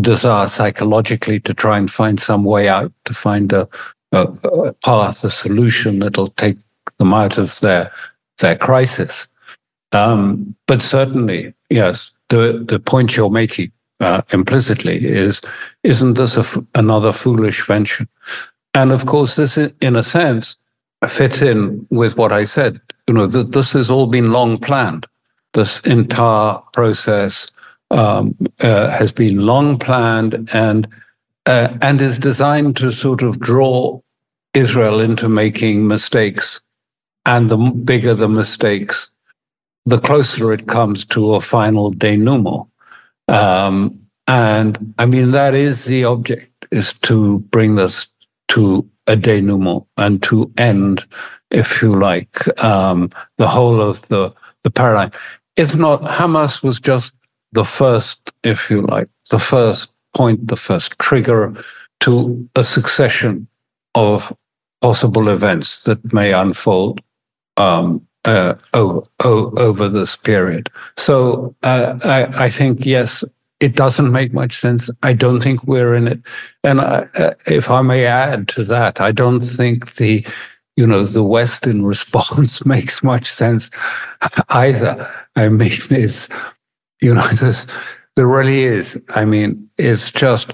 desire 0.00 0.48
psychologically 0.48 1.40
to 1.40 1.54
try 1.54 1.78
and 1.78 1.90
find 1.90 2.18
some 2.18 2.44
way 2.44 2.68
out, 2.68 2.92
to 3.04 3.14
find 3.14 3.52
a, 3.52 3.68
a, 4.12 4.22
a 4.22 4.72
path, 4.84 5.24
a 5.24 5.30
solution 5.30 6.00
that'll 6.00 6.28
take 6.28 6.58
them 6.98 7.14
out 7.14 7.38
of 7.38 7.60
their 7.60 7.92
their 8.38 8.56
crisis. 8.56 9.28
Um, 9.92 10.56
but 10.66 10.82
certainly, 10.82 11.54
yes, 11.70 12.13
the 12.28 12.64
the 12.66 12.78
point 12.78 13.16
you're 13.16 13.30
making 13.30 13.72
uh, 14.00 14.22
implicitly 14.32 15.04
is, 15.04 15.40
isn't 15.82 16.14
this 16.14 16.38
another 16.74 17.12
foolish 17.12 17.66
venture? 17.66 18.06
And 18.74 18.92
of 18.92 19.06
course, 19.06 19.36
this, 19.36 19.56
in 19.56 19.96
a 19.96 20.02
sense, 20.02 20.56
fits 21.08 21.42
in 21.42 21.86
with 21.90 22.16
what 22.16 22.32
I 22.32 22.44
said. 22.44 22.80
You 23.06 23.14
know, 23.14 23.26
that 23.26 23.52
this 23.52 23.72
has 23.72 23.90
all 23.90 24.06
been 24.06 24.32
long 24.32 24.58
planned 24.58 25.06
this 25.54 25.80
entire 25.80 26.58
process 26.72 27.50
um, 27.90 28.36
uh, 28.60 28.90
has 28.90 29.12
been 29.12 29.46
long 29.46 29.78
planned 29.78 30.48
and 30.52 30.86
uh, 31.46 31.68
and 31.80 32.00
is 32.00 32.18
designed 32.18 32.76
to 32.76 32.90
sort 32.90 33.22
of 33.22 33.38
draw 33.38 34.00
Israel 34.54 35.00
into 35.00 35.28
making 35.28 35.86
mistakes. 35.86 36.60
And 37.26 37.48
the 37.48 37.56
bigger 37.56 38.14
the 38.14 38.28
mistakes, 38.28 39.10
the 39.86 40.00
closer 40.00 40.52
it 40.52 40.66
comes 40.66 41.04
to 41.06 41.34
a 41.34 41.40
final 41.40 41.90
denouement. 41.90 42.66
Um, 43.28 44.00
and 44.26 44.94
I 44.98 45.06
mean, 45.06 45.32
that 45.32 45.54
is 45.54 45.84
the 45.84 46.04
object, 46.04 46.66
is 46.70 46.92
to 47.02 47.40
bring 47.50 47.74
this 47.74 48.06
to 48.48 48.88
a 49.06 49.16
denouement 49.16 49.86
and 49.96 50.22
to 50.22 50.50
end, 50.56 51.06
if 51.50 51.82
you 51.82 51.94
like, 51.94 52.46
um, 52.62 53.10
the 53.36 53.48
whole 53.48 53.82
of 53.82 54.08
the, 54.08 54.32
the 54.62 54.70
paradigm 54.70 55.12
it's 55.56 55.76
not 55.76 56.02
Hamas 56.02 56.62
was 56.62 56.80
just 56.80 57.16
the 57.52 57.64
first, 57.64 58.32
if 58.42 58.70
you 58.70 58.82
like, 58.82 59.08
the 59.30 59.38
first 59.38 59.92
point, 60.14 60.48
the 60.48 60.56
first 60.56 60.98
trigger 60.98 61.54
to 62.00 62.48
a 62.56 62.64
succession 62.64 63.46
of 63.94 64.36
possible 64.80 65.28
events 65.28 65.84
that 65.84 66.12
may 66.12 66.32
unfold 66.32 67.00
um, 67.56 68.04
uh, 68.24 68.54
over, 68.72 69.02
over, 69.20 69.88
this 69.88 70.16
period. 70.16 70.70
So 70.96 71.54
uh, 71.62 71.98
I, 72.04 72.44
I, 72.44 72.48
think, 72.48 72.86
yes, 72.86 73.22
it 73.60 73.76
doesn't 73.76 74.12
make 74.12 74.32
much 74.32 74.52
sense. 74.52 74.90
I 75.02 75.12
don't 75.12 75.42
think 75.42 75.64
we're 75.64 75.94
in 75.94 76.08
it. 76.08 76.20
And 76.62 76.80
I, 76.80 77.06
uh, 77.14 77.34
if 77.46 77.70
I 77.70 77.82
may 77.82 78.06
add 78.06 78.48
to 78.48 78.64
that, 78.64 79.00
I 79.00 79.12
don't 79.12 79.40
think 79.40 79.96
the 79.96 80.24
you 80.76 80.86
know, 80.86 81.04
the 81.04 81.22
Western 81.22 81.84
response 81.86 82.64
makes 82.64 83.02
much 83.02 83.26
sense 83.26 83.70
either. 84.48 85.08
I 85.36 85.48
mean, 85.48 85.70
it's, 85.90 86.28
you 87.00 87.14
know, 87.14 87.26
this, 87.40 87.66
there 88.16 88.26
really 88.26 88.62
is. 88.62 89.00
I 89.10 89.24
mean, 89.24 89.68
it's 89.78 90.10
just, 90.10 90.52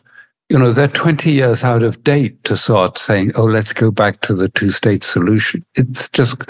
you 0.50 0.58
know, 0.58 0.72
they're 0.72 0.88
20 0.88 1.30
years 1.30 1.62
out 1.62 1.84
of 1.84 2.02
date 2.02 2.42
to 2.42 2.56
start 2.56 2.98
saying, 2.98 3.30
oh, 3.36 3.44
let's 3.44 3.72
go 3.72 3.92
back 3.92 4.20
to 4.22 4.34
the 4.34 4.48
two 4.48 4.72
state 4.72 5.04
solution. 5.04 5.64
It's 5.76 6.08
just, 6.08 6.42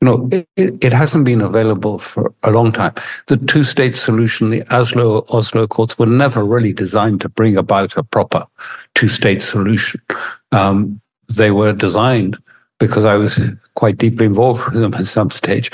you 0.00 0.06
know, 0.06 0.28
it, 0.30 0.46
it 0.56 0.92
hasn't 0.92 1.24
been 1.24 1.40
available 1.40 1.98
for 1.98 2.32
a 2.44 2.52
long 2.52 2.70
time. 2.70 2.94
The 3.26 3.36
two 3.36 3.64
state 3.64 3.96
solution, 3.96 4.50
the 4.50 4.62
Oslo, 4.72 5.26
Oslo 5.28 5.62
Accords 5.62 5.98
were 5.98 6.06
never 6.06 6.44
really 6.44 6.72
designed 6.72 7.20
to 7.22 7.28
bring 7.28 7.56
about 7.56 7.96
a 7.96 8.04
proper 8.04 8.46
two 8.94 9.08
state 9.08 9.42
solution. 9.42 10.00
Um, 10.52 11.00
they 11.36 11.50
were 11.50 11.72
designed 11.72 12.38
because 12.78 13.04
I 13.04 13.16
was 13.16 13.40
quite 13.74 13.98
deeply 13.98 14.26
involved 14.26 14.64
with 14.66 14.74
them 14.74 14.94
at 14.94 15.06
some 15.06 15.32
stage, 15.32 15.72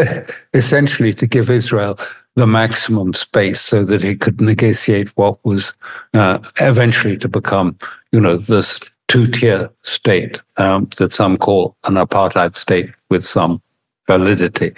essentially 0.52 1.14
to 1.14 1.26
give 1.26 1.48
Israel 1.48 1.98
the 2.36 2.46
maximum 2.46 3.12
space 3.12 3.60
so 3.60 3.84
that 3.84 4.04
it 4.04 4.20
could 4.20 4.40
negotiate 4.40 5.08
what 5.16 5.44
was 5.44 5.74
uh, 6.14 6.38
eventually 6.60 7.16
to 7.18 7.28
become, 7.28 7.76
you 8.10 8.20
know, 8.20 8.36
this 8.36 8.80
two-tier 9.08 9.70
state 9.82 10.40
um, 10.56 10.88
that 10.96 11.12
some 11.12 11.36
call 11.36 11.76
an 11.84 11.94
apartheid 11.94 12.54
state 12.54 12.90
with 13.10 13.24
some 13.24 13.60
validity 14.06 14.72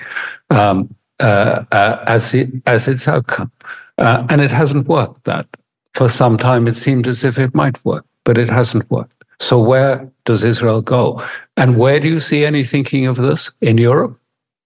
um, 0.51 0.93
uh, 1.21 1.65
uh, 1.71 2.05
as 2.09 2.35
it, 2.35 2.51
as 2.67 2.89
its 2.89 3.07
outcome, 3.07 3.53
uh, 3.99 4.27
and 4.29 4.41
it 4.41 4.51
hasn't 4.51 4.89
worked. 4.89 5.25
That 5.25 5.47
for 5.95 6.09
some 6.09 6.37
time 6.37 6.67
it 6.67 6.75
seemed 6.75 7.07
as 7.07 7.23
if 7.23 7.39
it 7.39 7.55
might 7.55 7.83
work, 7.85 8.05
but 8.25 8.37
it 8.37 8.49
hasn't 8.49 8.91
worked. 8.91 9.25
So 9.39 9.61
where 9.61 10.11
does 10.25 10.43
Israel 10.43 10.83
go? 10.83 11.23
And 11.57 11.77
where 11.77 12.01
do 12.01 12.09
you 12.09 12.21
see 12.21 12.45
any 12.45 12.65
thinking 12.65 13.07
of 13.07 13.17
this 13.17 13.53
in 13.61 13.79
Europe? 13.79 14.19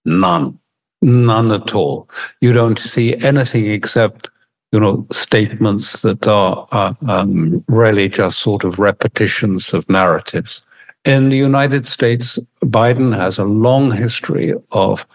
None, 0.05 0.57
none 1.01 1.51
at 1.51 1.73
all. 1.75 2.09
You 2.41 2.53
don't 2.53 2.79
see 2.79 3.15
anything 3.23 3.67
except 3.67 4.29
you 4.71 4.79
know 4.79 5.05
statements 5.11 6.01
that 6.03 6.27
are 6.27 6.67
uh, 6.71 6.93
um, 7.07 7.63
really 7.67 8.09
just 8.09 8.39
sort 8.39 8.63
of 8.63 8.79
repetitions 8.79 9.73
of 9.73 9.89
narratives. 9.89 10.65
In 11.05 11.29
the 11.29 11.37
United 11.37 11.87
States, 11.87 12.37
Biden 12.61 13.15
has 13.15 13.39
a 13.39 13.45
long 13.45 13.91
history 13.91 14.53
of 14.71 15.07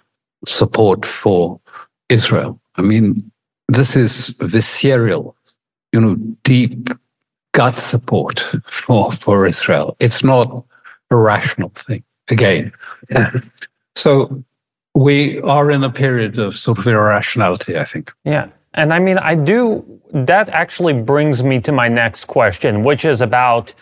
support 0.46 1.04
for 1.04 1.60
Israel. 2.08 2.58
I 2.76 2.82
mean, 2.82 3.30
this 3.68 3.96
is 3.96 4.28
visceral, 4.40 5.36
you 5.92 6.00
know, 6.00 6.16
deep 6.42 6.88
gut 7.52 7.78
support 7.78 8.40
for, 8.64 9.12
for 9.12 9.46
Israel. 9.46 9.96
It's 10.00 10.24
not 10.24 10.64
a 11.10 11.16
rational 11.16 11.70
thing. 11.70 12.02
Again. 12.28 12.72
Yeah. 13.10 13.32
So 13.94 14.42
we 14.94 15.40
are 15.40 15.70
in 15.70 15.84
a 15.84 15.90
period 15.90 16.38
of 16.38 16.56
sort 16.56 16.78
of 16.78 16.86
irrationality, 16.86 17.76
I 17.76 17.84
think. 17.84 18.12
Yeah. 18.24 18.48
And 18.74 18.92
I 18.92 18.98
mean, 18.98 19.18
I 19.18 19.34
do, 19.34 19.84
that 20.12 20.48
actually 20.48 20.92
brings 20.92 21.42
me 21.42 21.60
to 21.60 21.72
my 21.72 21.88
next 21.88 22.26
question, 22.26 22.82
which 22.82 23.04
is 23.04 23.20
about 23.20 23.74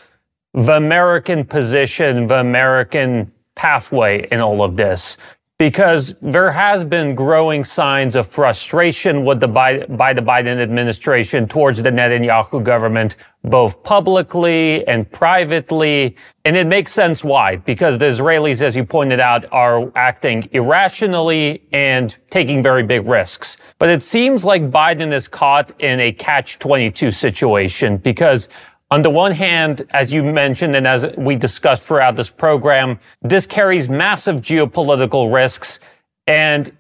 the 0.55 0.77
American 0.77 1.45
position, 1.45 2.27
the 2.27 2.41
American 2.41 3.33
pathway 3.55 4.27
in 4.31 4.41
all 4.41 4.63
of 4.63 4.77
this 4.77 5.17
because 5.63 6.17
there 6.21 6.51
has 6.51 6.85
been 6.85 7.15
growing 7.15 7.63
signs 7.63 8.17
of 8.17 8.27
frustration 8.27 9.25
with 9.25 9.39
the 9.39 9.47
by, 9.47 9.79
by 9.87 10.13
the 10.13 10.21
Biden 10.21 10.61
administration 10.61 11.47
towards 11.47 11.81
the 11.81 11.89
Netanyahu 11.89 12.65
government, 12.65 13.15
both 13.45 13.81
publicly 13.85 14.85
and 14.89 15.09
privately. 15.13 16.17
And 16.45 16.57
it 16.57 16.67
makes 16.67 16.91
sense 16.91 17.23
why, 17.23 17.55
because 17.55 17.97
the 17.97 18.07
Israelis, 18.07 18.61
as 18.61 18.77
you 18.77 18.85
pointed 18.85 19.21
out, 19.21 19.45
are 19.53 19.93
acting 19.95 20.49
irrationally 20.51 21.63
and 21.73 22.19
taking 22.31 22.61
very 22.61 22.83
big 22.83 23.07
risks. 23.07 23.57
But 23.79 23.89
it 23.89 24.03
seems 24.03 24.45
like 24.45 24.69
Biden 24.69 25.13
is 25.13 25.29
caught 25.29 25.71
in 25.81 26.01
a 26.01 26.11
catch 26.11 26.59
22 26.59 27.13
situation 27.13 27.99
because 27.99 28.49
on 28.93 29.01
the 29.01 29.09
one 29.09 29.33
hand, 29.33 29.85
as 29.93 30.13
you 30.13 30.23
mentioned, 30.23 30.77
and 30.77 30.87
as 30.87 31.07
we 31.17 31.35
discussed 31.35 31.83
throughout 31.83 32.15
this 32.15 32.29
program, 32.29 32.99
this 33.23 33.47
carries 33.47 33.89
massive 33.89 34.43
geopolitical 34.43 35.33
risks. 35.33 35.81
And 36.27 36.71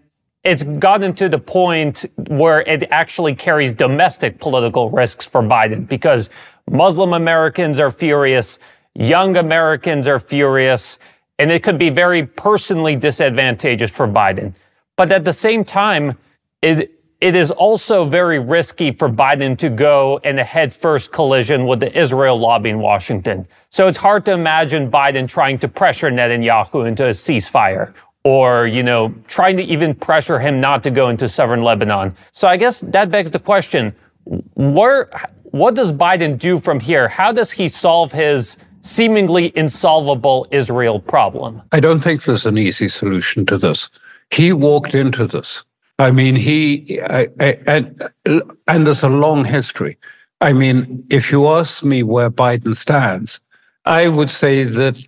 it's 0.44 0.62
gotten 0.62 1.14
to 1.14 1.30
the 1.30 1.38
point 1.38 2.04
where 2.28 2.60
it 2.68 2.82
actually 2.90 3.34
carries 3.34 3.72
domestic 3.72 4.38
political 4.40 4.90
risks 4.90 5.26
for 5.26 5.40
Biden 5.40 5.88
because 5.88 6.28
Muslim 6.70 7.14
Americans 7.14 7.80
are 7.80 7.90
furious, 7.90 8.58
young 8.94 9.38
Americans 9.38 10.06
are 10.06 10.18
furious, 10.18 10.98
and 11.38 11.50
it 11.50 11.62
could 11.62 11.78
be 11.78 11.88
very 11.88 12.26
personally 12.26 12.94
disadvantageous 12.94 13.90
for 13.90 14.06
Biden. 14.06 14.52
But 14.98 15.10
at 15.10 15.24
the 15.24 15.32
same 15.32 15.64
time, 15.64 16.18
it 16.60 17.01
it 17.22 17.36
is 17.36 17.52
also 17.52 18.02
very 18.02 18.40
risky 18.40 18.90
for 18.90 19.08
Biden 19.08 19.56
to 19.58 19.70
go 19.70 20.20
in 20.24 20.40
a 20.40 20.44
head 20.44 20.72
first 20.72 21.12
collision 21.12 21.66
with 21.66 21.78
the 21.78 21.96
Israel 21.96 22.36
lobby 22.36 22.70
in 22.70 22.80
Washington. 22.80 23.46
So 23.70 23.86
it's 23.86 23.96
hard 23.96 24.26
to 24.26 24.32
imagine 24.32 24.90
Biden 24.90 25.28
trying 25.28 25.60
to 25.60 25.68
pressure 25.68 26.10
Netanyahu 26.10 26.88
into 26.88 27.06
a 27.06 27.10
ceasefire 27.10 27.94
or, 28.24 28.66
you 28.66 28.82
know, 28.82 29.14
trying 29.28 29.56
to 29.58 29.62
even 29.62 29.94
pressure 29.94 30.40
him 30.40 30.58
not 30.58 30.82
to 30.82 30.90
go 30.90 31.10
into 31.10 31.28
southern 31.28 31.62
Lebanon. 31.62 32.12
So 32.32 32.48
I 32.48 32.56
guess 32.56 32.80
that 32.80 33.12
begs 33.12 33.30
the 33.30 33.38
question 33.38 33.94
where, 34.54 35.08
what 35.44 35.76
does 35.76 35.92
Biden 35.92 36.36
do 36.36 36.58
from 36.58 36.80
here? 36.80 37.06
How 37.06 37.30
does 37.30 37.52
he 37.52 37.68
solve 37.68 38.10
his 38.10 38.56
seemingly 38.80 39.52
insolvable 39.54 40.48
Israel 40.50 40.98
problem? 40.98 41.62
I 41.70 41.78
don't 41.78 42.02
think 42.02 42.24
there's 42.24 42.46
an 42.46 42.58
easy 42.58 42.88
solution 42.88 43.46
to 43.46 43.56
this. 43.56 43.90
He 44.32 44.52
walked 44.52 44.96
into 44.96 45.28
this. 45.28 45.64
I 46.02 46.10
mean, 46.10 46.34
he, 46.34 47.00
I, 47.00 47.28
I, 47.38 47.58
and, 47.66 48.10
and 48.66 48.86
there's 48.86 49.04
a 49.04 49.08
long 49.08 49.44
history. 49.44 49.96
I 50.40 50.52
mean, 50.52 51.04
if 51.10 51.30
you 51.30 51.46
ask 51.46 51.84
me 51.84 52.02
where 52.02 52.28
Biden 52.28 52.74
stands, 52.74 53.40
I 53.84 54.08
would 54.08 54.30
say 54.30 54.64
that 54.64 55.00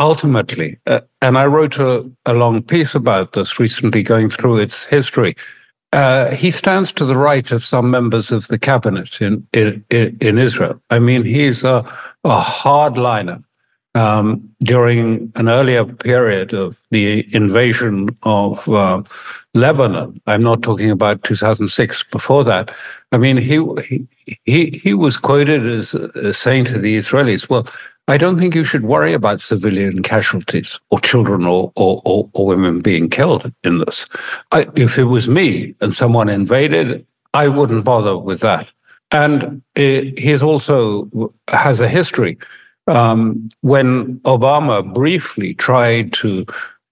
ultimately, 0.00 0.80
uh, 0.88 1.00
and 1.20 1.38
I 1.38 1.46
wrote 1.46 1.78
a, 1.78 2.10
a, 2.26 2.34
long 2.34 2.60
piece 2.60 2.96
about 2.96 3.34
this 3.34 3.60
recently, 3.60 4.02
going 4.02 4.30
through 4.30 4.58
its 4.58 4.84
history. 4.84 5.36
Uh, 5.92 6.34
he 6.34 6.50
stands 6.50 6.90
to 6.92 7.04
the 7.04 7.16
right 7.16 7.52
of 7.52 7.62
some 7.62 7.88
members 7.90 8.32
of 8.32 8.48
the 8.48 8.58
cabinet 8.58 9.20
in 9.20 9.46
in, 9.52 9.84
in 9.90 10.38
Israel. 10.38 10.82
I 10.90 10.98
mean, 10.98 11.22
he's 11.22 11.62
a, 11.62 11.84
a 12.24 12.40
hardliner. 12.40 13.44
Um, 13.94 14.48
during 14.62 15.30
an 15.34 15.50
earlier 15.50 15.84
period 15.84 16.54
of 16.54 16.78
the 16.90 17.26
invasion 17.34 18.08
of 18.22 18.66
uh, 18.66 19.02
Lebanon, 19.52 20.18
I'm 20.26 20.42
not 20.42 20.62
talking 20.62 20.90
about 20.90 21.22
2006. 21.24 22.04
Before 22.04 22.42
that, 22.44 22.74
I 23.12 23.18
mean, 23.18 23.36
he 23.36 23.60
he 24.44 24.70
he 24.70 24.94
was 24.94 25.18
quoted 25.18 25.66
as, 25.66 25.94
saying 26.34 26.64
to 26.66 26.78
the 26.78 26.96
Israelis, 26.96 27.50
"Well, 27.50 27.66
I 28.08 28.16
don't 28.16 28.38
think 28.38 28.54
you 28.54 28.64
should 28.64 28.84
worry 28.84 29.12
about 29.12 29.40
civilian 29.40 30.02
casualties 30.02 30.80
or 30.90 30.98
children 30.98 31.46
or, 31.46 31.72
or, 31.76 32.02
or, 32.04 32.28
or 32.32 32.46
women 32.46 32.80
being 32.80 33.08
killed 33.08 33.52
in 33.62 33.78
this. 33.78 34.08
I, 34.50 34.66
if 34.74 34.98
it 34.98 35.04
was 35.04 35.28
me 35.28 35.74
and 35.80 35.94
someone 35.94 36.28
invaded, 36.28 37.06
I 37.32 37.48
wouldn't 37.48 37.84
bother 37.84 38.18
with 38.18 38.40
that. 38.40 38.70
And 39.12 39.62
it, 39.76 40.18
he's 40.18 40.42
also 40.42 41.32
has 41.48 41.80
a 41.80 41.88
history. 41.88 42.38
Um, 42.86 43.48
when 43.60 44.18
Obama 44.20 44.92
briefly 44.92 45.54
tried 45.54 46.12
to 46.14 46.44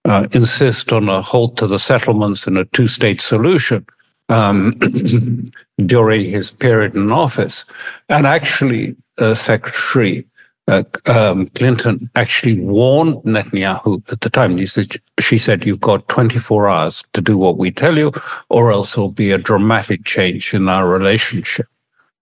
uh, 0.05 0.27
insist 0.31 0.93
on 0.93 1.09
a 1.09 1.21
halt 1.21 1.57
to 1.57 1.67
the 1.67 1.79
settlements 1.79 2.47
and 2.47 2.57
a 2.57 2.65
two 2.65 2.87
state 2.87 3.21
solution 3.21 3.85
um, 4.29 4.79
during 5.85 6.25
his 6.25 6.51
period 6.51 6.95
in 6.95 7.11
office, 7.11 7.65
and 8.09 8.25
actually, 8.25 8.95
uh, 9.17 9.33
Secretary 9.33 10.25
uh, 10.67 10.83
um, 11.07 11.47
Clinton 11.47 12.09
actually 12.15 12.59
warned 12.61 13.15
Netanyahu 13.23 14.01
at 14.11 14.21
the 14.21 14.29
time. 14.29 14.57
He 14.57 14.65
said, 14.65 14.95
she 15.19 15.37
said, 15.37 15.65
you've 15.65 15.81
got 15.81 16.07
24 16.07 16.69
hours 16.69 17.03
to 17.13 17.21
do 17.21 17.37
what 17.37 17.57
we 17.57 17.71
tell 17.71 17.97
you, 17.97 18.11
or 18.49 18.71
else 18.71 18.95
there'll 18.95 19.11
be 19.11 19.31
a 19.31 19.37
dramatic 19.37 20.05
change 20.05 20.53
in 20.53 20.69
our 20.69 20.87
relationship. 20.87 21.67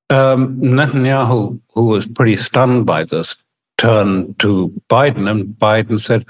Um, 0.10 0.60
Netanyahu, 0.60 1.60
who 1.74 1.86
was 1.86 2.08
pretty 2.08 2.38
stunned 2.38 2.86
by 2.86 3.04
this, 3.04 3.36
turned 3.80 4.38
to 4.40 4.72
Biden, 4.90 5.30
and 5.30 5.48
Biden 5.58 6.00
said, 6.00 6.26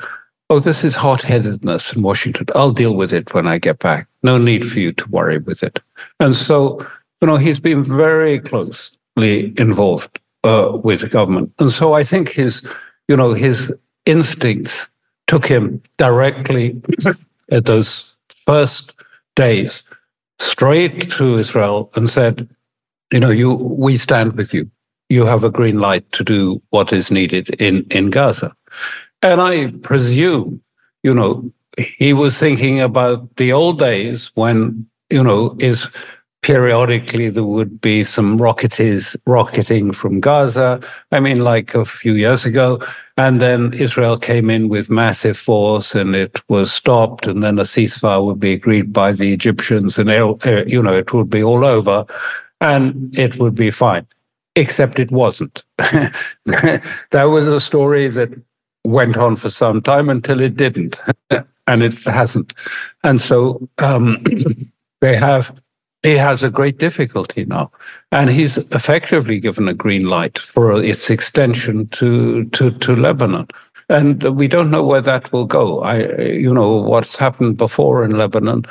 Oh, 0.51 0.59
this 0.59 0.83
is 0.83 0.95
hot 0.95 1.21
headedness 1.21 1.93
in 1.93 2.01
Washington. 2.01 2.47
I'll 2.55 2.71
deal 2.71 2.95
with 2.95 3.13
it 3.13 3.33
when 3.33 3.47
I 3.47 3.59
get 3.59 3.77
back. 3.79 4.07
No 4.23 4.37
need 4.37 4.69
for 4.69 4.79
you 4.79 4.91
to 4.93 5.09
worry 5.09 5.37
with 5.37 5.61
it. 5.61 5.79
And 6.19 6.35
so, 6.35 6.79
you 7.21 7.27
know, 7.27 7.35
he's 7.35 7.59
been 7.59 7.83
very 7.83 8.39
closely 8.39 9.53
involved 9.57 10.19
uh, 10.43 10.71
with 10.83 11.01
the 11.01 11.09
government. 11.09 11.53
And 11.59 11.71
so 11.71 11.93
I 11.93 12.03
think 12.03 12.29
his, 12.29 12.67
you 13.07 13.15
know, 13.15 13.33
his 13.33 13.71
instincts 14.07 14.89
took 15.27 15.45
him 15.45 15.83
directly 15.97 16.81
at 17.51 17.65
those 17.65 18.15
first 18.47 18.95
days 19.35 19.83
straight 20.39 21.11
to 21.11 21.37
Israel 21.37 21.91
and 21.95 22.09
said, 22.09 22.49
you 23.13 23.19
know, 23.19 23.29
you 23.29 23.53
we 23.53 23.97
stand 23.97 24.33
with 24.33 24.53
you. 24.53 24.69
You 25.09 25.25
have 25.25 25.43
a 25.43 25.49
green 25.49 25.79
light 25.79 26.09
to 26.13 26.23
do 26.23 26.61
what 26.69 26.93
is 26.93 27.11
needed 27.11 27.49
in, 27.61 27.85
in 27.89 28.09
Gaza. 28.09 28.55
And 29.21 29.41
I 29.41 29.71
presume, 29.81 30.61
you 31.03 31.13
know, 31.13 31.51
he 31.77 32.13
was 32.13 32.39
thinking 32.39 32.79
about 32.79 33.35
the 33.37 33.51
old 33.51 33.79
days 33.79 34.31
when, 34.35 34.87
you 35.09 35.23
know, 35.23 35.55
is 35.59 35.89
periodically 36.41 37.29
there 37.29 37.43
would 37.43 37.81
be 37.81 38.03
some 38.03 38.37
rocketies 38.37 39.15
rocketing 39.25 39.91
from 39.91 40.19
Gaza. 40.19 40.79
I 41.11 41.19
mean, 41.19 41.43
like 41.43 41.75
a 41.75 41.85
few 41.85 42.13
years 42.13 42.45
ago. 42.45 42.79
And 43.17 43.41
then 43.41 43.73
Israel 43.73 44.17
came 44.17 44.49
in 44.49 44.69
with 44.69 44.89
massive 44.89 45.37
force 45.37 45.95
and 45.95 46.15
it 46.15 46.41
was 46.49 46.71
stopped. 46.71 47.27
And 47.27 47.43
then 47.43 47.59
a 47.59 47.63
ceasefire 47.63 48.23
would 48.23 48.39
be 48.39 48.53
agreed 48.53 48.93
by 48.93 49.11
the 49.11 49.33
Egyptians 49.33 49.99
and, 49.99 50.09
you 50.09 50.81
know, 50.81 50.93
it 50.93 51.13
would 51.13 51.29
be 51.29 51.43
all 51.43 51.65
over 51.65 52.05
and 52.61 53.17
it 53.17 53.37
would 53.37 53.55
be 53.55 53.71
fine. 53.71 54.07
Except 54.59 54.99
it 54.99 55.11
wasn't. 55.11 55.63
that 55.77 57.29
was 57.29 57.47
a 57.47 57.61
story 57.61 58.09
that 58.09 58.29
went 58.83 59.15
on 59.15 59.35
for 59.35 59.49
some 59.49 59.81
time 59.81 60.09
until 60.09 60.39
it 60.41 60.57
didn't. 60.57 60.99
and 61.67 61.83
it 61.83 62.03
hasn't. 62.03 62.53
And 63.03 63.21
so 63.21 63.69
um, 63.77 64.23
they 65.01 65.15
have 65.15 65.57
he 66.03 66.15
has 66.15 66.43
a 66.43 66.49
great 66.49 66.77
difficulty 66.77 67.45
now. 67.45 67.71
And 68.11 68.29
he's 68.29 68.57
effectively 68.57 69.39
given 69.39 69.67
a 69.67 69.73
green 69.73 70.07
light 70.07 70.39
for 70.39 70.81
its 70.81 71.09
extension 71.09 71.87
to, 71.87 72.45
to, 72.45 72.71
to 72.71 72.95
Lebanon. 72.95 73.47
And 73.89 74.23
we 74.23 74.47
don't 74.47 74.71
know 74.71 74.83
where 74.83 75.01
that 75.01 75.31
will 75.33 75.45
go. 75.45 75.81
I, 75.81 76.21
you 76.21 76.53
know, 76.53 76.75
what's 76.75 77.17
happened 77.17 77.57
before 77.57 78.05
in 78.05 78.17
Lebanon. 78.17 78.65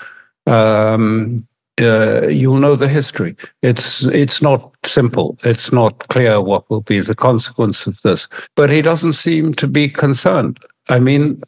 Um, 0.46 1.46
uh, 1.80 2.26
you'll 2.26 2.58
know 2.58 2.74
the 2.74 2.88
history. 2.88 3.36
It's 3.62 4.04
it's 4.06 4.42
not 4.42 4.72
simple. 4.88 5.38
It's 5.44 5.72
not 5.72 6.08
clear 6.08 6.40
what 6.40 6.68
will 6.70 6.80
be 6.80 7.00
the 7.00 7.14
consequence 7.14 7.86
of 7.86 8.00
this. 8.02 8.28
But 8.56 8.70
he 8.70 8.82
doesn't 8.82 9.14
seem 9.14 9.54
to 9.54 9.66
be 9.66 9.88
concerned. 9.88 10.58
I 10.88 10.98
mean, 10.98 11.42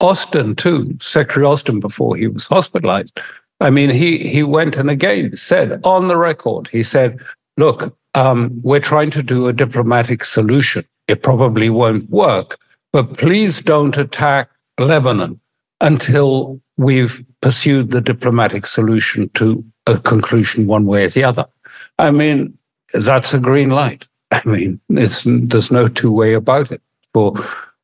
Austin 0.00 0.54
too, 0.54 0.96
Secretary 1.00 1.46
Austin, 1.46 1.80
before 1.80 2.16
he 2.16 2.26
was 2.26 2.46
hospitalized, 2.46 3.18
I 3.60 3.70
mean, 3.70 3.90
he 3.90 4.18
he 4.18 4.42
went 4.42 4.76
and 4.76 4.90
again 4.90 5.36
said 5.36 5.80
on 5.84 6.08
the 6.08 6.16
record, 6.16 6.68
he 6.68 6.82
said, 6.82 7.20
"Look, 7.56 7.96
um, 8.14 8.60
we're 8.62 8.80
trying 8.80 9.10
to 9.12 9.22
do 9.22 9.48
a 9.48 9.52
diplomatic 9.52 10.24
solution. 10.24 10.84
It 11.08 11.22
probably 11.22 11.70
won't 11.70 12.10
work, 12.10 12.58
but 12.92 13.16
please 13.16 13.62
don't 13.62 13.96
attack 13.96 14.50
Lebanon 14.78 15.40
until 15.80 16.60
we've 16.76 17.24
pursued 17.40 17.90
the 17.90 18.00
diplomatic 18.00 18.66
solution 18.66 19.30
to 19.30 19.64
a 19.86 19.98
conclusion 19.98 20.66
one 20.66 20.84
way 20.84 21.04
or 21.04 21.08
the 21.08 21.24
other." 21.24 21.46
I 21.98 22.10
mean, 22.10 22.55
that's 22.92 23.34
a 23.34 23.38
green 23.38 23.70
light. 23.70 24.06
I 24.30 24.42
mean, 24.44 24.80
there's 24.88 25.70
no 25.70 25.88
two 25.88 26.12
way 26.12 26.34
about 26.34 26.72
it 26.72 26.82
for 27.12 27.34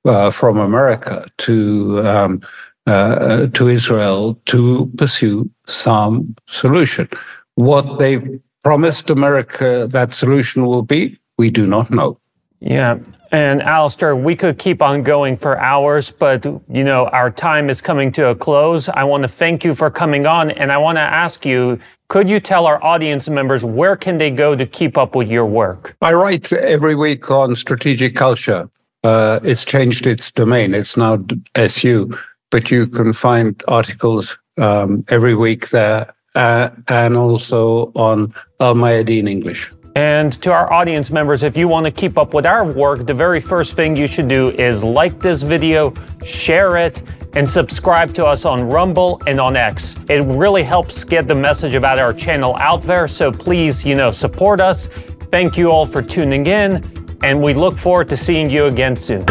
uh, 0.05 0.31
from 0.31 0.59
America 0.59 1.27
to 1.39 2.07
um, 2.07 2.41
uh, 2.87 3.47
to 3.47 3.69
Israel 3.69 4.35
to 4.47 4.91
pursue 4.97 5.49
some 5.67 6.35
solution. 6.47 7.09
What 7.55 7.99
they've 7.99 8.41
promised 8.63 9.11
America 9.11 9.87
that 9.91 10.15
solution 10.15 10.67
will 10.67 10.83
be, 10.83 11.19
we 11.39 11.51
do 11.51 11.67
not 11.67 11.91
know. 11.91 12.17
Yeah. 12.61 12.99
And 13.33 13.63
Alastair, 13.63 14.15
we 14.15 14.37
could 14.37 14.59
keep 14.59 14.83
on 14.83 15.03
going 15.03 15.37
for 15.37 15.59
hours, 15.59 16.11
but 16.11 16.45
you 16.69 16.85
know, 16.85 17.07
our 17.09 17.31
time 17.31 17.71
is 17.71 17.81
coming 17.81 18.13
to 18.13 18.29
a 18.29 18.35
close. 18.35 18.89
I 18.91 19.05
want 19.05 19.23
to 19.23 19.29
thank 19.29 19.65
you 19.65 19.75
for 19.75 19.91
coming 19.91 20.27
on 20.27 20.51
and 20.53 20.71
I 20.71 20.79
want 20.79 20.97
to 20.97 21.03
ask 21.03 21.45
you, 21.45 21.79
could 22.09 22.29
you 22.29 22.39
tell 22.39 22.67
our 22.67 22.83
audience 22.85 23.29
members 23.31 23.65
where 23.65 23.97
can 23.97 24.19
they 24.19 24.31
go 24.31 24.55
to 24.55 24.67
keep 24.67 24.99
up 24.99 25.17
with 25.17 25.31
your 25.31 25.47
work? 25.47 25.97
I 26.03 26.13
write 26.13 26.53
every 26.53 26.95
week 26.95 27.31
on 27.31 27.57
strategic 27.57 28.15
culture. 28.15 28.69
Uh, 29.03 29.41
it's 29.43 29.65
changed 29.65 30.07
its 30.07 30.31
domain. 30.31 30.75
It's 30.75 30.97
now 30.97 31.19
SU 31.57 32.13
but 32.53 32.71
you 32.71 32.87
can 32.87 33.13
find 33.13 33.61
articles 33.67 34.39
um, 34.59 35.05
every 35.09 35.35
week 35.35 35.71
there 35.71 36.15
uh, 36.37 36.69
and 36.87 37.17
also 37.17 37.91
on 37.97 38.33
Al 38.61 38.75
Mayadeen 38.75 39.29
English. 39.29 39.73
And 39.95 40.33
to 40.41 40.51
our 40.51 40.73
audience 40.73 41.11
members, 41.11 41.43
if 41.43 41.57
you 41.57 41.69
want 41.69 41.85
to 41.85 41.93
keep 41.93 42.17
up 42.17 42.33
with 42.33 42.47
our 42.47 42.65
work, 42.65 43.07
the 43.07 43.13
very 43.13 43.41
first 43.41 43.75
thing 43.75 43.95
you 43.95 44.07
should 44.07 44.27
do 44.27 44.51
is 44.53 44.83
like 44.83 45.21
this 45.21 45.43
video, 45.43 45.93
share 46.25 46.79
it, 46.79 47.03
and 47.35 47.49
subscribe 47.49 48.15
to 48.15 48.25
us 48.25 48.45
on 48.45 48.69
Rumble 48.69 49.21
and 49.27 49.39
on 49.39 49.57
X. 49.57 49.97
It 50.09 50.23
really 50.23 50.63
helps 50.63 51.05
get 51.05 51.29
the 51.29 51.35
message 51.35 51.75
about 51.75 51.99
our 51.99 52.15
channel 52.15 52.57
out 52.59 52.83
there. 52.83 53.07
So 53.07 53.31
please, 53.31 53.85
you 53.85 53.95
know, 53.95 54.11
support 54.11 54.61
us. 54.61 54.89
Thank 55.31 55.59
you 55.59 55.71
all 55.71 55.85
for 55.85 56.03
tuning 56.03 56.47
in, 56.47 56.83
and 57.23 57.43
we 57.43 57.53
look 57.53 57.77
forward 57.77 58.09
to 58.11 58.17
seeing 58.17 58.49
you 58.49 58.67
again 58.67 58.97
soon. 58.97 59.25